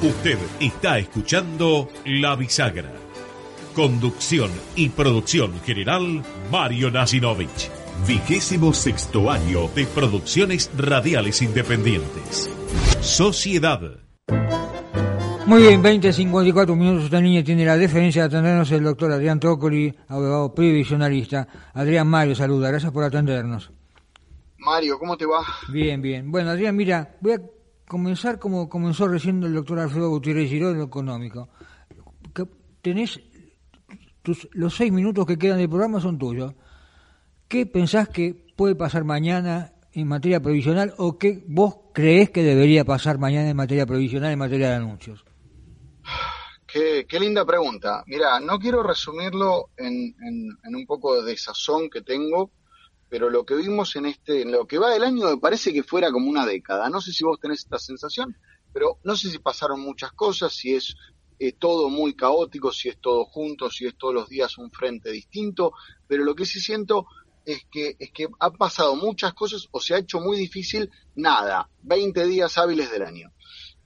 Usted 0.00 0.38
está 0.60 0.96
escuchando 1.00 1.88
La 2.04 2.36
Bisagra. 2.36 2.92
Conducción 3.74 4.48
y 4.76 4.90
producción 4.90 5.60
general, 5.62 6.22
Mario 6.52 6.92
Nasinovich. 6.92 7.68
Vigésimo 8.06 8.72
sexto 8.72 9.28
año 9.28 9.66
de 9.74 9.86
producciones 9.86 10.70
radiales 10.78 11.42
independientes. 11.42 12.48
Sociedad. 13.00 13.80
Muy 15.46 15.62
bien, 15.62 15.82
20, 15.82 16.12
54 16.12 16.76
minutos. 16.76 17.06
Esta 17.06 17.20
niña 17.20 17.42
tiene 17.42 17.64
la 17.64 17.76
deferencia 17.76 18.22
de 18.22 18.26
atendernos 18.28 18.70
el 18.70 18.84
doctor 18.84 19.10
Adrián 19.10 19.40
Trócoli, 19.40 19.92
abogado 20.06 20.54
previsionalista. 20.54 21.48
Adrián 21.74 22.06
Mario, 22.06 22.36
saluda. 22.36 22.68
Gracias 22.68 22.92
por 22.92 23.02
atendernos. 23.02 23.72
Mario, 24.58 24.96
¿cómo 24.96 25.16
te 25.16 25.26
va? 25.26 25.44
Bien, 25.72 26.00
bien. 26.00 26.30
Bueno, 26.30 26.50
Adrián, 26.50 26.76
mira, 26.76 27.16
voy 27.20 27.32
a 27.32 27.40
comenzar 27.88 28.38
como 28.38 28.68
comenzó 28.68 29.08
recién 29.08 29.42
el 29.42 29.54
doctor 29.54 29.80
Alfredo 29.80 30.10
Gutiérrez 30.10 30.48
Giró 30.48 30.70
en 30.70 30.78
lo 30.78 30.84
económico. 30.84 31.48
tenés 32.82 33.20
los 34.52 34.76
seis 34.76 34.92
minutos 34.92 35.26
que 35.26 35.38
quedan 35.38 35.58
del 35.58 35.70
programa 35.70 36.00
son 36.00 36.18
tuyos. 36.18 36.54
¿Qué 37.48 37.64
pensás 37.64 38.08
que 38.10 38.34
puede 38.56 38.74
pasar 38.74 39.04
mañana 39.04 39.72
en 39.92 40.06
materia 40.06 40.40
provisional 40.40 40.92
o 40.98 41.16
qué 41.16 41.42
vos 41.48 41.78
creés 41.94 42.30
que 42.30 42.42
debería 42.42 42.84
pasar 42.84 43.18
mañana 43.18 43.48
en 43.48 43.56
materia 43.56 43.86
provisional, 43.86 44.32
en 44.32 44.38
materia 44.38 44.68
de 44.68 44.74
anuncios? 44.74 45.24
Qué, 46.66 47.06
linda 47.18 47.46
pregunta. 47.46 48.04
Mira, 48.06 48.38
no 48.40 48.58
quiero 48.58 48.82
resumirlo 48.82 49.70
en, 49.78 50.14
en, 50.22 50.76
un 50.76 50.86
poco 50.86 51.22
de 51.22 51.34
sazón 51.38 51.88
que 51.88 52.02
tengo, 52.02 52.50
pero 53.08 53.30
lo 53.30 53.44
que 53.44 53.54
vimos 53.54 53.96
en 53.96 54.06
este, 54.06 54.42
en 54.42 54.52
lo 54.52 54.66
que 54.66 54.78
va 54.78 54.90
del 54.90 55.04
año 55.04 55.28
me 55.28 55.38
parece 55.38 55.72
que 55.72 55.82
fuera 55.82 56.10
como 56.12 56.28
una 56.28 56.44
década. 56.46 56.90
No 56.90 57.00
sé 57.00 57.12
si 57.12 57.24
vos 57.24 57.38
tenés 57.40 57.60
esta 57.60 57.78
sensación, 57.78 58.36
pero 58.72 58.98
no 59.04 59.16
sé 59.16 59.30
si 59.30 59.38
pasaron 59.38 59.80
muchas 59.80 60.12
cosas, 60.12 60.52
si 60.52 60.74
es 60.74 60.94
eh, 61.38 61.52
todo 61.52 61.88
muy 61.88 62.14
caótico, 62.14 62.72
si 62.72 62.88
es 62.88 62.98
todo 63.00 63.24
junto, 63.24 63.70
si 63.70 63.86
es 63.86 63.96
todos 63.96 64.14
los 64.14 64.28
días 64.28 64.58
un 64.58 64.70
frente 64.70 65.10
distinto, 65.10 65.72
pero 66.06 66.24
lo 66.24 66.34
que 66.34 66.44
sí 66.44 66.60
siento 66.60 67.06
es 67.44 67.64
que, 67.70 67.96
es 67.98 68.10
que 68.12 68.28
ha 68.40 68.50
pasado 68.50 68.94
muchas 68.94 69.32
cosas 69.32 69.68
o 69.70 69.80
se 69.80 69.94
ha 69.94 69.98
hecho 69.98 70.20
muy 70.20 70.36
difícil 70.36 70.90
nada, 71.14 71.70
20 71.82 72.26
días 72.26 72.58
hábiles 72.58 72.90
del 72.90 73.02
año. 73.02 73.32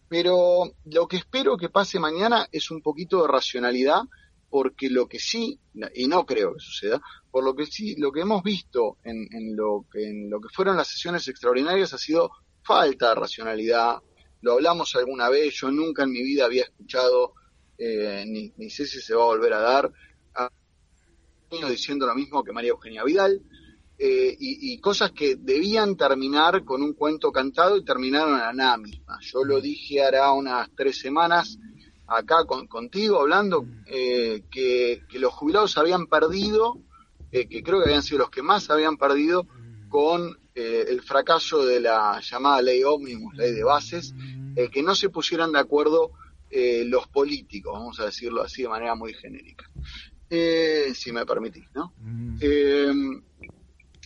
Pero 0.08 0.72
lo 0.84 1.06
que 1.06 1.18
espero 1.18 1.56
que 1.56 1.68
pase 1.68 2.00
mañana 2.00 2.48
es 2.50 2.70
un 2.70 2.82
poquito 2.82 3.22
de 3.22 3.28
racionalidad, 3.28 4.02
porque 4.52 4.90
lo 4.90 5.08
que 5.08 5.18
sí, 5.18 5.58
y 5.94 6.06
no 6.08 6.26
creo 6.26 6.52
que 6.52 6.60
suceda, 6.60 7.00
por 7.30 7.42
lo 7.42 7.56
que 7.56 7.64
sí, 7.64 7.96
lo 7.96 8.12
que 8.12 8.20
hemos 8.20 8.42
visto 8.42 8.98
en, 9.02 9.26
en, 9.32 9.56
lo, 9.56 9.86
que, 9.90 10.06
en 10.06 10.28
lo 10.28 10.42
que 10.42 10.50
fueron 10.50 10.76
las 10.76 10.88
sesiones 10.88 11.26
extraordinarias 11.26 11.94
ha 11.94 11.98
sido 11.98 12.30
falta 12.62 13.08
de 13.08 13.14
racionalidad. 13.14 14.02
Lo 14.42 14.52
hablamos 14.52 14.94
alguna 14.94 15.30
vez, 15.30 15.54
yo 15.54 15.70
nunca 15.70 16.02
en 16.02 16.10
mi 16.10 16.22
vida 16.22 16.44
había 16.44 16.64
escuchado, 16.64 17.32
eh, 17.78 18.24
ni, 18.26 18.52
ni 18.58 18.68
sé 18.68 18.84
si 18.84 19.00
se 19.00 19.14
va 19.14 19.22
a 19.22 19.28
volver 19.28 19.54
a 19.54 19.60
dar, 19.60 19.90
a 20.34 20.50
diciendo 21.70 22.06
lo 22.06 22.14
mismo 22.14 22.44
que 22.44 22.52
María 22.52 22.72
Eugenia 22.72 23.04
Vidal, 23.04 23.40
eh, 23.98 24.36
y, 24.38 24.78
cosas 24.80 25.12
que 25.12 25.36
debían 25.36 25.96
terminar 25.96 26.62
con 26.62 26.82
un 26.82 26.92
cuento 26.92 27.32
cantado 27.32 27.78
y 27.78 27.84
terminaron 27.86 28.34
a 28.34 28.48
la 28.48 28.52
nada 28.52 28.76
misma. 28.76 29.18
Yo 29.22 29.44
lo 29.44 29.62
dije 29.62 30.02
hará 30.02 30.30
unas 30.32 30.68
tres 30.76 30.98
semanas 30.98 31.56
acá 32.16 32.44
contigo 32.44 33.20
hablando 33.20 33.66
eh, 33.86 34.42
que, 34.50 35.02
los 35.12 35.32
jubilados 35.32 35.76
habían 35.78 36.06
perdido, 36.06 36.78
eh, 37.30 37.48
que 37.48 37.62
creo 37.62 37.78
que 37.78 37.86
habían 37.86 38.02
sido 38.02 38.20
los 38.20 38.30
que 38.30 38.42
más 38.42 38.70
habían 38.70 38.96
perdido 38.96 39.46
con 39.88 40.38
el 40.54 41.00
fracaso 41.00 41.64
de 41.64 41.80
la 41.80 42.20
llamada 42.20 42.60
ley 42.60 42.84
ómnibus, 42.84 43.34
ley 43.34 43.52
de 43.52 43.64
bases, 43.64 44.14
que 44.70 44.82
no 44.82 44.94
se 44.94 45.08
pusieran 45.08 45.50
de 45.52 45.60
acuerdo 45.60 46.12
los 46.50 47.08
políticos, 47.08 47.72
vamos 47.72 47.98
a 48.00 48.04
decirlo 48.04 48.42
así 48.42 48.60
de 48.60 48.68
manera 48.68 48.94
muy 48.94 49.14
genérica. 49.14 49.70
si 50.28 51.12
me 51.12 51.24
permitís, 51.24 51.64
¿no? 51.74 51.94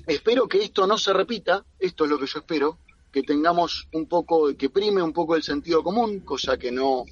espero 0.06 0.46
que 0.46 0.62
esto 0.62 0.86
no 0.86 0.96
se 0.98 1.12
repita, 1.12 1.64
esto 1.80 2.04
es 2.04 2.10
lo 2.10 2.18
que 2.18 2.26
yo 2.26 2.38
espero, 2.38 2.78
que 3.16 3.22
tengamos 3.22 3.88
un 3.92 4.06
poco, 4.06 4.54
que 4.56 4.68
prime 4.68 5.02
un 5.02 5.14
poco 5.14 5.36
el 5.36 5.42
sentido 5.42 5.82
común, 5.82 6.20
cosa 6.20 6.58
que 6.58 6.70
no, 6.70 7.04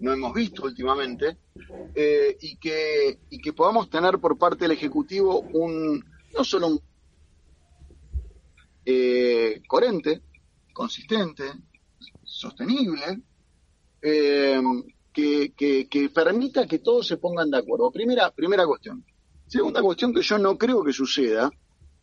no 0.00 0.12
hemos 0.12 0.32
visto 0.34 0.64
últimamente, 0.64 1.38
eh, 1.94 2.36
y, 2.40 2.56
que, 2.56 3.18
y 3.30 3.38
que 3.40 3.52
podamos 3.52 3.90
tener 3.90 4.18
por 4.18 4.38
parte 4.38 4.64
del 4.64 4.72
Ejecutivo 4.72 5.40
un, 5.40 6.04
no 6.34 6.44
solo 6.44 6.68
un 6.68 6.80
eh, 8.84 9.62
coherente, 9.66 10.22
consistente, 10.72 11.44
sostenible, 12.22 13.22
eh, 14.00 14.60
que, 15.12 15.52
que, 15.90 16.10
permita 16.10 16.66
que 16.66 16.78
todos 16.78 17.06
se 17.06 17.16
pongan 17.16 17.50
de 17.50 17.58
acuerdo. 17.58 17.90
Primera, 17.90 18.30
primera 18.30 18.64
cuestión. 18.66 19.04
Segunda 19.46 19.82
cuestión 19.82 20.14
que 20.14 20.22
yo 20.22 20.38
no 20.38 20.56
creo 20.56 20.84
que 20.84 20.92
suceda, 20.92 21.50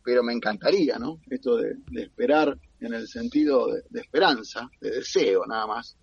pero 0.04 0.22
me 0.22 0.34
encantaría, 0.34 0.98
¿no? 0.98 1.20
Esto 1.30 1.56
de, 1.56 1.76
esperar 1.94 2.58
en 2.80 2.92
el 2.92 3.08
sentido 3.08 3.68
de, 3.72 4.00
esperanza, 4.00 4.70
de 4.80 4.90
deseo 4.90 5.46
nada 5.46 5.66
más, 5.66 5.96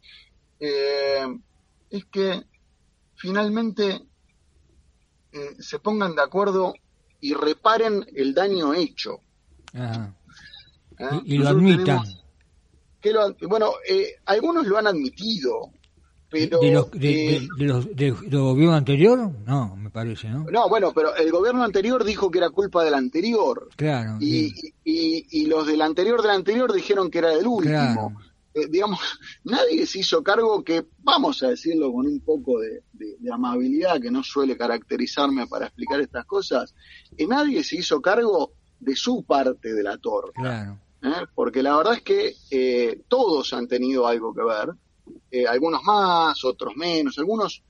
es 1.93 2.05
que 2.05 2.43
finalmente 3.15 4.01
eh, 5.31 5.55
se 5.59 5.77
pongan 5.77 6.15
de 6.15 6.23
acuerdo 6.23 6.73
y 7.21 7.35
reparen 7.35 8.03
el 8.15 8.33
daño 8.33 8.73
hecho. 8.73 9.21
¿Eh? 9.73 11.21
Y, 11.25 11.37
lo 11.37 11.49
admitan. 11.49 12.01
Que 12.99 13.13
bueno, 13.47 13.73
algunos 14.25 14.65
lo 14.65 14.77
han 14.77 14.87
admitido, 14.87 15.71
¿De 16.31 16.47
los, 16.71 16.89
de, 16.89 17.47
los, 17.57 17.95
de, 17.95 18.09
gobierno 18.09 18.73
anterior? 18.73 19.31
No, 19.45 19.75
me 19.75 19.91
parece, 19.91 20.29
¿no? 20.29 20.45
No, 20.45 20.67
bueno, 20.67 20.91
pero 20.91 21.15
el 21.15 21.29
gobierno 21.29 21.63
anterior 21.63 22.03
dijo 22.03 22.31
que 22.31 22.39
era 22.39 22.49
culpa 22.49 22.83
del 22.83 22.95
anterior. 22.95 23.69
Claro. 23.75 24.17
Y, 24.19 24.51
y, 24.83 25.27
y, 25.29 25.45
los 25.45 25.67
del 25.67 25.83
anterior 25.83 26.23
del 26.23 26.31
anterior 26.31 26.73
dijeron 26.73 27.11
que 27.11 27.19
era 27.19 27.29
del 27.29 27.45
último. 27.45 28.17
Eh, 28.53 28.67
digamos, 28.69 28.99
nadie 29.43 29.85
se 29.85 29.99
hizo 29.99 30.23
cargo 30.23 30.63
que, 30.63 30.85
vamos 30.99 31.41
a 31.43 31.49
decirlo 31.49 31.91
con 31.91 32.07
un 32.07 32.19
poco 32.21 32.59
de, 32.59 32.83
amabilidad 33.31 34.01
que 34.01 34.11
no 34.11 34.23
suele 34.23 34.57
caracterizarme 34.57 35.47
para 35.47 35.65
explicar 35.65 35.99
estas 36.01 36.25
cosas, 36.25 36.75
que 37.17 37.25
nadie 37.25 37.63
se 37.63 37.77
hizo 37.77 38.01
cargo 38.01 38.53
de 38.79 38.95
su 38.95 39.23
parte 39.23 39.73
de 39.73 39.83
la 39.83 39.97
torta. 39.97 40.41
Claro. 40.41 40.79
¿eh? 41.01 41.25
Porque 41.33 41.63
la 41.63 41.77
verdad 41.77 41.93
es 41.95 42.01
que 42.01 42.35
eh, 42.51 43.01
todos 43.07 43.53
han 43.53 43.67
tenido 43.67 44.05
algo 44.05 44.33
que 44.33 44.43
ver 44.43 44.75
eh, 45.31 45.47
algunos 45.47 45.81
más, 45.83 46.43
otros 46.45 46.75
menos, 46.75 47.17
algunos, 47.17 47.63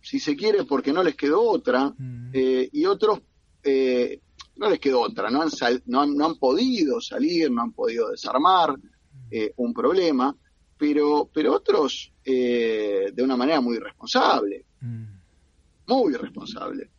si 0.00 0.20
se 0.20 0.36
quiere, 0.36 0.64
porque 0.64 0.92
no 0.92 1.02
les 1.02 1.16
quedó 1.16 1.42
otra, 1.42 1.92
mm. 1.96 2.30
eh, 2.32 2.68
y 2.72 2.84
otros 2.84 3.20
eh, 3.62 4.20
no 4.56 4.68
les 4.68 4.78
quedó 4.78 5.00
otra, 5.00 5.30
no 5.30 5.42
han, 5.42 5.48
no, 5.86 6.02
han, 6.02 6.14
no 6.14 6.26
han 6.26 6.34
podido 6.36 7.00
salir, 7.00 7.50
no 7.50 7.62
han 7.62 7.72
podido 7.72 8.10
desarmar 8.10 8.74
un 9.56 9.72
problema, 9.72 10.34
pero, 10.76 11.28
pero 11.32 11.54
otros 11.54 12.12
de 12.24 13.14
una 13.18 13.36
manera 13.36 13.60
muy 13.60 13.76
irresponsable, 13.76 14.64
mm. 14.80 15.04
muy 15.86 16.14
irresponsable. 16.14 16.90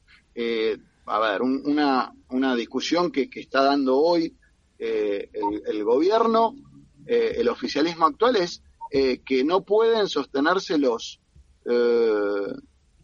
a 1.05 1.19
ver, 1.19 1.41
una, 1.41 2.13
una 2.29 2.55
discusión 2.55 3.11
que, 3.11 3.29
que 3.29 3.41
está 3.41 3.63
dando 3.63 3.97
hoy 3.97 4.35
el, 4.77 5.29
el, 5.65 5.83
gobierno, 5.83 6.55
el 7.05 7.47
oficialismo 7.49 8.05
actual 8.05 8.37
es 8.37 8.61
eh, 8.93 9.21
que 9.25 9.45
no 9.45 9.63
pueden 9.63 10.09
sostenerse 10.09 10.77
los 10.77 11.21
eh, 11.63 12.53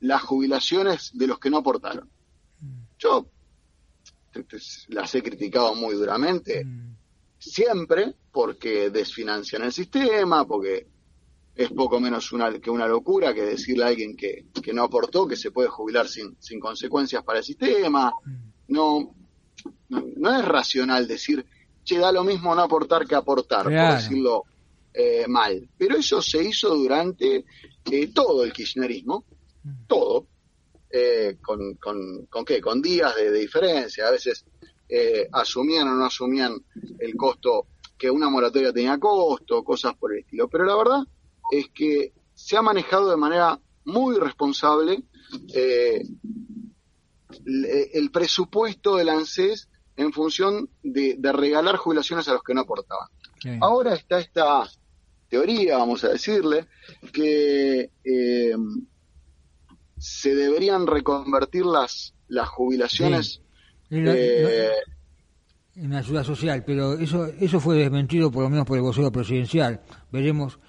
las 0.01 0.21
jubilaciones 0.21 1.11
de 1.13 1.28
los 1.28 1.39
que 1.39 1.49
no 1.49 1.59
aportaron. 1.59 2.09
Yo 2.99 3.30
las 4.89 5.15
he 5.15 5.23
criticado 5.23 5.73
muy 5.75 5.95
duramente, 5.95 6.67
siempre, 7.48 8.14
porque 8.32 8.89
desfinancian 8.89 9.64
el 9.64 9.72
sistema, 9.72 10.45
porque 10.45 10.88
es 11.56 11.72
poco 11.72 12.00
menos 12.00 12.32
una, 12.32 12.60
que 12.60 12.70
una 12.70 12.88
locura 12.88 13.34
que 13.34 13.41
decirle 13.41 13.84
a 13.84 13.88
alguien 13.88 14.16
que, 14.16 14.45
que 14.62 14.74
no 14.74 14.84
aportó 14.84 15.28
que 15.28 15.36
se 15.36 15.50
puede 15.50 15.70
jubilar 15.70 16.08
sin, 16.08 16.38
sin 16.39 16.60
consecuencias 16.60 17.24
para 17.24 17.39
el 17.39 17.45
sistema. 17.45 18.12
No, 18.68 19.16
no, 19.89 20.39
es 20.39 20.45
racional 20.45 21.08
decir, 21.08 21.43
che, 21.84 21.98
da 21.98 22.12
lo 22.12 22.24
mismo 22.24 22.54
no 22.54 22.62
aportar 22.62 23.08
que 23.08 23.16
aportar, 23.16 23.64
por 23.64 23.74
decirlo 23.74 24.43
eh, 24.93 25.26
mal. 25.28 25.68
Pero 25.78 25.98
eso 25.98 26.22
se 26.22 26.43
hizo 26.43 26.76
durante 26.76 27.45
eh, 27.91 28.08
todo 28.14 28.43
el 28.43 28.54
kirchnerismo, 28.54 29.26
todo, 29.88 30.28
eh, 30.89 31.38
con, 31.41 31.76
con, 31.76 32.26
con, 32.28 32.45
qué? 32.45 32.62
Con 32.62 32.82
días 32.82 33.16
de, 33.16 33.32
diferencia, 33.32 34.08
a 34.08 34.12
veces 34.12 34.45
asumían 35.32 35.88
o 35.88 35.96
no 35.96 36.06
asumían 36.06 36.56
el 37.00 37.16
costo, 37.16 37.68
que 37.98 38.10
una 38.10 38.30
moratoria 38.30 38.72
tenía 38.72 38.98
costo, 39.00 39.64
cosas 39.64 39.96
por 39.96 40.14
el 40.14 40.20
estilo. 40.20 40.48
Pero 40.48 40.66
la 40.66 40.76
verdad 40.76 41.00
es 41.52 41.70
que 41.70 42.14
se 42.34 42.58
ha 42.58 42.62
manejado 42.62 43.10
de 43.10 43.18
manera 43.18 43.60
muy 43.86 44.18
responsable 44.18 45.04
el 47.46 48.12
presupuesto 48.12 48.96
del 48.96 49.10
ANSES 49.10 49.70
en 49.96 50.14
función 50.14 50.70
de, 50.84 51.18
regalar 51.34 51.76
jubilaciones 51.78 52.28
a 52.28 52.34
los 52.34 52.44
que 52.44 52.54
no 52.54 52.62
aportaban. 52.62 53.08
Ahora 53.62 53.94
está 53.94 54.20
esta 54.20 54.70
teoría, 55.28 55.78
vamos 55.78 56.04
a 56.04 56.10
decirle, 56.10 56.68
que 57.12 57.92
eh, 58.04 58.56
se 59.98 60.36
deberían 60.36 60.88
reconvertir 60.88 61.66
las, 61.66 62.14
las 62.28 62.48
jubilaciones 62.48 63.42
eh, 63.90 64.70
en, 65.76 65.92
la 65.92 66.00
ayuda 66.00 66.24
social, 66.24 66.64
pero 66.66 66.94
eso 66.94 67.28
eso 67.40 67.60
fue 67.60 67.78
desmentido 67.78 68.32
por 68.32 68.44
lo 68.44 68.50
menos 68.50 68.66
por 68.66 68.78
el 68.78 68.84
vocero 68.84 69.12
presidencial. 69.12 69.82
Veremos 70.12 70.60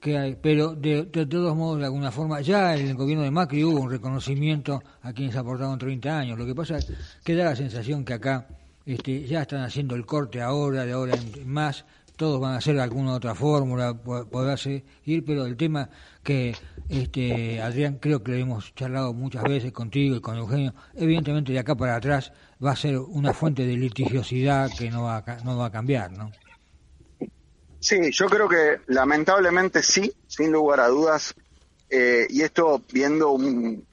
qué 0.00 0.18
hay. 0.18 0.36
Pero 0.40 0.74
de, 0.74 1.04
todos 1.04 1.56
modos, 1.56 1.80
de 1.80 1.86
alguna 1.86 2.10
forma, 2.10 2.40
ya 2.40 2.76
en 2.76 2.88
el 2.88 2.94
gobierno 2.94 3.24
de 3.24 3.30
Macri 3.30 3.64
hubo 3.64 3.80
un 3.80 3.90
reconocimiento 3.90 4.82
a 5.02 5.12
quienes 5.12 5.36
aportaron 5.36 5.78
30 5.78 6.18
años. 6.18 6.38
Lo 6.38 6.46
que 6.46 6.54
pasa 6.54 6.78
es 6.78 6.92
que 7.24 7.34
da 7.34 7.44
la 7.44 7.56
sensación 7.56 8.04
que 8.04 8.14
acá 8.14 8.46
este, 8.86 9.26
ya 9.26 9.42
están 9.42 9.62
haciendo 9.62 9.94
el 9.94 10.06
corte 10.06 10.40
ahora, 10.40 10.84
de 10.84 10.92
ahora 10.92 11.14
en 11.14 11.48
más, 11.48 11.84
todos 12.16 12.40
van 12.40 12.54
a 12.54 12.56
hacer 12.56 12.80
alguna 12.80 13.14
otra 13.14 13.34
fórmula, 13.34 13.94
podrá 13.94 14.56
ir, 15.04 15.24
pero 15.24 15.46
el 15.46 15.56
tema 15.56 15.88
que, 16.22 16.54
este, 16.88 17.62
Adrián, 17.62 17.98
creo 18.00 18.22
que 18.22 18.32
lo 18.32 18.38
hemos 18.38 18.74
charlado 18.74 19.12
muchas 19.12 19.44
veces 19.44 19.72
contigo 19.72 20.16
y 20.16 20.20
con 20.20 20.36
Eugenio, 20.36 20.74
evidentemente 20.94 21.52
de 21.52 21.60
acá 21.60 21.76
para 21.76 21.96
atrás 21.96 22.32
va 22.64 22.72
a 22.72 22.76
ser 22.76 22.98
una 22.98 23.32
fuente 23.32 23.66
de 23.66 23.76
litigiosidad 23.76 24.70
que 24.76 24.90
no 24.90 25.04
va 25.04 25.18
a, 25.18 25.36
no 25.44 25.56
va 25.56 25.66
a 25.66 25.72
cambiar, 25.72 26.12
¿no? 26.12 26.32
Sí, 27.80 28.10
yo 28.10 28.26
creo 28.26 28.48
que 28.48 28.80
lamentablemente 28.88 29.82
sí, 29.82 30.12
sin 30.26 30.50
lugar 30.50 30.80
a 30.80 30.88
dudas, 30.88 31.34
eh, 31.88 32.26
y 32.28 32.42
esto 32.42 32.82
viendo 32.92 33.30
un 33.30 33.86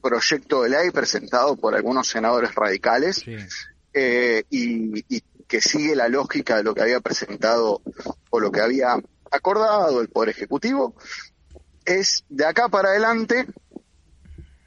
proyecto 0.00 0.62
de 0.62 0.70
ley 0.70 0.90
presentado 0.90 1.56
por 1.56 1.74
algunos 1.74 2.06
senadores 2.06 2.54
radicales, 2.54 3.24
eh, 3.94 4.44
y, 4.50 5.02
que 5.48 5.60
sigue 5.60 5.94
la 5.94 6.08
lógica 6.08 6.56
de 6.56 6.62
lo 6.62 6.74
que 6.74 6.80
había 6.80 7.00
presentado 7.00 7.82
o 8.30 8.40
lo 8.40 8.50
que 8.50 8.62
había 8.62 8.96
acordado 9.30 10.00
el 10.00 10.08
Poder 10.08 10.30
Ejecutivo, 10.30 10.94
es 11.84 12.24
de 12.30 12.46
acá 12.46 12.68
para 12.68 12.88
adelante 12.88 13.46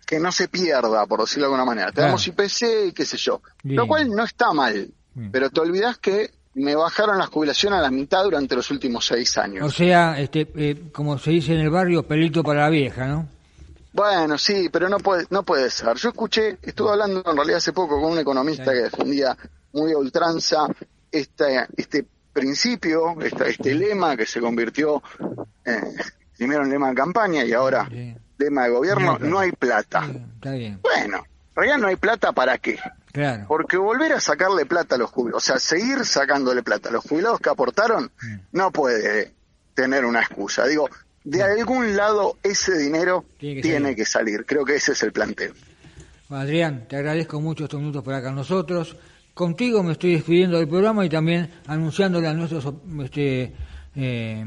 que 0.06 0.20
no 0.20 0.32
se 0.32 0.47
pierda, 0.47 1.06
por 1.06 1.22
decirlo 1.22 1.45
de 1.47 1.53
alguna 1.53 1.66
manera. 1.66 1.91
Tenemos 1.91 2.26
IPC 2.28 2.88
y 2.88 2.91
qué 2.91 3.06
sé 3.06 3.18
yo. 3.18 3.41
Lo 3.64 3.88
cual 3.88 4.10
no 4.10 4.24
está 4.24 4.53
mal, 4.53 4.89
pero 5.32 5.49
te 5.49 5.60
olvidas 5.60 5.97
que 5.97 6.32
me 6.56 6.76
bajaron 6.76 7.18
la 7.18 7.28
jubilación 7.28 7.74
a 7.74 7.82
la 7.82 7.91
mitad 7.91 8.24
durante 8.24 8.56
los 8.56 8.72
últimos 8.72 9.06
seis 9.06 9.38
años. 9.38 9.66
O 9.66 9.70
sea, 9.70 10.20
este, 10.20 10.47
eh, 10.56 10.84
como 10.91 11.18
se 11.18 11.32
dice 11.32 11.53
en 11.53 11.60
el 11.60 11.70
barrio, 11.70 12.03
pelito 12.03 12.43
para 12.43 12.62
la 12.62 12.70
vieja, 12.70 13.08
¿no? 13.08 13.28
Bueno, 13.91 14.38
sí, 14.38 14.70
pero 14.72 14.89
no 14.89 14.97
puede, 14.99 15.26
no 15.30 15.43
puede 15.43 15.70
ser. 15.70 15.95
Yo 15.95 16.10
escuché, 16.10 16.58
estuve 16.62 16.91
hablando 16.91 17.24
en 17.26 17.36
realidad 17.36 17.58
hace 17.58 17.72
poco 17.72 17.99
con 18.01 18.12
un 18.12 18.20
economista 18.20 18.72
que 18.72 18.84
defendía 18.84 19.38
muy 19.74 19.93
a 19.93 19.97
ultranza 19.97 20.68
este, 21.12 21.66
este 21.78 22.06
principio, 22.34 23.20
este, 23.22 23.51
este 23.51 23.74
lema 23.74 24.18
que 24.18 24.26
se 24.26 24.41
convirtió 24.41 25.01
eh, 25.64 25.95
primero 26.38 26.64
en 26.64 26.72
lema 26.72 26.89
de 26.89 26.95
campaña 26.95 27.45
y 27.45 27.53
ahora 27.53 27.89
lema 28.38 28.63
de 28.63 28.69
gobierno, 28.69 29.17
no 29.19 29.39
hay 29.39 29.51
plata. 29.51 30.01
Bueno, 30.01 31.17
en 31.17 31.55
realidad 31.55 31.77
no 31.77 31.88
hay 31.88 31.95
plata 31.95 32.31
para 32.31 32.57
qué. 32.57 32.79
Claro. 33.11 33.45
Porque 33.47 33.77
volver 33.77 34.11
a 34.11 34.19
sacarle 34.19 34.65
plata 34.65 34.95
a 34.95 34.97
los 34.97 35.09
jubilados, 35.09 35.43
o 35.43 35.45
sea, 35.45 35.59
seguir 35.59 36.03
sacándole 36.03 36.63
plata 36.63 36.89
a 36.89 36.91
los 36.91 37.05
jubilados 37.05 37.39
que 37.39 37.49
aportaron, 37.49 38.11
no 38.51 38.71
puede 38.71 39.33
tener 39.73 40.03
una 40.05 40.19
excusa. 40.19 40.65
Digo, 40.65 40.89
de 41.23 41.41
algún 41.41 41.95
lado 41.95 42.38
ese 42.43 42.77
dinero 42.77 43.25
tiene 43.39 43.95
que, 43.95 44.05
salir. 44.05 44.45
Creo 44.45 44.65
que 44.65 44.75
ese 44.75 44.91
es 44.91 45.03
el 45.03 45.11
planteo. 45.11 45.53
Adrián, 46.29 46.88
te 46.88 46.97
agradezco 46.97 47.39
mucho 47.39 47.65
estos 47.65 47.79
minutos 47.79 48.03
por 48.03 48.13
acá 48.13 48.27
con 48.27 48.36
nosotros. 48.36 48.97
Contigo 49.33 49.83
me 49.83 49.93
estoy 49.93 50.13
despidiendo 50.13 50.57
del 50.57 50.67
programa 50.67 51.05
y 51.05 51.09
también 51.09 51.51
anunciándole 51.67 52.27
a 52.27 52.33
nuestros 52.33 52.65
este, 53.03 53.53
eh, 53.95 54.45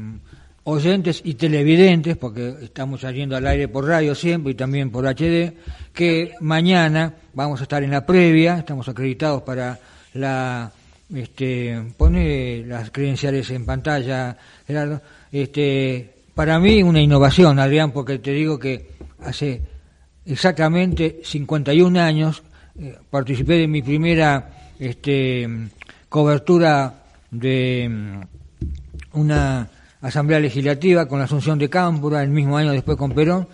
oyentes 0.69 1.21
y 1.23 1.33
televidentes, 1.33 2.17
porque 2.17 2.55
estamos 2.61 3.01
saliendo 3.01 3.35
al 3.35 3.47
aire 3.47 3.67
por 3.67 3.87
radio 3.87 4.13
siempre 4.15 4.51
y 4.51 4.55
también 4.55 4.91
por 4.91 5.05
HD, 5.05 5.53
que 5.93 6.33
mañana 6.41 7.13
vamos 7.33 7.59
a 7.59 7.63
estar 7.63 7.83
en 7.83 7.91
la 7.91 8.05
previa, 8.05 8.59
estamos 8.59 8.87
acreditados 8.87 9.41
para 9.41 9.79
la 10.13 10.71
este 11.13 11.81
pone 11.97 12.63
las 12.67 12.91
credenciales 12.91 13.49
en 13.49 13.65
pantalla, 13.65 14.37
Gerardo, 14.67 15.01
este 15.31 16.13
para 16.35 16.59
mí 16.59 16.83
una 16.83 17.01
innovación, 17.01 17.59
Adrián, 17.59 17.91
porque 17.91 18.19
te 18.19 18.31
digo 18.31 18.59
que 18.59 18.91
hace 19.21 19.61
exactamente 20.25 21.21
51 21.23 21.99
años 21.99 22.43
eh, 22.79 22.95
participé 23.09 23.55
de 23.55 23.67
mi 23.67 23.81
primera 23.81 24.71
este, 24.79 25.47
cobertura 26.07 27.03
de 27.31 27.89
mm, 27.89 29.19
una 29.19 29.67
asamblea 30.01 30.39
legislativa 30.39 31.07
con 31.07 31.19
la 31.19 31.25
Asunción 31.25 31.59
de 31.59 31.69
Cámpora, 31.69 32.23
el 32.23 32.29
mismo 32.29 32.57
año 32.57 32.71
después 32.71 32.97
con 32.97 33.11
Perón, 33.11 33.47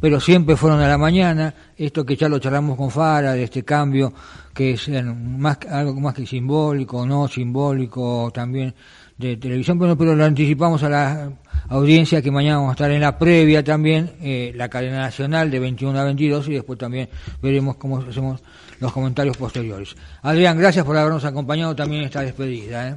pero 0.00 0.20
siempre 0.20 0.56
fueron 0.56 0.80
a 0.80 0.88
la 0.88 0.98
mañana, 0.98 1.54
esto 1.76 2.04
que 2.04 2.16
ya 2.16 2.28
lo 2.28 2.38
charlamos 2.38 2.76
con 2.76 2.90
Fara, 2.90 3.32
de 3.32 3.44
este 3.44 3.62
cambio 3.62 4.12
que 4.52 4.72
es 4.72 4.88
más, 4.88 5.58
algo 5.70 5.98
más 6.00 6.14
que 6.14 6.26
simbólico, 6.26 7.06
no 7.06 7.28
simbólico 7.28 8.30
también 8.34 8.74
de 9.16 9.36
televisión, 9.36 9.78
pero, 9.78 9.96
pero 9.96 10.16
lo 10.16 10.24
anticipamos 10.24 10.82
a 10.82 10.88
la 10.88 11.30
audiencia 11.68 12.20
que 12.20 12.30
mañana 12.30 12.56
vamos 12.56 12.70
a 12.70 12.72
estar 12.72 12.90
en 12.90 13.00
la 13.00 13.18
previa 13.18 13.62
también, 13.62 14.10
eh, 14.20 14.52
la 14.56 14.68
cadena 14.68 14.98
nacional 14.98 15.50
de 15.50 15.58
21 15.60 15.98
a 15.98 16.04
22 16.04 16.48
y 16.48 16.54
después 16.54 16.78
también 16.78 17.08
veremos 17.40 17.76
cómo 17.76 17.98
hacemos 17.98 18.42
los 18.80 18.92
comentarios 18.92 19.36
posteriores. 19.36 19.94
Adrián, 20.22 20.58
gracias 20.58 20.84
por 20.84 20.96
habernos 20.96 21.24
acompañado 21.24 21.74
también 21.76 22.02
en 22.02 22.06
esta 22.06 22.22
despedida. 22.22 22.88
¿eh? 22.88 22.96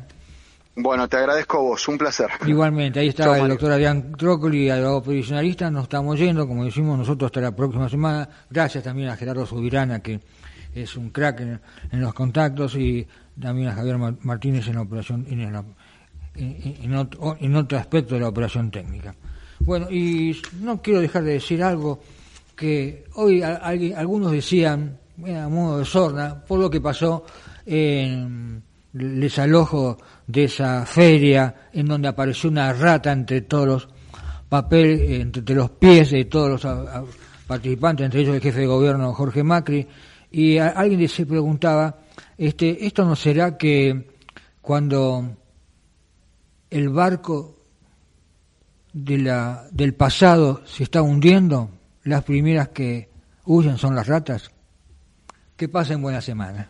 Bueno, 0.77 1.07
te 1.07 1.15
agradezco 1.15 1.57
a 1.57 1.61
vos, 1.61 1.87
un 1.87 1.97
placer. 1.97 2.27
Igualmente, 2.45 2.99
ahí 2.99 3.07
está 3.07 3.37
el 3.37 3.47
doctor 3.47 3.71
Adrián 3.71 4.11
Trócoli, 4.17 4.69
abogado 4.69 5.03
provisionalista, 5.03 5.71
nos 5.71 5.83
estamos 5.83 6.19
yendo, 6.19 6.45
como 6.45 6.65
decimos 6.65 6.97
nosotros, 6.97 7.29
hasta 7.29 7.39
la 7.39 7.55
próxima 7.55 7.87
semana. 7.87 8.27
Gracias 8.49 8.83
también 8.83 9.07
a 9.07 9.15
Gerardo 9.15 9.45
Subirana, 9.45 10.01
que 10.01 10.19
es 10.73 10.97
un 10.97 11.11
crack 11.11 11.39
en, 11.39 11.61
los 12.01 12.13
contactos, 12.13 12.75
y 12.75 13.07
también 13.39 13.69
a 13.69 13.73
Javier 13.73 13.97
Martínez 13.97 14.67
en 14.67 14.75
la 14.75 14.81
operación, 14.81 15.25
en 15.29 15.53
la 15.53 15.63
en, 16.35 16.95
otro, 16.95 17.37
en 17.39 17.55
otro 17.55 17.77
aspecto 17.77 18.15
de 18.15 18.21
la 18.21 18.27
operación 18.27 18.69
técnica. 18.69 19.15
Bueno, 19.59 19.89
y 19.89 20.41
no 20.59 20.81
quiero 20.81 20.99
dejar 20.99 21.23
de 21.23 21.33
decir 21.33 21.63
algo 21.63 22.01
que 22.53 23.05
hoy 23.13 23.41
algunos 23.41 24.33
decían, 24.33 24.99
a 25.25 25.47
modo 25.47 25.79
de 25.79 25.85
sorna, 25.85 26.43
por 26.43 26.59
lo 26.59 26.69
que 26.69 26.81
pasó 26.81 27.25
en 27.65 28.61
el 28.97 29.19
desalojo 29.19 29.97
de 30.25 30.45
esa 30.45 30.85
feria 30.85 31.69
en 31.73 31.85
donde 31.85 32.07
apareció 32.07 32.49
una 32.49 32.73
rata 32.73 33.11
entre 33.11 33.41
todos 33.41 33.67
los 33.67 33.87
papeles, 34.49 35.21
entre 35.21 35.55
los 35.55 35.69
pies 35.71 36.11
de 36.11 36.25
todos 36.25 36.63
los 36.63 36.77
participantes, 37.45 38.05
entre 38.05 38.21
ellos 38.21 38.35
el 38.35 38.41
jefe 38.41 38.61
de 38.61 38.67
gobierno 38.67 39.13
Jorge 39.13 39.43
Macri, 39.43 39.87
y 40.31 40.57
alguien 40.57 41.07
se 41.07 41.25
preguntaba, 41.25 41.99
este, 42.37 42.85
¿esto 42.85 43.05
no 43.05 43.15
será 43.15 43.57
que 43.57 44.09
cuando 44.61 45.37
el 46.69 46.89
barco 46.89 47.55
de 48.95 49.17
la, 49.17 49.67
del 49.71 49.93
pasado 49.93 50.61
se 50.65 50.83
está 50.83 51.01
hundiendo, 51.01 51.69
las 52.03 52.23
primeras 52.23 52.69
que 52.69 53.09
huyen 53.45 53.77
son 53.77 53.93
las 53.93 54.07
ratas. 54.07 54.49
Que 55.57 55.67
pasen 55.67 56.01
buena 56.01 56.21
semana. 56.21 56.69